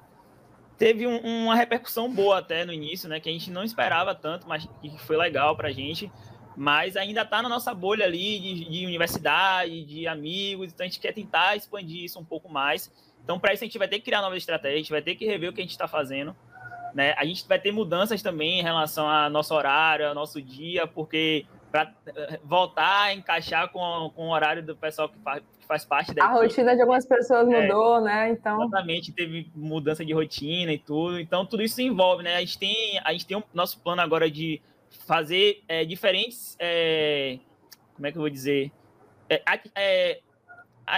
teve 0.77 1.07
um, 1.07 1.19
uma 1.45 1.55
repercussão 1.55 2.13
boa 2.13 2.39
até 2.39 2.65
no 2.65 2.73
início, 2.73 3.09
né? 3.09 3.21
Que 3.21 3.29
a 3.29 3.33
gente 3.33 3.51
não 3.51 3.63
esperava 3.63 4.15
tanto, 4.15 4.49
mas 4.49 4.67
que 4.81 4.99
foi 4.99 5.17
legal 5.17 5.57
para 5.57 5.69
a 5.69 5.73
gente. 5.73 6.11
Mas 6.57 6.97
ainda 6.97 7.23
está 7.23 7.43
na 7.43 7.49
nossa 7.49 7.75
bolha 7.75 8.05
ali 8.05 8.39
de, 8.39 8.71
de, 8.71 8.87
universidade, 8.87 9.85
de 9.85 10.07
amigos, 10.07 10.73
então 10.73 10.85
a 10.85 10.89
gente 10.89 11.01
quer 11.01 11.13
tentar 11.13 11.57
expandir 11.57 12.05
isso 12.05 12.19
um 12.19 12.25
pouco 12.25 12.49
mais. 12.49 12.93
Então, 13.25 13.41
para 13.41 13.55
isso, 13.55 13.65
a 13.65 13.67
gente 13.67 13.79
vai 13.79 13.89
ter 13.89 13.99
que 13.99 14.05
criar 14.05 14.21
novas 14.21 14.39
estratégias, 14.39 14.77
a 14.77 14.79
gente 14.79 14.93
vai 14.93 15.03
ter 15.03 15.15
que 15.15 15.25
rever 15.25 15.51
o 15.51 15.53
que 15.53 15.61
a 15.61 15.65
gente 15.65 15.73
está 15.73 15.89
fazendo. 15.89 16.37
Né? 16.95 17.15
A 17.19 17.25
gente 17.25 17.49
vai 17.49 17.59
ter 17.59 17.73
mudanças 17.73 18.23
também 18.23 18.61
em 18.61 18.63
relação 18.63 19.09
ao 19.09 19.29
nosso 19.29 19.53
horário, 19.55 20.07
ao 20.07 20.15
nosso 20.15 20.41
dia, 20.41 20.87
porque 20.87 21.47
para 21.73 21.93
eh, 22.07 22.39
voltar 22.45 23.07
a 23.07 23.15
encaixar 23.15 23.69
com, 23.71 24.13
com 24.15 24.29
o 24.29 24.31
horário 24.31 24.63
do 24.63 24.77
pessoal 24.77 25.09
que 25.09 25.19
faz, 25.19 25.43
que 25.59 25.67
faz 25.67 25.85
parte 25.85 26.15
da 26.15 26.23
A 26.23 26.27
equipe. 26.27 26.43
rotina 26.45 26.77
de 26.77 26.83
algumas 26.83 27.05
pessoas 27.05 27.49
é, 27.49 27.63
mudou, 27.63 28.01
né? 28.01 28.31
Então. 28.31 28.63
Exatamente, 28.63 29.11
teve 29.11 29.51
mudança 29.57 30.05
de 30.05 30.13
rotina 30.13 30.73
e 30.73 30.79
tudo. 30.79 31.19
Então, 31.19 31.45
tudo 31.45 31.65
isso 31.65 31.83
envolve, 31.83 32.23
né? 32.23 32.37
A 32.37 32.41
gente 32.41 32.61
tem, 32.61 33.01
a 33.03 33.11
gente 33.11 33.27
tem 33.27 33.37
o 33.37 33.41
um, 33.41 33.45
nosso 33.53 33.81
plano 33.81 34.03
agora 34.03 34.31
de 34.31 34.63
fazer 35.05 35.65
é, 35.67 35.85
diferentes. 35.85 36.57
É, 36.61 37.41
como 37.97 38.07
é 38.07 38.13
que 38.13 38.19
eu 38.19 38.23
vou 38.23 38.31
dizer? 38.31 38.71
É, 39.29 39.43
é 39.75 40.21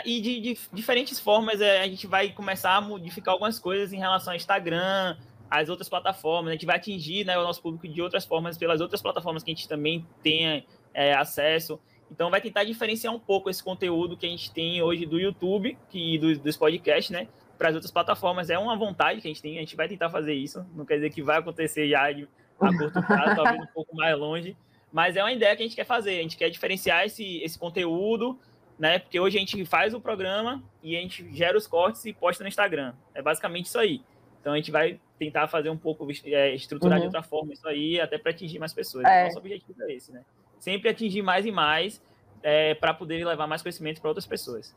e 0.04 0.20
de, 0.20 0.40
de, 0.40 0.58
diferentes 0.72 1.20
formas 1.20 1.60
é, 1.60 1.80
a 1.80 1.88
gente 1.88 2.06
vai 2.06 2.30
começar 2.30 2.74
a 2.74 2.80
modificar 2.80 3.32
algumas 3.32 3.58
coisas 3.58 3.92
em 3.92 3.98
relação 3.98 4.32
ao 4.32 4.36
Instagram, 4.36 5.16
as 5.50 5.68
outras 5.68 5.88
plataformas. 5.88 6.50
A 6.50 6.52
gente 6.52 6.66
vai 6.66 6.76
atingir 6.76 7.24
né, 7.24 7.38
o 7.38 7.42
nosso 7.42 7.62
público 7.62 7.86
de 7.88 8.02
outras 8.02 8.24
formas, 8.24 8.58
pelas 8.58 8.80
outras 8.80 9.00
plataformas 9.00 9.42
que 9.42 9.50
a 9.50 9.54
gente 9.54 9.68
também 9.68 10.06
tenha 10.22 10.64
é, 10.92 11.14
acesso. 11.14 11.78
Então, 12.10 12.30
vai 12.30 12.40
tentar 12.40 12.64
diferenciar 12.64 13.12
um 13.12 13.18
pouco 13.18 13.50
esse 13.50 13.62
conteúdo 13.62 14.16
que 14.16 14.26
a 14.26 14.28
gente 14.28 14.50
tem 14.52 14.80
hoje 14.82 15.04
do 15.06 15.18
YouTube 15.18 15.76
e 15.92 16.18
do, 16.18 16.38
dos 16.38 16.56
podcasts, 16.56 17.10
né? 17.10 17.28
Para 17.58 17.70
as 17.70 17.74
outras 17.74 17.90
plataformas. 17.90 18.50
É 18.50 18.58
uma 18.58 18.76
vontade 18.76 19.20
que 19.20 19.26
a 19.26 19.30
gente 19.30 19.42
tem, 19.42 19.56
a 19.56 19.60
gente 19.60 19.76
vai 19.76 19.88
tentar 19.88 20.10
fazer 20.10 20.34
isso. 20.34 20.64
Não 20.74 20.84
quer 20.84 20.96
dizer 20.96 21.10
que 21.10 21.22
vai 21.22 21.38
acontecer 21.38 21.88
já 21.88 22.10
de, 22.12 22.28
a 22.60 22.76
curto 22.76 23.02
prazo, 23.02 23.36
talvez 23.36 23.60
um 23.60 23.66
pouco 23.66 23.96
mais 23.96 24.16
longe. 24.16 24.56
Mas 24.92 25.16
é 25.16 25.22
uma 25.22 25.32
ideia 25.32 25.56
que 25.56 25.62
a 25.62 25.66
gente 25.66 25.76
quer 25.76 25.84
fazer. 25.84 26.18
A 26.18 26.22
gente 26.22 26.36
quer 26.36 26.48
diferenciar 26.48 27.04
esse, 27.04 27.38
esse 27.42 27.58
conteúdo, 27.58 28.38
né? 28.78 28.98
Porque 28.98 29.18
hoje 29.18 29.36
a 29.36 29.40
gente 29.40 29.64
faz 29.64 29.94
o 29.94 30.00
programa 30.00 30.62
e 30.82 30.96
a 30.96 31.00
gente 31.00 31.28
gera 31.34 31.56
os 31.56 31.66
cortes 31.66 32.04
e 32.04 32.12
posta 32.12 32.44
no 32.44 32.48
Instagram. 32.48 32.92
É 33.14 33.22
basicamente 33.22 33.66
isso 33.66 33.78
aí. 33.78 34.02
Então 34.40 34.52
a 34.52 34.56
gente 34.56 34.70
vai 34.70 35.00
tentar 35.18 35.48
fazer 35.48 35.70
um 35.70 35.76
pouco, 35.76 36.06
é, 36.24 36.54
estruturar 36.54 36.98
uhum. 36.98 37.00
de 37.00 37.06
outra 37.06 37.22
forma 37.22 37.52
isso 37.52 37.66
aí, 37.66 38.00
até 38.00 38.18
para 38.18 38.30
atingir 38.30 38.58
mais 38.58 38.72
pessoas. 38.72 39.04
É. 39.04 39.24
Nosso 39.24 39.38
objetivo 39.38 39.82
é 39.82 39.92
esse, 39.94 40.12
né? 40.12 40.22
Sempre 40.58 40.88
atingir 40.88 41.22
mais 41.22 41.46
e 41.46 41.50
mais 41.50 42.02
é, 42.42 42.74
para 42.74 42.94
poder 42.94 43.24
levar 43.24 43.46
mais 43.46 43.62
conhecimento 43.62 44.00
para 44.00 44.08
outras 44.08 44.26
pessoas. 44.26 44.74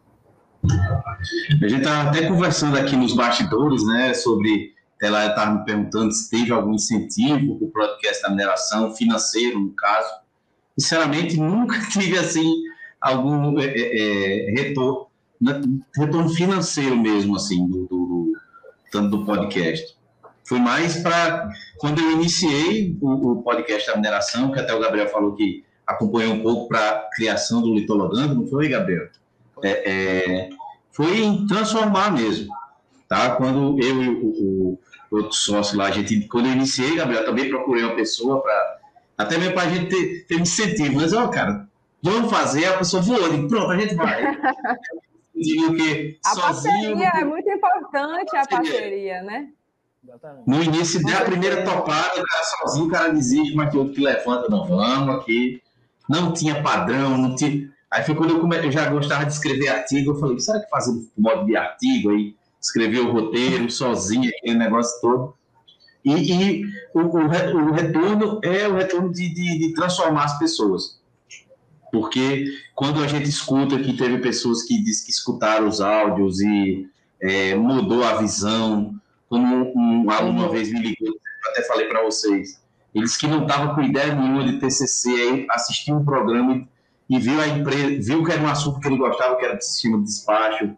A 0.66 1.68
gente 1.68 1.82
estava 1.82 2.10
até 2.10 2.28
conversando 2.28 2.78
aqui 2.78 2.96
nos 2.96 3.14
bastidores, 3.16 3.86
né, 3.86 4.14
sobre. 4.14 4.74
Ela 5.02 5.28
estava 5.28 5.52
me 5.52 5.64
perguntando 5.64 6.12
se 6.12 6.30
teve 6.30 6.52
algum 6.52 6.74
incentivo 6.74 7.58
para 7.58 7.68
o 7.68 7.72
podcast 7.72 8.22
da 8.22 8.30
mineração, 8.30 8.94
financeiro, 8.94 9.58
no 9.58 9.74
caso. 9.74 10.10
Sinceramente, 10.78 11.38
nunca 11.40 11.80
tive, 11.90 12.18
assim, 12.18 12.54
algum 13.00 13.60
é, 13.60 13.66
é, 13.66 14.50
é 14.50 14.52
retorno, 14.52 15.08
retorno 15.96 16.30
financeiro 16.30 16.98
mesmo, 16.98 17.36
assim, 17.36 17.68
do, 17.68 17.86
do, 17.86 18.34
tanto 18.92 19.18
do 19.18 19.26
podcast. 19.26 19.98
Foi 20.48 20.60
mais 20.60 20.98
para 20.98 21.50
quando 21.78 22.02
eu 22.02 22.12
iniciei 22.12 22.98
o, 23.00 23.32
o, 23.32 23.44
podcast 23.44 23.88
da 23.88 23.96
mineração, 23.96 24.52
que 24.52 24.60
até 24.60 24.74
o 24.74 24.80
Gabriel 24.80 25.08
falou 25.08 25.36
que 25.36 25.64
acompanhou 25.86 26.34
um 26.34 26.42
pouco 26.42 26.68
para 26.68 26.90
a 26.90 27.10
criação 27.16 27.62
do 27.62 27.74
litologando, 27.74 28.36
não 28.36 28.48
foi, 28.48 28.68
Gabriel? 28.68 29.08
É, 29.64 29.92
é, 29.92 30.50
foi 30.92 31.22
em 31.22 31.46
transformar 31.46 32.12
mesmo, 32.12 32.48
tá? 33.08 33.36
Quando 33.36 33.80
eu 33.80 34.04
e 34.04 34.10
o, 34.10 34.26
o, 34.26 34.80
outro 35.12 35.34
sócio 35.34 35.78
lá, 35.78 35.86
a 35.88 35.92
gente, 35.92 36.28
quando 36.28 36.48
eu 36.48 36.54
iniciei, 36.54 36.96
Gabriel, 36.96 37.26
também 37.26 37.50
procurei 37.50 37.84
uma 37.84 37.96
pessoa 37.96 38.42
para 38.42 38.80
até 39.18 39.38
mesmo 39.38 39.54
para 39.54 39.64
a 39.64 39.70
gente 39.70 39.90
ter, 39.90 40.26
ter 40.26 40.40
incentivo, 40.40 40.96
mas 40.96 41.12
ó, 41.12 41.28
cara, 41.28 41.69
vamos 42.02 42.32
fazer, 42.32 42.66
a 42.66 42.78
pessoa 42.78 43.02
voou, 43.02 43.48
pronto, 43.48 43.72
a 43.72 43.78
gente 43.78 43.96
vai. 43.96 44.36
que 45.34 46.20
a 46.26 46.30
sozinho, 46.30 46.98
parceria 46.98 47.12
é 47.16 47.24
muito 47.24 47.50
importante, 47.50 48.36
a 48.36 48.46
parceria, 48.46 49.22
né? 49.22 49.50
No 50.46 50.64
início 50.64 51.02
da 51.04 51.22
primeira 51.22 51.64
topada, 51.64 52.16
cara, 52.16 52.44
sozinho, 52.60 52.88
o 52.88 52.90
cara 52.90 53.10
desiste, 53.10 53.56
mas 53.56 53.70
tem 53.70 53.80
outro 53.80 53.94
que 53.94 54.02
levanta, 54.02 54.50
não 54.50 54.66
vamos 54.66 55.16
aqui. 55.16 55.62
Não 56.10 56.34
tinha 56.34 56.64
padrão, 56.64 57.18
não 57.18 57.36
tinha. 57.36 57.70
Aí 57.92 58.04
foi 58.04 58.16
quando 58.16 58.32
eu, 58.32 58.40
come... 58.40 58.58
eu 58.58 58.72
já 58.72 58.90
gostava 58.90 59.26
de 59.26 59.34
escrever 59.34 59.68
artigo, 59.68 60.12
eu 60.12 60.16
falei, 60.16 60.40
será 60.40 60.60
que 60.60 60.70
fazer 60.70 60.92
um 60.92 61.08
modo 61.18 61.46
de 61.46 61.56
artigo 61.56 62.12
aí, 62.12 62.36
escrever 62.60 63.00
o 63.00 63.12
roteiro 63.12 63.70
sozinho, 63.70 64.30
aquele 64.30 64.58
negócio 64.58 65.00
todo. 65.02 65.34
E, 66.04 66.14
e 66.14 66.66
o, 66.94 67.02
o, 67.02 67.26
o, 67.26 67.72
retorno 67.72 68.40
é 68.44 68.68
o 68.68 68.76
retorno 68.76 69.12
de, 69.12 69.34
de, 69.34 69.60
de 69.60 69.74
transformar 69.74 70.26
as 70.26 70.40
pessoas. 70.40 70.99
Porque 71.92 72.46
quando 72.76 73.04
a 73.04 73.08
gente 73.08 73.28
escuta 73.28 73.80
que 73.80 73.98
teve 73.98 74.20
pessoas 74.20 74.64
que 74.64 74.82
diz 74.82 75.04
que 75.04 75.12
escutaram 75.12 75.68
os 75.68 75.82
áudios 75.82 76.40
e 76.40 76.88
é, 77.22 77.56
mudou 77.56 78.04
a 78.04 78.16
visão, 78.16 78.96
como 79.28 79.72
um 79.76 80.10
aluno 80.10 80.40
uma 80.40 80.48
uhum. 80.48 80.52
vez 80.52 80.72
me 80.72 80.80
ligou, 80.80 81.08
eu 81.10 81.52
até 81.52 81.64
falei 81.64 81.88
para 81.88 82.04
vocês, 82.04 82.62
eles 82.94 83.16
que 83.18 83.28
não 83.28 83.44
estavam 83.44 83.76
com 83.76 83.82
ideia 83.82 84.14
nenhuma 84.14 84.44
de 84.44 84.60
TCC, 84.60 85.10
aí 85.10 85.48
assistiu 85.50 85.96
um 85.96 86.06
programa 86.06 86.56
e, 87.10 87.16
e 87.16 87.20
viu 87.20 87.40
a 87.40 87.48
empresa, 87.48 88.02
viu 88.02 88.24
que 88.24 88.32
era 88.32 88.42
um 88.42 88.48
assunto 88.48 88.80
que 88.80 88.88
ele 88.88 88.98
gostava, 88.98 89.36
que 89.36 89.46
era 89.46 89.56
de 89.56 89.66
sistema 89.66 89.98
de 90.00 90.06
despacho, 90.06 90.76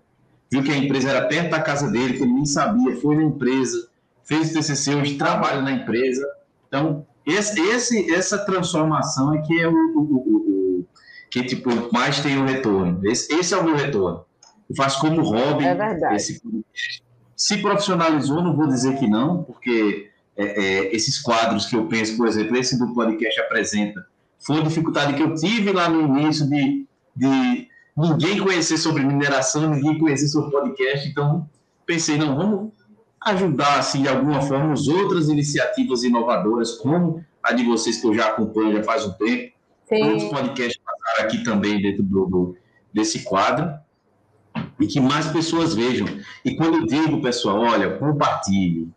viu 0.52 0.64
que 0.64 0.72
a 0.72 0.78
empresa 0.78 1.10
era 1.10 1.28
perto 1.28 1.50
da 1.52 1.62
casa 1.62 1.90
dele, 1.90 2.18
que 2.18 2.24
ele 2.24 2.34
nem 2.34 2.46
sabia, 2.46 2.96
foi 2.98 3.16
na 3.16 3.24
empresa, 3.24 3.90
fez 4.24 4.52
o 4.52 4.54
TCC, 4.54 4.96
hoje 4.96 5.18
trabalha 5.18 5.62
na 5.62 5.72
empresa. 5.72 6.28
Então, 6.68 7.06
esse, 7.26 7.60
esse, 7.62 8.14
essa 8.14 8.40
transformação 8.46 9.34
é 9.34 9.42
que 9.42 9.60
é 9.62 9.68
o, 9.68 9.74
o, 9.74 10.02
o 10.02 10.61
que 11.32 11.44
tipo, 11.44 11.70
mais 11.94 12.20
tem 12.20 12.38
o 12.38 12.46
retorno. 12.46 13.00
Esse, 13.10 13.34
esse 13.34 13.54
é 13.54 13.58
o 13.58 13.64
meu 13.64 13.76
retorno. 13.76 14.26
Eu 14.70 14.76
faço 14.76 15.00
como 15.00 15.24
hobby. 15.24 15.64
É 15.64 15.74
verdade. 15.74 16.16
Esse, 16.16 16.42
se 17.36 17.58
profissionalizou, 17.58 18.44
não 18.44 18.56
vou 18.56 18.68
dizer 18.68 19.00
que 19.00 19.08
não, 19.08 19.44
porque 19.44 20.12
é, 20.36 20.44
é, 20.44 20.96
esses 20.96 21.20
quadros 21.20 21.66
que 21.66 21.76
eu 21.76 21.88
penso, 21.88 22.18
por 22.18 22.28
exemplo, 22.28 22.56
esse 22.58 22.78
do 22.78 22.94
podcast 22.94 23.40
apresenta, 23.40 24.06
foi 24.40 24.58
uma 24.58 24.68
dificuldade 24.68 25.14
que 25.14 25.24
eu 25.24 25.34
tive 25.34 25.72
lá 25.72 25.90
no 25.90 26.18
início 26.18 26.48
de, 26.48 26.86
de 27.16 27.68
ninguém 27.98 28.40
conhecer 28.40 28.78
sobre 28.78 29.04
mineração, 29.04 29.70
ninguém 29.70 29.98
conhecer 29.98 30.28
sobre 30.28 30.52
podcast, 30.52 31.08
então 31.08 31.50
pensei, 31.86 32.18
não, 32.18 32.36
vamos 32.36 32.72
ajudar, 33.24 33.80
assim, 33.80 34.02
de 34.02 34.10
alguma 34.10 34.42
forma, 34.42 34.74
as 34.74 34.88
outras 34.88 35.30
iniciativas 35.30 36.04
inovadoras, 36.04 36.74
como 36.74 37.24
a 37.42 37.54
de 37.54 37.64
vocês 37.64 38.00
que 38.00 38.08
eu 38.08 38.14
já 38.14 38.28
acompanho 38.28 38.74
já 38.74 38.84
faz 38.84 39.06
um 39.06 39.14
tempo. 39.14 39.52
Sim. 39.88 40.04
Outros 40.04 40.30
podcasts 40.30 40.82
aqui 41.20 41.44
também 41.44 41.82
dentro 41.82 42.04
do, 42.04 42.26
do, 42.26 42.58
desse 42.94 43.24
quadro. 43.24 43.74
E 44.80 44.88
que 44.88 45.00
mais 45.00 45.28
pessoas 45.28 45.74
vejam. 45.74 46.08
E 46.44 46.56
quando 46.56 46.80
eu 46.80 46.86
digo, 46.86 47.22
pessoal, 47.22 47.60
olha, 47.60 47.98
compartilhe, 47.98 48.90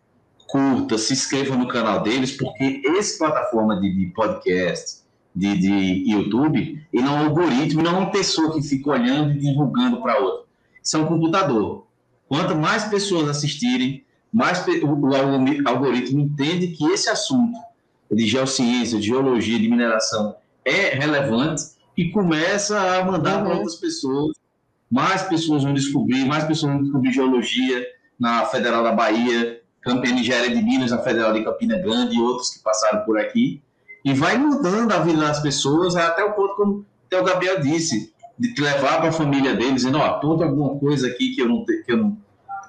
curta, 0.47 0.97
se 0.97 1.13
inscreva 1.13 1.55
no 1.55 1.67
canal 1.67 2.01
deles, 2.03 2.31
porque 2.31 2.81
essa 2.97 3.17
plataforma 3.19 3.79
de, 3.79 3.93
de 3.93 4.07
podcast, 4.07 5.03
de, 5.35 5.57
de 5.57 6.11
YouTube, 6.11 6.85
ele 6.91 7.03
não 7.03 7.17
é 7.17 7.21
um 7.21 7.25
algoritmo, 7.25 7.83
não 7.83 7.91
é 7.91 7.97
uma 7.99 8.11
pessoa 8.11 8.53
que 8.53 8.61
fica 8.61 8.91
olhando 8.91 9.31
e 9.33 9.39
divulgando 9.39 10.01
para 10.01 10.19
outra. 10.19 10.45
Isso 10.81 10.97
é 10.97 10.99
um 10.99 11.05
computador. 11.05 11.85
Quanto 12.27 12.55
mais 12.55 12.85
pessoas 12.85 13.29
assistirem, 13.29 14.03
mais 14.31 14.65
o 14.67 15.69
algoritmo 15.69 16.19
entende 16.19 16.67
que 16.67 16.85
esse 16.85 17.09
assunto 17.09 17.57
de 18.11 18.27
geociência, 18.27 18.99
de 18.99 19.07
geologia, 19.07 19.59
de 19.59 19.69
mineração 19.69 20.35
é 20.63 20.95
relevante 20.95 21.74
e 21.97 22.09
começa 22.09 22.79
a 22.79 23.05
mandar 23.05 23.37
uhum. 23.37 23.45
para 23.45 23.53
outras 23.55 23.75
pessoas. 23.75 24.37
Mais 24.91 25.23
pessoas 25.23 25.63
vão 25.63 25.73
descobrir, 25.73 26.25
mais 26.25 26.43
pessoas 26.43 26.73
vão 26.73 26.83
descobrir 26.83 27.11
geologia 27.11 27.85
na 28.19 28.45
Federal 28.45 28.83
da 28.83 28.91
Bahia, 28.91 29.61
Engenharia 30.03 30.55
de 30.55 30.63
Minas, 30.63 30.91
na 30.91 30.99
Federal 30.99 31.33
de 31.33 31.43
Campina 31.43 31.77
Grande 31.77 32.15
e 32.15 32.21
outros 32.21 32.49
que 32.49 32.63
passaram 32.63 33.03
por 33.03 33.19
aqui. 33.19 33.61
E 34.03 34.13
vai 34.13 34.37
mudando 34.37 34.91
a 34.91 34.99
vida 34.99 35.19
das 35.19 35.39
pessoas 35.39 35.95
até 35.95 36.23
o 36.23 36.33
ponto, 36.33 36.55
como 36.55 36.85
até 37.07 37.19
o 37.19 37.23
Gabriel 37.23 37.59
disse, 37.59 38.13
de 38.37 38.61
levar 38.61 38.97
para 38.97 39.09
a 39.09 39.11
família 39.11 39.55
deles, 39.55 39.75
dizendo, 39.75 39.97
ó, 39.97 40.01
oh, 40.01 40.05
aponta 40.05 40.43
alguma 40.43 40.77
coisa 40.77 41.07
aqui 41.07 41.33
que 41.33 41.41
eu, 41.41 41.47
não 41.47 41.63
te, 41.65 41.83
que, 41.83 41.91
eu 41.91 41.97
não, 41.97 42.17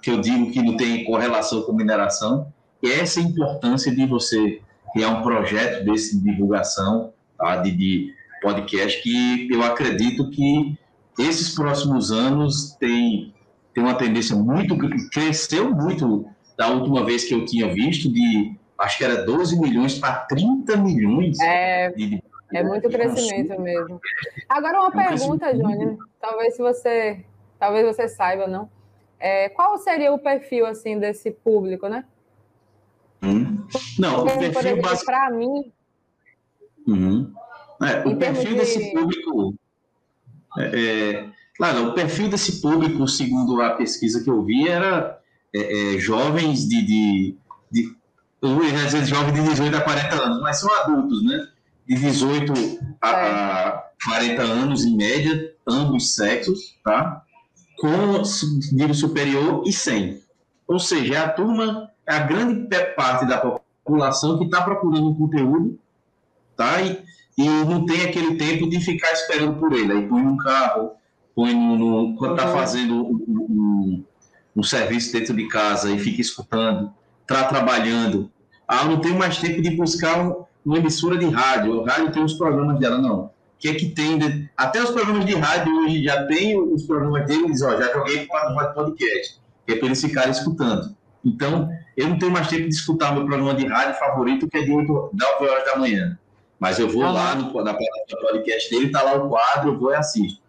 que 0.03 0.11
eu 0.11 0.21
digo 0.21 0.51
que 0.51 0.63
não 0.63 0.77
tem 0.77 1.05
correlação 1.05 1.63
com 1.63 1.73
mineração. 1.73 2.53
E 2.83 2.91
essa 2.91 3.21
é 3.21 3.23
a 3.23 3.27
importância 3.27 3.95
de 3.95 4.07
você 4.07 4.61
criar 4.93 5.11
um 5.11 5.23
projeto 5.23 5.85
desse 5.85 6.19
de 6.19 6.31
divulgação, 6.31 7.13
tá? 7.37 7.57
de, 7.57 7.71
de 7.73 8.15
podcast, 8.41 9.03
que 9.03 9.49
eu 9.51 9.63
acredito 9.63 10.31
que 10.31 10.79
esses 11.19 11.55
próximos 11.55 12.11
anos 12.11 12.77
tem, 12.79 13.35
tem 13.75 13.83
uma 13.83 13.95
tendência 13.95 14.37
muito, 14.37 14.77
cresceu 15.11 15.71
muito 15.75 16.27
da 16.57 16.69
última 16.69 17.05
vez 17.05 17.25
que 17.25 17.35
eu 17.35 17.45
tinha 17.45 17.73
visto, 17.73 18.13
de 18.13 18.55
acho 18.79 18.99
que 18.99 19.05
era 19.05 19.25
12 19.25 19.59
milhões 19.61 19.99
para 19.99 20.13
30 20.27 20.77
milhões. 20.77 21.39
É, 21.41 21.91
de, 21.91 22.23
é 22.53 22.63
muito 22.63 22.89
crescimento 22.89 23.61
mesmo. 23.61 24.01
Agora 24.49 24.81
uma 24.81 25.03
é 25.03 25.09
pergunta, 25.09 25.55
Júnior, 25.55 25.99
talvez 26.21 26.55
se 26.55 26.63
você, 26.63 27.25
talvez 27.59 27.87
você 27.87 28.09
saiba, 28.09 28.47
não? 28.47 28.71
É, 29.19 29.49
qual 29.49 29.79
seria 29.79 30.13
o 30.13 30.19
perfil 30.19 30.67
assim 30.67 30.99
desse 30.99 31.31
público, 31.31 31.89
né? 31.89 32.05
Hum. 33.23 33.67
Não, 33.99 34.25
o 34.25 34.39
perfil 34.39 34.81
básico 34.81 35.07
para 35.07 35.31
mim. 35.31 35.73
Uhum. 36.87 37.33
É, 37.83 38.09
o 38.09 38.17
perfil 38.17 38.51
de... 38.51 38.55
desse 38.57 38.93
público, 38.93 39.55
é, 40.59 40.65
é, 40.65 41.29
claro, 41.57 41.89
o 41.89 41.95
perfil 41.95 42.29
desse 42.29 42.61
público, 42.61 43.07
segundo 43.07 43.61
a 43.61 43.71
pesquisa 43.71 44.23
que 44.23 44.31
eu 44.31 44.43
vi, 44.43 44.69
era 44.69 45.19
é, 45.55 45.95
é, 45.95 45.99
jovens 45.99 46.69
de, 46.69 46.83
de, 46.83 47.37
de 47.71 47.97
eu 48.43 48.63
ia 48.63 48.85
dizer 48.85 49.05
jovens 49.07 49.35
de 49.35 49.43
18 49.51 49.77
a 49.77 49.81
40 49.81 50.23
anos, 50.23 50.41
mas 50.41 50.61
são 50.61 50.73
adultos, 50.81 51.25
né? 51.25 51.49
De 51.87 51.97
18 51.97 52.53
a, 53.01 53.11
a 53.11 53.85
40 54.05 54.43
anos, 54.43 54.85
em 54.85 54.97
média, 54.97 55.55
ambos 55.67 56.15
sexos, 56.15 56.77
tá? 56.85 57.23
Com 57.79 58.23
nível 58.73 58.95
superior 58.95 59.63
e 59.67 59.73
sem. 59.73 60.23
Ou 60.67 60.79
seja, 60.79 61.25
a 61.25 61.29
turma, 61.29 61.91
é 62.07 62.15
a 62.15 62.21
grande 62.21 62.69
parte 62.95 63.27
da 63.27 63.39
população 63.39 64.39
que 64.39 64.45
está 64.45 64.63
procurando 64.63 65.11
um 65.11 65.15
conteúdo, 65.15 65.79
tá? 66.57 66.81
E, 66.83 67.03
e 67.37 67.49
não 67.49 67.85
tem 67.85 68.03
aquele 68.03 68.37
tempo 68.37 68.69
de 68.69 68.81
ficar 68.81 69.13
esperando 69.13 69.59
por 69.59 69.73
ele. 69.73 69.93
Aí 69.93 70.09
põe 70.09 70.23
no 70.23 70.37
carro, 70.37 70.93
põe 71.35 71.55
no, 71.55 71.77
no 71.77 72.17
quando 72.17 72.37
está 72.37 72.49
uhum. 72.49 72.57
fazendo 72.57 72.95
um, 72.95 73.15
um, 73.29 74.05
um, 74.57 74.63
serviço 74.63 75.13
dentro 75.13 75.35
de 75.35 75.47
casa 75.49 75.91
e 75.91 75.99
fica 75.99 76.21
escutando, 76.21 76.91
está 77.23 77.45
trabalhando. 77.45 78.31
Ah, 78.67 78.85
não 78.85 79.01
tem 79.01 79.13
mais 79.13 79.39
tempo 79.39 79.61
de 79.61 79.71
buscar 79.71 80.19
um, 80.19 80.45
uma 80.65 80.79
emissora 80.79 81.19
de 81.19 81.27
rádio. 81.27 81.73
O 81.75 81.85
rádio 81.85 82.11
tem 82.11 82.25
os 82.25 82.35
programas 82.35 82.81
dela, 82.81 82.99
não. 82.99 83.25
O 83.25 83.31
que 83.59 83.69
é 83.69 83.75
que 83.75 83.91
tem? 83.91 84.19
De... 84.19 84.51
Até 84.57 84.83
os 84.83 84.91
programas 84.91 85.27
de 85.27 85.35
rádio 85.35 85.75
hoje 85.77 86.03
já 86.03 86.27
tem 86.27 86.59
os 86.59 86.85
programas 86.85 87.27
deles, 87.27 87.63
ó, 87.63 87.77
já 87.77 87.93
joguei 87.93 88.27
para 88.27 88.53
o 88.53 88.75
podcast, 88.75 89.41
que 89.67 89.73
é 89.73 89.77
para 89.77 89.87
eles 89.87 90.01
ficarem 90.01 90.31
escutando. 90.31 90.97
Então, 91.25 91.69
eu 91.97 92.09
não 92.09 92.19
tenho 92.19 92.31
mais 92.31 92.49
tempo 92.49 92.69
de 92.69 92.75
escutar 92.75 93.13
meu 93.13 93.25
programa 93.25 93.55
de 93.55 93.67
rádio 93.67 93.99
favorito, 93.99 94.49
que 94.49 94.59
é 94.59 94.63
de 94.63 94.71
8, 94.71 95.11
9 95.13 95.49
horas 95.49 95.65
da 95.65 95.77
manhã. 95.77 96.19
Mas 96.59 96.79
eu 96.79 96.89
vou 96.89 97.05
ah, 97.05 97.13
lá 97.13 97.35
no, 97.35 97.45
na 97.63 97.75
plataforma 97.75 98.31
podcast 98.31 98.71
dele, 98.71 98.91
tá 98.91 99.03
lá 99.03 99.15
o 99.15 99.29
quadro, 99.29 99.73
eu 99.73 99.79
vou 99.79 99.93
e 99.93 99.95
assisto. 99.95 100.41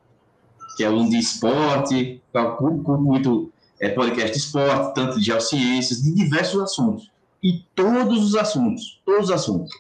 Que 0.76 0.84
é 0.84 0.90
um 0.90 1.10
de 1.10 1.18
esporte, 1.18 2.22
eu 2.34 2.56
curto 2.56 2.98
muito 2.98 3.52
é, 3.80 3.90
podcast 3.90 4.32
de 4.32 4.38
esporte, 4.38 4.94
tanto 4.94 5.18
de 5.18 5.26
geociências, 5.26 6.02
de 6.02 6.14
diversos 6.14 6.62
assuntos. 6.62 7.12
E 7.44 7.64
todos 7.76 8.24
os 8.24 8.36
assuntos, 8.36 9.02
todos 9.06 9.26
os 9.26 9.32
assuntos. 9.32 9.72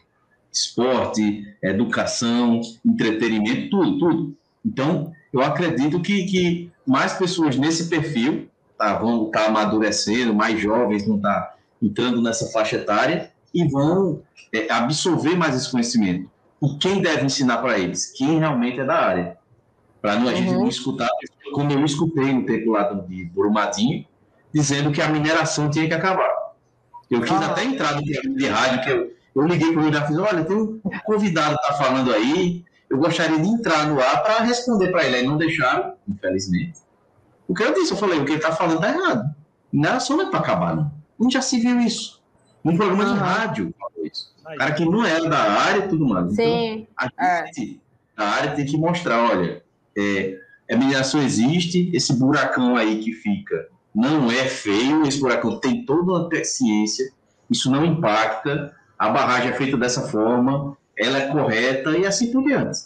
Esporte, 0.51 1.55
educação, 1.61 2.61
entretenimento, 2.85 3.69
tudo, 3.69 3.99
tudo. 3.99 4.37
Então, 4.65 5.13
eu 5.31 5.41
acredito 5.41 6.01
que, 6.01 6.25
que 6.25 6.71
mais 6.85 7.13
pessoas 7.13 7.55
nesse 7.55 7.87
perfil 7.87 8.49
tá, 8.77 8.97
vão 8.97 9.27
estar 9.27 9.43
tá 9.43 9.47
amadurecendo, 9.47 10.33
mais 10.33 10.59
jovens 10.59 11.05
vão 11.05 11.17
estar 11.17 11.41
tá 11.41 11.55
entrando 11.81 12.21
nessa 12.21 12.51
faixa 12.51 12.77
etária 12.77 13.31
e 13.53 13.67
vão 13.67 14.21
é, 14.53 14.71
absorver 14.71 15.35
mais 15.35 15.55
esse 15.55 15.71
conhecimento. 15.71 16.29
E 16.61 16.77
quem 16.77 17.01
deve 17.01 17.25
ensinar 17.25 17.57
para 17.57 17.77
eles? 17.77 18.11
Quem 18.17 18.39
realmente 18.39 18.79
é 18.79 18.85
da 18.85 18.95
área. 18.95 19.37
Para 20.01 20.13
a 20.13 20.33
gente 20.33 20.49
uhum. 20.49 20.59
não 20.61 20.67
escutar, 20.67 21.09
como 21.53 21.71
eu 21.71 21.83
escutei 21.85 22.31
no 22.33 22.45
tempo 22.45 22.71
lá 22.71 22.83
de 22.83 23.25
Brumadinho, 23.25 24.05
dizendo 24.53 24.91
que 24.91 25.01
a 25.01 25.09
mineração 25.09 25.69
tinha 25.69 25.87
que 25.87 25.93
acabar. 25.93 26.29
Eu 27.09 27.21
quis 27.21 27.31
ah. 27.31 27.47
até 27.47 27.63
entrar 27.63 27.95
no 27.95 28.01
de 28.03 28.47
rádio, 28.47 28.83
que 28.83 28.89
eu, 28.89 29.13
eu 29.35 29.47
liguei 29.47 29.71
para 29.71 29.81
o 29.81 29.93
já 29.93 30.05
fiz, 30.05 30.17
olha, 30.17 30.43
tem 30.43 30.55
um 30.55 30.79
convidado 31.05 31.55
que 31.57 31.61
está 31.61 31.73
falando 31.73 32.13
aí, 32.13 32.65
eu 32.89 32.97
gostaria 32.97 33.39
de 33.39 33.47
entrar 33.47 33.87
no 33.87 33.99
ar 33.99 34.23
para 34.23 34.43
responder 34.43 34.91
para 34.91 35.05
ele. 35.05 35.17
Aí 35.17 35.27
não 35.27 35.37
deixaram, 35.37 35.93
infelizmente. 36.07 36.79
O 37.47 37.53
que 37.53 37.63
eu 37.63 37.73
disse, 37.73 37.91
eu 37.91 37.97
falei, 37.97 38.19
o 38.19 38.25
que 38.25 38.31
ele 38.31 38.39
está 38.39 38.51
falando 38.51 38.83
está 38.83 38.89
errado. 38.89 39.35
Mineração 39.71 40.17
não 40.17 40.27
é 40.27 40.29
para 40.29 40.39
acabar, 40.39 40.75
não. 40.75 40.91
A 41.19 41.23
gente 41.23 41.33
já 41.33 41.41
se 41.41 41.59
viu 41.59 41.79
isso. 41.79 42.16
Um 42.67 42.77
programa 42.77 43.05
de 43.05 43.19
rádio 43.19 43.73
isso. 44.07 44.33
Cara 44.57 44.73
que 44.73 44.85
não 44.85 45.05
era 45.05 45.29
da 45.29 45.37
área 45.37 45.85
e 45.85 45.89
tudo 45.89 46.07
mais. 46.07 46.33
Sim. 46.33 46.87
Então, 46.91 47.09
a 47.17 47.45
gente, 47.45 47.81
é. 48.17 48.21
a 48.21 48.25
área 48.25 48.51
tem 48.51 48.65
que 48.65 48.77
mostrar, 48.77 49.29
olha, 49.29 49.61
é, 49.97 50.37
a 50.71 50.75
mineração 50.75 51.21
existe, 51.21 51.91
esse 51.93 52.13
buracão 52.13 52.75
aí 52.75 52.99
que 52.99 53.11
fica 53.11 53.67
não 53.93 54.31
é 54.31 54.45
feio, 54.45 55.05
esse 55.05 55.19
buracão 55.19 55.59
tem 55.59 55.85
toda 55.85 56.11
uma 56.11 56.43
ciência, 56.43 57.11
isso 57.49 57.71
não 57.71 57.83
impacta, 57.83 58.75
a 58.97 59.09
barragem 59.09 59.49
é 59.49 59.53
feita 59.53 59.75
dessa 59.75 60.07
forma, 60.07 60.77
ela 60.95 61.17
é 61.17 61.27
correta 61.27 61.97
e 61.97 62.05
assim 62.05 62.31
por 62.31 62.43
diante. 62.43 62.79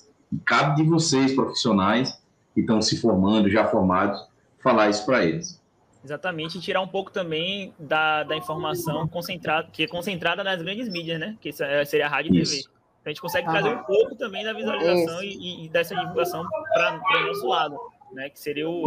cabe 0.46 0.82
de 0.82 0.90
vocês, 0.90 1.34
profissionais, 1.34 2.18
que 2.54 2.62
estão 2.62 2.82
se 2.82 3.00
formando, 3.00 3.50
já 3.50 3.68
formados, 3.68 4.26
falar 4.64 4.90
isso 4.90 5.06
para 5.06 5.26
eles. 5.26 5.61
Exatamente, 6.04 6.58
e 6.58 6.62
tirar 6.62 6.82
um 6.82 6.88
pouco 6.88 7.12
também 7.12 7.74
da, 7.78 8.24
da 8.24 8.36
informação 8.36 9.08
concentrada, 9.08 9.68
que 9.72 9.84
é 9.84 9.88
concentrada 9.88 10.44
nas 10.44 10.62
grandes 10.62 10.90
mídias, 10.90 11.20
né? 11.20 11.38
Que 11.40 11.50
é, 11.62 11.86
seria 11.86 12.08
a 12.08 12.10
rádio 12.10 12.34
e 12.34 12.44
TV. 12.44 12.58
Então, 12.58 12.72
a 13.06 13.10
gente 13.10 13.22
consegue 13.22 13.48
trazer 13.48 13.70
um 13.70 13.84
pouco 13.84 14.16
também 14.16 14.44
da 14.44 14.54
visualização 14.54 15.24
e, 15.24 15.66
e, 15.66 15.70
dessa 15.70 15.96
divulgação 15.96 16.44
para 16.74 17.00
o 17.24 17.28
nosso 17.28 17.48
lado, 17.48 17.80
né? 18.14 18.30
Que 18.30 18.40
seria 18.40 18.68
o 18.68 18.84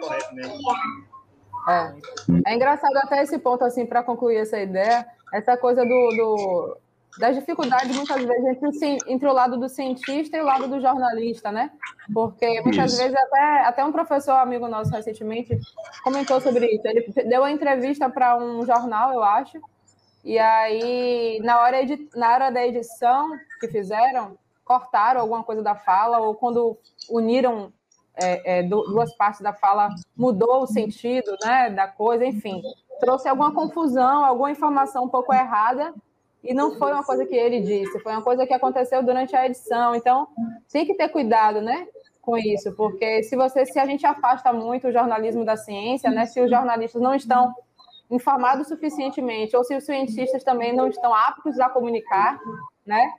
correto 0.00 0.34
mesmo. 0.34 0.58
É. 1.68 1.94
é 2.46 2.54
engraçado 2.54 2.96
até 2.98 3.22
esse 3.22 3.38
ponto, 3.38 3.64
assim, 3.64 3.84
para 3.84 4.02
concluir 4.02 4.36
essa 4.36 4.58
ideia, 4.60 5.06
essa 5.32 5.56
coisa 5.56 5.84
do, 5.84 5.88
do 5.88 6.78
das 7.18 7.34
dificuldades, 7.34 7.96
muitas 7.96 8.24
vezes, 8.24 8.62
entre, 8.62 8.98
entre 9.06 9.28
o 9.28 9.32
lado 9.32 9.56
do 9.56 9.68
cientista 9.68 10.36
e 10.36 10.40
o 10.40 10.44
lado 10.44 10.68
do 10.68 10.80
jornalista, 10.80 11.50
né? 11.50 11.70
Porque 12.12 12.60
muitas 12.60 12.92
isso. 12.92 13.02
vezes, 13.02 13.16
até, 13.16 13.64
até 13.64 13.84
um 13.84 13.92
professor 13.92 14.32
amigo 14.32 14.68
nosso 14.68 14.90
recentemente 14.90 15.58
comentou 16.04 16.40
sobre 16.40 16.66
isso. 16.66 16.86
Ele 16.86 17.12
deu 17.28 17.42
uma 17.42 17.50
entrevista 17.50 18.08
para 18.08 18.36
um 18.36 18.64
jornal, 18.64 19.12
eu 19.12 19.22
acho, 19.22 19.58
e 20.24 20.38
aí, 20.38 21.40
na 21.42 21.60
hora, 21.60 21.78
na 22.14 22.32
hora 22.32 22.50
da 22.50 22.66
edição 22.66 23.30
que 23.60 23.68
fizeram, 23.68 24.36
cortaram 24.64 25.20
alguma 25.20 25.42
coisa 25.42 25.62
da 25.62 25.74
fala, 25.74 26.18
ou 26.18 26.34
quando 26.34 26.76
uniram 27.08 27.72
é, 28.14 28.58
é, 28.58 28.62
duas 28.62 29.16
partes 29.16 29.40
da 29.40 29.52
fala, 29.52 29.88
mudou 30.16 30.62
o 30.62 30.66
sentido 30.66 31.36
né, 31.44 31.70
da 31.70 31.88
coisa, 31.88 32.26
enfim, 32.26 32.60
trouxe 33.00 33.28
alguma 33.28 33.52
confusão, 33.52 34.24
alguma 34.24 34.50
informação 34.50 35.04
um 35.04 35.08
pouco 35.08 35.32
errada 35.32 35.94
e 36.42 36.54
não 36.54 36.76
foi 36.76 36.92
uma 36.92 37.04
coisa 37.04 37.26
que 37.26 37.34
ele 37.34 37.60
disse, 37.60 37.98
foi 38.00 38.12
uma 38.12 38.22
coisa 38.22 38.46
que 38.46 38.54
aconteceu 38.54 39.02
durante 39.02 39.34
a 39.34 39.46
edição. 39.46 39.94
Então, 39.94 40.28
tem 40.70 40.86
que 40.86 40.94
ter 40.94 41.08
cuidado, 41.08 41.60
né? 41.60 41.86
Com 42.20 42.36
isso, 42.36 42.74
porque 42.76 43.22
se 43.22 43.36
você, 43.36 43.64
se 43.64 43.78
a 43.78 43.86
gente 43.86 44.06
afasta 44.06 44.52
muito 44.52 44.88
o 44.88 44.92
jornalismo 44.92 45.44
da 45.44 45.56
ciência, 45.56 46.10
né? 46.10 46.26
Se 46.26 46.40
os 46.40 46.50
jornalistas 46.50 47.00
não 47.00 47.14
estão 47.14 47.52
informados 48.10 48.68
suficientemente, 48.68 49.56
ou 49.56 49.64
se 49.64 49.76
os 49.76 49.84
cientistas 49.84 50.44
também 50.44 50.74
não 50.74 50.88
estão 50.88 51.12
aptos 51.14 51.58
a 51.60 51.68
comunicar, 51.68 52.38
né? 52.86 53.12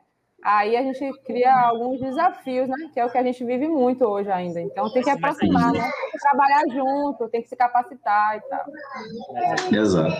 Aí 0.44 0.78
a 0.78 0.82
gente 0.82 1.00
cria 1.26 1.54
alguns 1.54 2.00
desafios, 2.00 2.70
né? 2.70 2.76
Que 2.94 3.00
é 3.00 3.06
o 3.06 3.10
que 3.10 3.18
a 3.18 3.24
gente 3.24 3.44
vive 3.44 3.68
muito 3.68 4.06
hoje 4.06 4.32
ainda. 4.32 4.62
Então 4.62 4.92
tem 4.92 5.04
que 5.04 5.10
aproximar, 5.10 5.74
né? 5.74 5.82
Tem 5.82 6.12
que 6.12 6.20
trabalhar 6.20 6.64
junto, 6.74 7.28
tem 7.30 7.42
que 7.42 7.50
se 7.50 7.56
capacitar 7.58 8.38
e 8.38 8.42
tal. 8.50 9.82
Exato. 9.82 10.16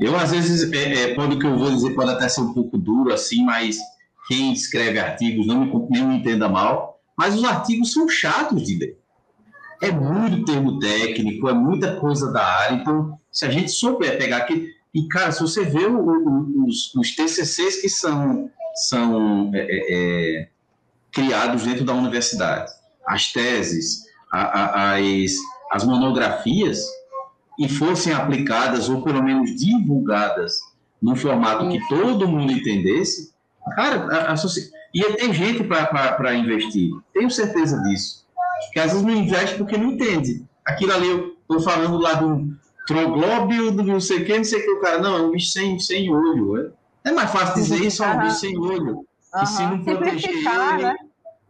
Eu, 0.00 0.16
às 0.16 0.30
vezes, 0.30 0.72
é, 0.72 1.10
é, 1.10 1.14
pode 1.14 1.36
o 1.36 1.38
que 1.38 1.46
eu 1.46 1.58
vou 1.58 1.70
dizer 1.70 1.94
pode 1.94 2.10
até 2.10 2.28
ser 2.28 2.40
um 2.40 2.54
pouco 2.54 2.78
duro, 2.78 3.12
assim, 3.12 3.44
mas 3.44 3.78
quem 4.26 4.52
escreve 4.52 4.98
artigos 4.98 5.46
não 5.46 5.60
me, 5.60 5.88
nem 5.90 6.04
me 6.04 6.16
entenda 6.16 6.48
mal, 6.48 6.98
mas 7.16 7.34
os 7.34 7.44
artigos 7.44 7.92
são 7.92 8.08
chatos 8.08 8.62
de 8.62 8.78
ler. 8.78 8.98
É 9.82 9.90
muito 9.90 10.44
termo 10.44 10.78
técnico, 10.78 11.48
é 11.48 11.52
muita 11.52 11.96
coisa 11.96 12.32
da 12.32 12.42
área. 12.42 12.76
Então, 12.76 13.18
se 13.30 13.44
a 13.44 13.50
gente 13.50 13.70
souber 13.70 14.16
pegar 14.16 14.38
aqui. 14.38 14.72
E, 14.94 15.08
cara, 15.08 15.32
se 15.32 15.40
você 15.40 15.64
vê 15.64 15.86
o, 15.86 15.98
o, 15.98 16.66
os, 16.66 16.94
os 16.94 17.16
TCCs 17.16 17.80
que 17.80 17.88
são 17.88 18.50
são 18.74 19.50
é, 19.54 19.58
é, 19.58 19.86
é, 19.90 20.48
criados 21.12 21.64
dentro 21.64 21.84
da 21.84 21.94
universidade. 21.94 22.70
As 23.06 23.32
teses, 23.32 24.04
a, 24.32 24.40
a, 24.40 24.94
as, 24.94 25.36
as 25.70 25.84
monografias, 25.84 26.84
e 27.58 27.68
fossem 27.68 28.12
aplicadas, 28.12 28.88
ou 28.88 29.02
pelo 29.02 29.22
menos 29.22 29.54
divulgadas, 29.56 30.58
num 31.00 31.16
formato 31.16 31.68
que 31.68 31.86
todo 31.88 32.28
mundo 32.28 32.52
entendesse, 32.52 33.32
cara, 33.74 34.06
a, 34.06 34.32
a 34.32 34.36
ia 34.94 35.16
ter 35.16 35.32
gente 35.32 35.64
para 35.64 36.34
investir, 36.34 36.92
tenho 37.12 37.30
certeza 37.30 37.80
disso. 37.82 38.26
Que 38.72 38.78
às 38.78 38.92
vezes 38.92 39.02
não 39.04 39.14
investe 39.14 39.56
porque 39.56 39.76
não 39.76 39.92
entende. 39.92 40.44
Aquilo 40.64 40.92
ali, 40.92 41.08
eu 41.08 41.36
estou 41.40 41.60
falando 41.60 41.98
lá 41.98 42.14
do 42.14 42.56
troglóbio, 42.86 43.72
do 43.72 43.82
não 43.82 44.00
sei 44.00 44.22
o 44.22 44.24
que, 44.24 44.36
não 44.36 44.44
sei 44.44 44.60
o 44.60 44.62
que, 44.62 44.70
o 44.70 44.80
cara, 44.80 44.98
não, 44.98 45.16
é 45.16 45.22
um 45.22 45.30
bicho 45.30 45.50
sem, 45.50 45.78
sem 45.78 46.12
olho. 46.12 46.58
É? 46.58 46.70
É 47.04 47.10
mais 47.10 47.30
fácil 47.30 47.54
dizer 47.54 47.84
isso 47.84 48.04
a 48.04 48.12
um 48.12 48.20
bicho 48.20 48.36
sem 48.36 48.58
olho. 48.58 48.96
Uhum. 48.96 49.42
E 49.42 49.46
se 49.46 49.62
não 49.62 49.84
proteger 49.84 50.30
ele, 50.30 50.82
né? 50.82 50.96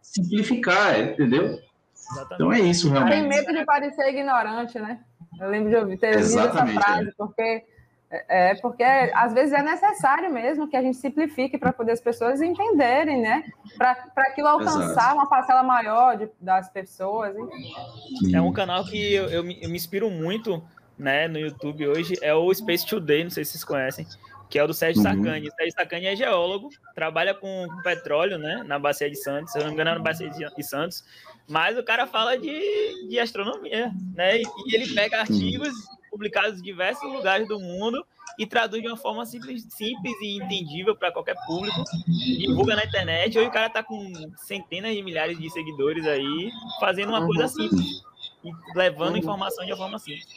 simplificar, 0.01 1.01
entendeu? 1.01 1.59
Exatamente. 1.95 2.35
Então 2.35 2.53
é 2.53 2.61
isso, 2.61 2.91
realmente. 2.91 3.13
Tem 3.13 3.29
medo 3.29 3.53
de 3.53 3.65
parecer 3.65 4.09
ignorante, 4.09 4.79
né? 4.79 5.01
Eu 5.41 5.49
lembro 5.49 5.71
de 5.71 5.77
ouvir, 5.77 5.99
ter 5.99 6.17
ouvido 6.17 6.39
essa 6.39 6.67
frase, 6.67 7.09
é. 7.09 7.13
porque 7.17 7.65
é, 8.11 8.51
é 8.51 8.55
porque 8.57 8.83
às 8.83 9.33
vezes 9.33 9.55
é 9.55 9.63
necessário 9.63 10.31
mesmo 10.31 10.69
que 10.69 10.77
a 10.77 10.83
gente 10.83 10.99
simplifique 10.99 11.57
para 11.57 11.73
poder 11.73 11.93
as 11.93 12.01
pessoas 12.01 12.43
entenderem, 12.43 13.23
né? 13.23 13.45
Para 13.79 13.97
aquilo 14.19 14.49
alcançar 14.49 14.91
Exato. 14.91 15.15
uma 15.15 15.29
parcela 15.29 15.63
maior 15.63 16.19
de, 16.19 16.29
das 16.39 16.69
pessoas. 16.69 17.35
Enfim. 17.37 18.37
É 18.37 18.41
um 18.41 18.53
canal 18.53 18.85
que 18.85 19.15
eu, 19.15 19.29
eu, 19.31 19.43
me, 19.43 19.59
eu, 19.63 19.71
me, 19.71 19.77
inspiro 19.77 20.11
muito 20.11 20.63
né, 20.99 21.27
no 21.27 21.39
YouTube 21.39 21.89
hoje, 21.89 22.15
é 22.21 22.35
o 22.35 22.53
Space 22.53 22.87
Today, 22.87 23.25
não 23.25 23.31
sei 23.31 23.45
se 23.45 23.53
vocês 23.53 23.65
conhecem 23.65 24.07
que 24.53 24.59
é 24.59 24.63
o 24.63 24.67
do 24.67 24.75
Sérgio 24.75 25.03
uhum. 25.03 25.09
Sacani. 25.09 25.49
O 25.49 25.53
Sérgio 25.53 25.73
Sacani 25.73 26.07
é 26.09 26.15
geólogo, 26.15 26.69
trabalha 26.95 27.33
com, 27.33 27.67
com, 27.67 27.83
petróleo, 27.83 28.37
né, 28.37 28.63
na 28.67 28.79
Bacia 28.79 29.09
de 29.09 29.17
Santos, 29.17 29.51
se 29.51 29.59
eu 29.59 29.63
não 29.63 29.69
me 29.69 29.75
engano, 29.75 29.93
é 29.93 29.95
na 29.95 30.01
Bacia 30.01 30.29
de 30.29 30.63
Santos, 30.63 31.03
mas 31.49 31.79
o 31.79 31.83
cara 31.83 32.07
fala 32.07 32.37
de, 32.37 33.09
de 33.09 33.19
astronomia, 33.19 33.91
né, 34.15 34.43
e, 34.43 34.45
e 34.67 34.75
ele 34.75 34.93
pega 34.93 35.21
artigos 35.21 35.73
publicados 36.11 36.61
em 36.61 36.63
diversos 36.63 37.11
lugares 37.11 37.49
do 37.49 37.59
mundo 37.59 38.05
e 38.39 38.47
traduz 38.47 38.83
de 38.83 38.89
uma 38.89 38.97
forma 38.99 39.25
simples, 39.25 39.67
simples 39.71 40.15
e 40.21 40.37
entendível 40.37 40.95
para 40.95 41.11
qualquer 41.11 41.37
público, 41.47 41.83
divulga 42.07 42.77
na 42.77 42.85
internet, 42.85 43.39
hoje 43.39 43.49
o 43.49 43.53
cara 43.53 43.71
tá 43.71 43.83
com 43.83 44.13
centenas 44.37 44.95
de 44.95 45.03
milhares 45.03 45.39
de 45.39 45.49
seguidores 45.49 46.07
aí, 46.07 46.51
fazendo 46.79 47.09
uma 47.09 47.25
coisa 47.25 47.45
uhum. 47.45 47.49
simples, 47.49 48.03
e 48.45 48.53
levando 48.77 49.17
informação 49.17 49.65
de 49.65 49.73
uma 49.73 49.79
forma 49.79 49.99
simples. 49.99 50.29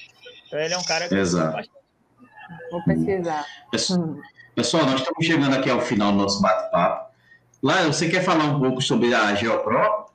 Então 0.48 0.58
ele 0.58 0.74
é 0.74 0.78
um 0.78 0.86
cara 0.86 1.10
que 1.10 1.16
Exato. 1.16 1.70
Vou 2.72 2.84
pesquisar. 2.84 3.46
Pessoal, 3.72 4.86
nós 4.86 5.02
estamos 5.02 5.26
chegando 5.26 5.56
aqui 5.56 5.70
ao 5.70 5.82
final 5.82 6.12
do 6.12 6.20
nosso 6.20 6.42
bate-papo. 6.42 7.14
Lá, 7.62 7.84
você 7.84 8.08
quer 8.10 8.24
falar 8.24 8.46
um 8.46 8.60
pouco 8.60 8.82
sobre 8.82 9.14
a 9.14 9.34
GeoPro? 9.36 10.06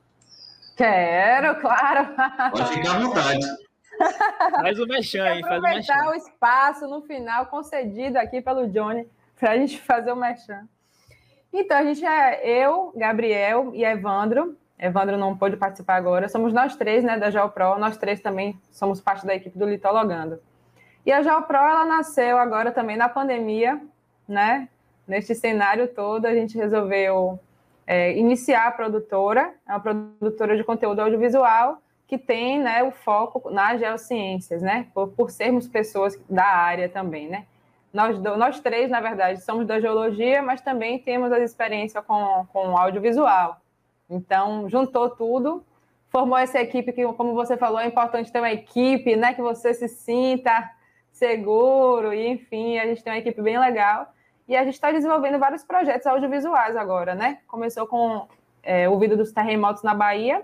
Quero, 0.76 1.60
claro. 1.60 2.08
Pode 2.50 2.72
ficar 2.72 2.96
à 2.96 2.98
vontade. 3.00 3.46
Faz 4.52 4.78
o 4.78 4.86
mexão 4.86 5.22
aí, 5.26 5.42
faz 5.42 5.58
o 5.58 5.62
mexão. 5.62 5.94
Aproveitar 5.94 6.08
o 6.08 6.14
espaço 6.14 6.88
no 6.88 7.02
final 7.02 7.46
concedido 7.46 8.18
aqui 8.18 8.40
pelo 8.40 8.66
Johnny 8.68 9.06
para 9.38 9.50
a 9.50 9.58
gente 9.58 9.78
fazer 9.78 10.12
o 10.12 10.16
mexão. 10.16 10.62
Então, 11.52 11.76
a 11.76 11.84
gente 11.84 12.04
é 12.06 12.64
eu, 12.64 12.92
Gabriel 12.96 13.72
e 13.74 13.84
Evandro. 13.84 14.56
Evandro 14.78 15.18
não 15.18 15.36
pôde 15.36 15.56
participar 15.56 15.96
agora. 15.96 16.28
Somos 16.28 16.52
nós 16.52 16.76
três, 16.76 17.04
né, 17.04 17.18
da 17.18 17.30
GeoPro. 17.30 17.78
Nós 17.78 17.98
três 17.98 18.20
também 18.20 18.58
somos 18.70 19.00
parte 19.00 19.26
da 19.26 19.34
equipe 19.34 19.58
do 19.58 19.66
Litologando. 19.66 20.40
E 21.04 21.12
a 21.12 21.22
GeoPro, 21.22 21.56
ela 21.56 21.84
nasceu 21.84 22.36
agora 22.38 22.70
também 22.70 22.96
na 22.96 23.08
pandemia, 23.08 23.80
né? 24.28 24.68
Neste 25.06 25.34
cenário 25.34 25.88
todo, 25.88 26.26
a 26.26 26.34
gente 26.34 26.56
resolveu 26.56 27.40
é, 27.86 28.16
iniciar 28.16 28.68
a 28.68 28.70
produtora, 28.70 29.52
é 29.66 29.72
uma 29.72 29.80
produtora 29.80 30.56
de 30.56 30.62
conteúdo 30.62 31.00
audiovisual 31.00 31.78
que 32.06 32.18
tem 32.18 32.58
né, 32.60 32.82
o 32.82 32.90
foco 32.90 33.50
nas 33.50 33.78
geociências, 33.78 34.60
né? 34.60 34.88
Por, 34.92 35.08
por 35.08 35.30
sermos 35.30 35.68
pessoas 35.68 36.20
da 36.28 36.44
área 36.44 36.88
também, 36.88 37.28
né? 37.28 37.46
Nós, 37.92 38.18
nós 38.20 38.60
três, 38.60 38.90
na 38.90 39.00
verdade, 39.00 39.40
somos 39.42 39.66
da 39.66 39.80
geologia, 39.80 40.42
mas 40.42 40.60
também 40.60 40.98
temos 40.98 41.32
a 41.32 41.38
experiência 41.40 42.02
com, 42.02 42.46
com 42.52 42.76
audiovisual. 42.76 43.60
Então, 44.08 44.68
juntou 44.68 45.08
tudo, 45.10 45.64
formou 46.08 46.36
essa 46.36 46.60
equipe 46.60 46.92
que, 46.92 47.04
como 47.12 47.34
você 47.34 47.56
falou, 47.56 47.80
é 47.80 47.86
importante 47.86 48.30
ter 48.30 48.40
uma 48.40 48.52
equipe, 48.52 49.16
né? 49.16 49.32
Que 49.32 49.42
você 49.42 49.72
se 49.72 49.88
sinta 49.88 50.68
seguro, 51.20 52.14
e 52.14 52.26
enfim, 52.28 52.78
a 52.78 52.86
gente 52.86 53.04
tem 53.04 53.12
uma 53.12 53.18
equipe 53.18 53.42
bem 53.42 53.58
legal. 53.58 54.10
E 54.48 54.56
a 54.56 54.64
gente 54.64 54.74
está 54.74 54.90
desenvolvendo 54.90 55.38
vários 55.38 55.62
projetos 55.62 56.06
audiovisuais 56.06 56.74
agora, 56.76 57.14
né? 57.14 57.38
Começou 57.46 57.86
com 57.86 58.26
é, 58.62 58.88
o 58.88 58.98
vídeo 58.98 59.16
dos 59.16 59.30
terremotos 59.30 59.82
na 59.82 59.94
Bahia. 59.94 60.42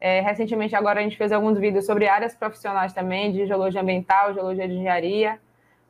É, 0.00 0.20
recentemente, 0.20 0.74
agora, 0.74 0.98
a 0.98 1.02
gente 1.02 1.16
fez 1.16 1.30
alguns 1.32 1.56
vídeos 1.58 1.86
sobre 1.86 2.08
áreas 2.08 2.34
profissionais 2.34 2.92
também, 2.92 3.32
de 3.32 3.46
geologia 3.46 3.80
ambiental, 3.80 4.34
geologia 4.34 4.66
de 4.66 4.74
engenharia. 4.74 5.38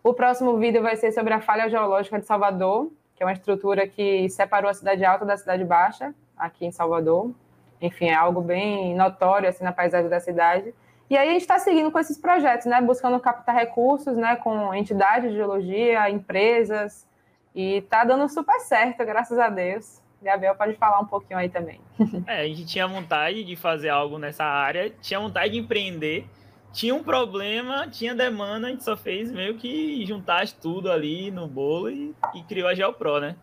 O 0.03 0.13
próximo 0.13 0.59
vídeo 0.59 0.83
vai 0.83 0.97
ser 0.97 1.11
sobre 1.11 1.33
a 1.33 1.41
falha 1.41 1.69
geológica 1.69 2.21
de 2.21 2.27
Salvador, 2.27 2.93
que 3.17 3.23
é 3.23 3.27
uma 3.27 3.33
estrutura 3.33 3.89
que 3.89 4.29
separou 4.29 4.71
a 4.71 4.75
cidade 4.75 5.03
alta 5.05 5.25
da 5.25 5.37
cidade 5.37 5.65
baixa, 5.65 6.15
aqui 6.37 6.67
em 6.67 6.71
Salvador. 6.71 7.33
Enfim, 7.81 8.09
é 8.09 8.15
algo 8.15 8.43
bem 8.43 8.95
notório 8.95 9.49
assim, 9.49 9.65
na 9.65 9.73
paisagem 9.73 10.11
da 10.11 10.21
cidade. 10.21 10.75
E 11.09 11.17
aí 11.17 11.29
a 11.29 11.33
gente 11.33 11.43
está 11.43 11.59
seguindo 11.59 11.91
com 11.91 11.99
esses 11.99 12.19
projetos, 12.19 12.67
né? 12.67 12.81
Buscando 12.81 13.21
captar 13.21 13.55
recursos, 13.55 14.17
né? 14.17 14.37
Com 14.37 14.75
entidades 14.75 15.31
de 15.31 15.37
geologia, 15.37 16.09
empresas, 16.09 17.07
e 17.55 17.77
está 17.77 18.05
dando 18.05 18.29
super 18.29 18.59
certo, 18.61 19.05
graças 19.05 19.39
a 19.39 19.49
Deus. 19.49 20.03
Gabriel 20.23 20.55
pode 20.55 20.75
falar 20.75 21.01
um 21.01 21.07
pouquinho 21.07 21.39
aí 21.39 21.49
também. 21.49 21.81
É, 22.27 22.41
a 22.41 22.45
gente 22.45 22.65
tinha 22.65 22.87
vontade 22.87 23.45
de 23.45 23.55
fazer 23.55 23.91
algo 23.91 24.19
nessa 24.19 24.45
área, 24.45 24.91
tinha 25.03 25.21
vontade 25.21 25.53
de 25.53 25.59
empreender, 25.59 26.27
tinha 26.73 26.95
um 26.95 27.03
problema, 27.03 27.87
tinha 27.89 28.15
demanda, 28.15 28.67
a 28.67 28.71
gente 28.71 28.83
só 28.83 28.97
fez 28.97 29.31
meio 29.31 29.57
que 29.57 30.05
juntar 30.07 30.49
tudo 30.49 30.91
ali 30.91 31.31
no 31.31 31.47
bolo 31.47 31.91
e, 31.91 32.15
e 32.35 32.43
criou 32.43 32.69
a 32.69 32.75
GeoPro, 32.75 33.21
né? 33.21 33.37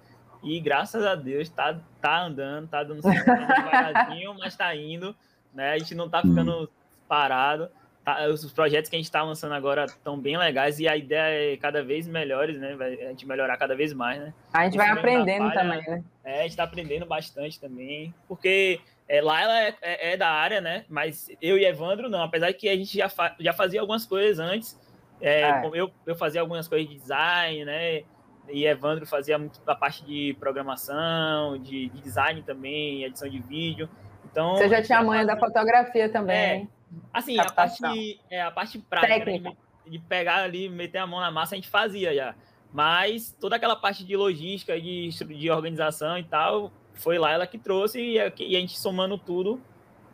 E 0.43 0.59
graças 0.59 1.05
a 1.05 1.13
Deus 1.13 1.47
tá, 1.49 1.79
tá 2.01 2.23
andando, 2.23 2.67
tá 2.67 2.83
dando 2.83 3.01
certo, 3.03 3.25
tá 3.25 4.09
mas 4.39 4.55
tá 4.55 4.75
indo, 4.75 5.15
né? 5.53 5.73
A 5.73 5.77
gente 5.77 5.93
não 5.93 6.09
tá 6.09 6.23
ficando 6.23 6.67
parado. 7.11 7.69
Tá, 8.05 8.25
os 8.29 8.51
projetos 8.53 8.89
que 8.89 8.95
a 8.95 8.99
gente 8.99 9.05
está 9.05 9.21
lançando 9.21 9.53
agora 9.53 9.83
estão 9.83 10.17
bem 10.17 10.37
legais 10.37 10.79
e 10.79 10.87
a 10.87 10.95
ideia 10.95 11.53
é 11.53 11.57
cada 11.57 11.83
vez 11.83 12.07
melhores, 12.07 12.57
né? 12.57 12.73
Vai, 12.73 12.93
a 12.93 13.09
gente 13.09 13.27
melhorar 13.27 13.57
cada 13.57 13.75
vez 13.75 13.93
mais, 13.93 14.19
né? 14.19 14.33
A 14.53 14.63
gente 14.63 14.77
vai 14.77 14.89
aprendendo 14.89 15.49
falha, 15.49 15.59
também, 15.59 15.83
né? 15.87 16.03
É, 16.23 16.39
a 16.39 16.41
gente 16.43 16.51
está 16.51 16.63
aprendendo 16.63 17.05
bastante 17.05 17.59
também, 17.59 18.15
porque 18.29 18.79
é, 19.09 19.21
lá 19.21 19.41
ela 19.41 19.61
é, 19.61 19.75
é, 19.81 20.13
é, 20.13 20.17
da 20.17 20.29
área, 20.29 20.61
né? 20.61 20.85
Mas 20.87 21.29
eu 21.41 21.57
e 21.57 21.65
Evandro 21.65 22.09
não, 22.09 22.23
apesar 22.23 22.47
de 22.47 22.53
que 22.53 22.69
a 22.69 22.75
gente 22.75 22.97
já, 22.97 23.09
fa 23.09 23.35
já 23.37 23.51
fazia 23.51 23.81
algumas 23.81 24.05
coisas 24.05 24.39
antes. 24.39 24.79
É, 25.19 25.41
é. 25.41 25.69
eu, 25.73 25.91
eu 26.05 26.15
fazia 26.15 26.39
algumas 26.39 26.67
coisas 26.67 26.89
de 26.89 26.95
design, 26.95 27.65
né? 27.65 28.03
E 28.49 28.65
Evandro 28.65 29.05
fazia 29.05 29.37
muito 29.37 29.61
da 29.63 29.75
parte 29.75 30.03
de 30.05 30.35
programação, 30.39 31.57
de, 31.59 31.89
de 31.89 32.01
design 32.01 32.41
também, 32.41 33.03
edição 33.03 33.29
de 33.29 33.39
vídeo. 33.39 33.87
Então, 34.25 34.55
Você 34.55 34.69
já 34.69 34.81
tinha 34.81 34.99
a 34.99 35.03
manha 35.03 35.25
da 35.25 35.37
fotografia 35.37 36.09
também. 36.09 36.67
É, 36.91 36.97
Assim, 37.13 37.39
a 37.39 37.45
parte, 37.45 38.19
é, 38.29 38.41
a 38.41 38.51
parte 38.51 38.79
prática 38.79 39.25
né, 39.25 39.53
de, 39.85 39.91
de, 39.91 39.99
pegar 39.99 40.43
ali, 40.43 40.69
meter 40.69 40.99
a 40.99 41.07
mão 41.07 41.19
na 41.19 41.31
massa, 41.31 41.55
a 41.55 41.57
gente 41.57 41.69
fazia 41.69 42.13
já. 42.13 42.35
Mas 42.73 43.35
toda 43.39 43.55
aquela 43.55 43.75
parte 43.75 44.03
de 44.03 44.15
logística, 44.15 44.79
de, 44.79 45.09
de 45.09 45.49
organização 45.49 46.17
e 46.17 46.23
tal, 46.23 46.71
foi 46.93 47.17
lá 47.17 47.31
ela 47.31 47.47
que 47.47 47.57
trouxe 47.57 47.99
e 48.01 48.19
a, 48.19 48.31
e 48.39 48.55
a 48.55 48.59
gente 48.59 48.79
somando 48.79 49.17
tudo, 49.17 49.59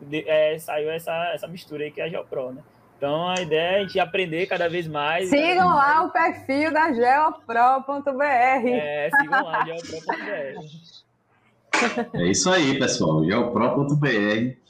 de, 0.00 0.28
é, 0.28 0.58
saiu 0.58 0.90
essa, 0.90 1.12
essa 1.32 1.46
mistura 1.46 1.84
aí 1.84 1.90
que 1.90 2.00
é 2.00 2.04
a 2.04 2.08
GeoPro, 2.08 2.52
né? 2.52 2.62
Então 2.96 3.28
a 3.28 3.40
ideia 3.40 3.76
é 3.76 3.76
a 3.76 3.82
gente 3.82 4.00
aprender 4.00 4.46
cada 4.46 4.68
vez 4.68 4.88
mais. 4.88 5.28
Sigam 5.30 5.68
lá 5.68 6.02
o 6.02 6.10
perfil 6.10 6.72
da 6.72 6.92
geopro.br. 6.92 8.22
É, 8.66 9.08
sigam 9.20 9.44
lá, 9.44 9.64
geopro.br. 9.64 10.88
É 12.14 12.24
isso 12.24 12.50
aí, 12.50 12.76
pessoal. 12.76 13.24
geopro.br 13.24 14.67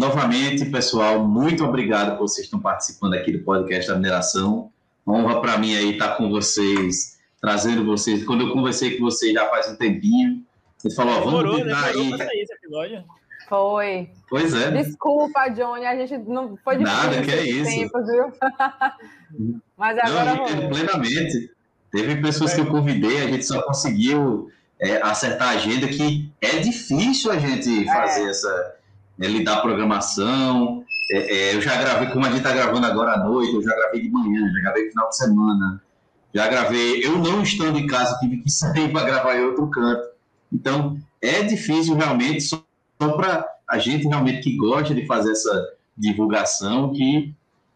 Novamente, 0.00 0.64
pessoal, 0.64 1.22
muito 1.22 1.62
obrigado 1.62 2.16
por 2.16 2.26
vocês 2.26 2.46
estão 2.46 2.58
participando 2.58 3.12
aqui 3.12 3.32
do 3.32 3.44
podcast 3.44 3.90
da 3.90 3.98
mineração. 3.98 4.72
Honra 5.06 5.42
para 5.42 5.58
mim 5.58 5.76
aí 5.76 5.92
estar 5.92 6.16
com 6.16 6.30
vocês, 6.30 7.18
trazendo 7.38 7.84
vocês. 7.84 8.24
Quando 8.24 8.46
eu 8.46 8.52
conversei 8.54 8.96
com 8.96 9.04
vocês 9.04 9.34
já 9.34 9.46
faz 9.50 9.68
um 9.68 9.76
tempinho, 9.76 10.42
Ele 10.82 10.94
falou, 10.94 11.12
ó, 11.12 11.20
vamos 11.20 11.40
Demorou, 11.42 11.56
tentar 11.62 11.84
aí. 11.88 12.40
esse 12.40 12.54
episódio. 12.54 13.04
Foi. 13.46 14.08
Pois 14.30 14.54
é. 14.54 14.70
Desculpa, 14.70 15.48
Johnny, 15.48 15.84
a 15.84 15.94
gente 15.94 16.16
não 16.26 16.56
foi 16.64 16.78
difícil 16.78 16.98
Nada, 16.98 17.20
que 17.22 17.30
é 17.32 17.42
isso. 17.44 17.70
tempo, 17.70 17.98
viu? 18.06 18.32
Mas 19.76 19.98
agora 19.98 20.34
Não, 20.34 20.46
rolou. 20.46 20.68
plenamente. 20.70 21.50
Teve 21.92 22.22
pessoas 22.22 22.54
que 22.54 22.60
eu 22.62 22.66
convidei, 22.66 23.18
a 23.18 23.26
gente 23.26 23.44
só 23.44 23.60
conseguiu 23.60 24.50
é, 24.80 24.96
acertar 25.02 25.48
a 25.48 25.50
agenda, 25.52 25.86
que 25.88 26.32
é 26.40 26.58
difícil 26.60 27.30
a 27.30 27.36
gente 27.36 27.84
fazer 27.84 28.30
essa. 28.30 28.79
Né, 29.20 29.28
lidar 29.28 29.60
programação. 29.60 30.82
É, 31.12 31.18
é, 31.18 31.54
eu 31.54 31.60
já 31.60 31.76
gravei, 31.76 32.08
como 32.08 32.24
a 32.24 32.28
gente 32.28 32.38
está 32.38 32.52
gravando 32.52 32.86
agora 32.86 33.12
à 33.12 33.18
noite, 33.18 33.54
eu 33.54 33.62
já 33.62 33.76
gravei 33.76 34.00
de 34.00 34.10
manhã, 34.10 34.50
já 34.50 34.60
gravei 34.60 34.84
no 34.86 34.90
final 34.90 35.08
de 35.10 35.16
semana. 35.16 35.82
Já 36.32 36.48
gravei, 36.48 37.04
eu 37.04 37.18
não 37.18 37.42
estando 37.42 37.78
em 37.78 37.86
casa, 37.86 38.18
tive 38.18 38.38
que 38.38 38.48
sair 38.50 38.90
para 38.90 39.04
gravar 39.04 39.36
em 39.36 39.44
outro 39.44 39.68
canto. 39.68 40.08
Então, 40.50 40.98
é 41.20 41.42
difícil 41.42 41.94
realmente, 41.94 42.40
só, 42.40 42.64
só 43.00 43.12
para 43.12 43.46
a 43.68 43.78
gente 43.78 44.08
realmente 44.08 44.42
que 44.42 44.56
gosta 44.56 44.94
de 44.94 45.06
fazer 45.06 45.32
essa 45.32 45.74
divulgação, 45.96 46.92
que 46.92 47.34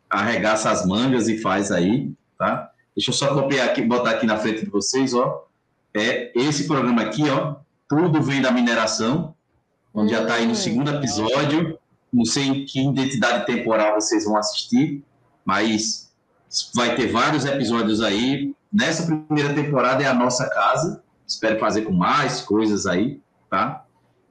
arregaça 0.09 0.71
as 0.71 0.87
mangas 0.87 1.29
e 1.29 1.39
faz 1.39 1.71
aí, 1.71 2.13
tá? 2.39 2.71
Deixa 2.97 3.11
eu 3.11 3.15
só 3.15 3.35
copiar 3.35 3.69
aqui, 3.69 3.83
botar 3.83 4.11
aqui 4.11 4.25
na 4.25 4.37
frente 4.37 4.65
de 4.65 4.71
vocês, 4.71 5.13
ó. 5.13 5.47
É 5.93 6.33
esse 6.35 6.67
programa 6.67 7.03
aqui, 7.03 7.29
ó. 7.29 7.57
Tudo 7.89 8.23
vem 8.23 8.41
da 8.41 8.51
mineração, 8.51 9.35
onde 9.95 10.13
já 10.13 10.23
está 10.23 10.35
aí 10.35 10.47
no 10.47 10.55
segundo 10.55 10.91
episódio. 10.91 11.79
Não 12.13 12.25
sei 12.25 12.45
em 12.45 12.65
que 12.65 12.81
identidade 12.87 13.47
temporal 13.47 13.95
vocês 13.95 14.25
vão 14.25 14.37
assistir, 14.37 15.03
mas 15.45 16.13
vai 16.75 16.95
ter 16.95 17.09
vários 17.11 17.45
episódios 17.45 18.01
aí. 18.03 18.55
Nessa 18.73 19.05
primeira 19.07 19.55
temporada 19.55 20.03
é 20.03 20.07
a 20.07 20.15
nossa 20.15 20.49
casa. 20.51 21.03
Espero 21.27 21.59
fazer 21.59 21.83
com 21.83 21.93
mais 21.93 22.41
coisas 22.41 22.87
aí, 22.87 23.21
tá? 23.49 23.85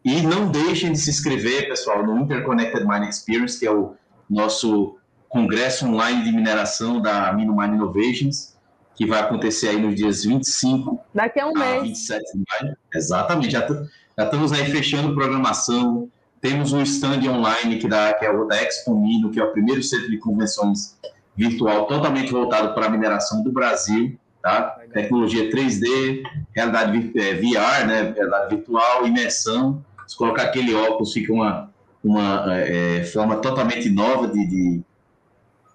E 0.05 0.21
não 0.21 0.51
deixem 0.51 0.91
de 0.91 0.99
se 0.99 1.09
inscrever, 1.09 1.67
pessoal, 1.69 2.05
no 2.05 2.19
Interconnected 2.19 2.85
Mine 2.85 3.09
Experience, 3.09 3.57
que 3.59 3.65
é 3.65 3.71
o 3.71 3.95
nosso 4.29 4.97
congresso 5.29 5.85
online 5.87 6.23
de 6.23 6.31
mineração 6.31 7.01
da 7.01 7.31
Minomine 7.33 7.75
Innovations, 7.75 8.53
que 8.95 9.05
vai 9.07 9.21
acontecer 9.21 9.69
aí 9.69 9.81
nos 9.81 9.95
dias 9.95 10.23
25 10.23 10.99
Daqui 11.13 11.39
a 11.39 11.47
um 11.47 11.53
mês. 11.53 11.81
27 11.83 12.37
de 12.37 12.43
maio. 12.61 12.77
Exatamente, 12.93 13.49
já, 13.51 13.61
t- 13.63 13.89
já 14.17 14.25
estamos 14.25 14.51
aí 14.51 14.65
fechando 14.65 15.13
programação. 15.13 16.09
Temos 16.39 16.73
um 16.73 16.81
stand 16.81 17.21
online 17.29 17.79
que, 17.79 17.87
dá, 17.87 18.13
que 18.13 18.25
é 18.25 18.31
o 18.31 18.45
da 18.45 18.61
Expo 18.61 18.95
Mino, 18.95 19.31
que 19.31 19.39
é 19.39 19.43
o 19.43 19.51
primeiro 19.51 19.81
centro 19.81 20.09
de 20.09 20.17
convenções 20.17 20.97
virtual 21.35 21.85
totalmente 21.85 22.31
voltado 22.31 22.73
para 22.73 22.85
a 22.85 22.89
mineração 22.89 23.43
do 23.43 23.51
Brasil. 23.51 24.17
Tá? 24.41 24.77
Tecnologia 24.93 25.49
3D, 25.49 26.21
realidade 26.53 26.99
VR, 26.99 27.87
né? 27.87 28.13
realidade 28.15 28.55
virtual, 28.55 29.07
imersão. 29.07 29.83
Se 30.05 30.17
colocar 30.17 30.43
aquele 30.43 30.75
óculos, 30.75 31.13
fica 31.13 31.31
uma, 31.31 31.71
uma 32.03 32.45
eh, 32.57 33.03
forma 33.05 33.37
totalmente 33.37 33.89
nova 33.89 34.27
de, 34.27 34.45
de 34.45 34.81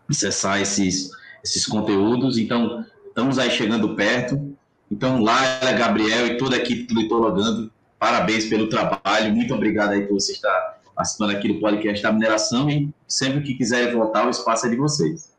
acessar 0.08 0.60
esses, 0.60 1.10
esses 1.42 1.66
conteúdos. 1.66 2.36
Então, 2.36 2.84
estamos 3.06 3.38
aí 3.38 3.50
chegando 3.50 3.96
perto. 3.96 4.54
Então, 4.90 5.22
Laila, 5.22 5.72
Gabriel 5.72 6.26
e 6.26 6.36
toda 6.36 6.56
a 6.56 6.58
equipe 6.58 6.92
do 6.92 7.00
Litologando, 7.00 7.72
parabéns 7.98 8.46
pelo 8.46 8.68
trabalho. 8.68 9.34
Muito 9.34 9.54
obrigado 9.54 9.90
aí 9.90 10.06
por 10.06 10.14
você 10.14 10.32
estar 10.32 10.78
participando 10.94 11.30
aqui 11.30 11.48
do 11.48 11.60
podcast 11.60 12.02
da 12.02 12.12
mineração 12.12 12.68
e 12.68 12.92
sempre 13.06 13.42
que 13.42 13.54
quiserem 13.54 13.94
voltar, 13.94 14.26
o 14.26 14.30
espaço 14.30 14.66
é 14.66 14.70
de 14.70 14.76
vocês. 14.76 15.36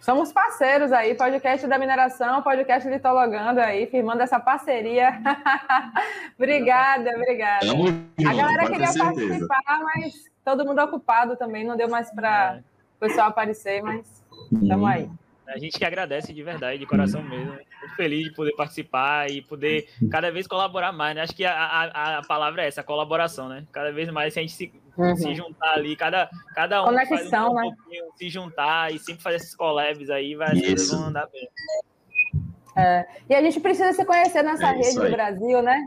Somos 0.00 0.32
parceiros 0.32 0.92
aí, 0.92 1.14
podcast 1.14 1.66
da 1.66 1.78
mineração, 1.78 2.42
podcast 2.42 2.86
Litologando 2.88 3.58
aí, 3.60 3.86
firmando 3.86 4.22
essa 4.22 4.38
parceria. 4.38 5.18
obrigada, 6.36 7.10
obrigada. 7.16 7.66
Tamo 7.66 7.86
junto, 7.86 8.28
A 8.28 8.34
galera 8.34 8.70
queria 8.70 8.86
certeza. 8.88 9.46
participar, 9.46 9.80
mas 9.82 10.14
todo 10.44 10.64
mundo 10.66 10.82
ocupado 10.82 11.36
também, 11.36 11.64
não 11.64 11.74
deu 11.74 11.88
mais 11.88 12.10
para 12.10 12.60
o 12.96 13.00
pessoal 13.00 13.28
aparecer, 13.28 13.82
mas 13.82 14.22
estamos 14.52 14.90
aí. 14.90 15.10
A 15.46 15.58
gente 15.58 15.78
que 15.78 15.84
agradece 15.84 16.32
de 16.32 16.42
verdade, 16.42 16.78
de 16.78 16.86
coração 16.86 17.22
mesmo. 17.22 17.52
Muito 17.52 17.96
feliz 17.96 18.24
de 18.24 18.34
poder 18.34 18.52
participar 18.56 19.30
e 19.30 19.42
poder 19.42 19.88
cada 20.10 20.30
vez 20.30 20.46
colaborar 20.46 20.92
mais. 20.92 21.14
Né? 21.14 21.22
Acho 21.22 21.34
que 21.34 21.44
a, 21.44 21.54
a, 21.54 22.18
a 22.18 22.22
palavra 22.22 22.62
é 22.64 22.68
essa, 22.68 22.80
a 22.80 22.84
colaboração, 22.84 23.48
né? 23.48 23.66
Cada 23.70 23.92
vez 23.92 24.10
mais 24.10 24.32
se 24.32 24.38
a 24.38 24.42
gente 24.42 24.54
se, 24.54 24.72
se 25.16 25.34
juntar 25.34 25.74
ali, 25.74 25.94
cada, 25.96 26.30
cada 26.54 26.82
um 26.82 26.84
um, 26.84 26.88
Conexão, 26.88 27.52
um 27.52 27.54
né? 27.54 27.62
pouquinho, 27.62 28.04
se 28.16 28.28
juntar 28.30 28.92
e 28.92 28.98
sempre 28.98 29.22
fazer 29.22 29.36
esses 29.36 29.54
collabs 29.54 30.08
aí, 30.08 30.34
vai, 30.34 30.52
as 30.52 30.60
coisas 30.60 30.82
Isso. 30.82 30.96
vão 30.96 31.08
andar 31.08 31.28
bem. 31.28 31.48
E 33.28 33.34
a 33.34 33.42
gente 33.42 33.60
precisa 33.60 33.92
se 33.92 34.04
conhecer 34.04 34.42
nessa 34.42 34.68
É 34.68 34.72
rede 34.72 34.94
do. 34.94 35.10
Brasil, 35.10 35.62
né? 35.62 35.78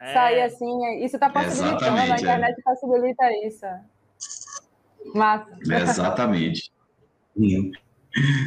É, 0.00 0.12
Sair 0.12 0.42
assim, 0.42 1.04
isso 1.04 1.16
está 1.16 1.30
possibilitando, 1.30 1.96
Exatamente, 1.96 2.10
a 2.10 2.14
é. 2.14 2.20
internet 2.20 2.62
facilita 2.62 3.32
isso. 3.46 3.66
Massa. 5.14 5.58
Exatamente. 5.70 6.72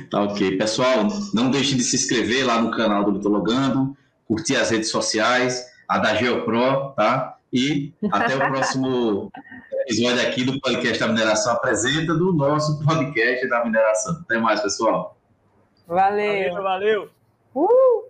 Tá 0.09 0.23
ok. 0.23 0.57
Pessoal, 0.57 1.07
não 1.33 1.51
deixe 1.51 1.75
de 1.75 1.83
se 1.83 1.95
inscrever 1.95 2.45
lá 2.45 2.61
no 2.61 2.71
canal 2.71 3.03
do 3.03 3.11
Litologando, 3.11 3.95
curtir 4.27 4.55
as 4.55 4.71
redes 4.71 4.89
sociais, 4.89 5.65
a 5.87 5.99
da 5.99 6.15
GeoPro, 6.15 6.93
tá? 6.95 7.37
E 7.51 7.93
até 8.11 8.35
o 8.35 8.37
próximo 8.37 9.31
episódio 9.87 10.21
aqui 10.21 10.43
do 10.43 10.59
podcast 10.59 10.99
da 10.99 11.07
mineração 11.07 11.53
apresenta 11.53 12.13
do 12.13 12.33
nosso 12.33 12.83
podcast 12.83 13.47
da 13.47 13.63
mineração. 13.63 14.19
Até 14.21 14.37
mais, 14.37 14.61
pessoal. 14.61 15.17
Valeu. 15.87 16.53
valeu. 16.53 16.63
valeu. 16.63 17.09
Uh! 17.55 18.08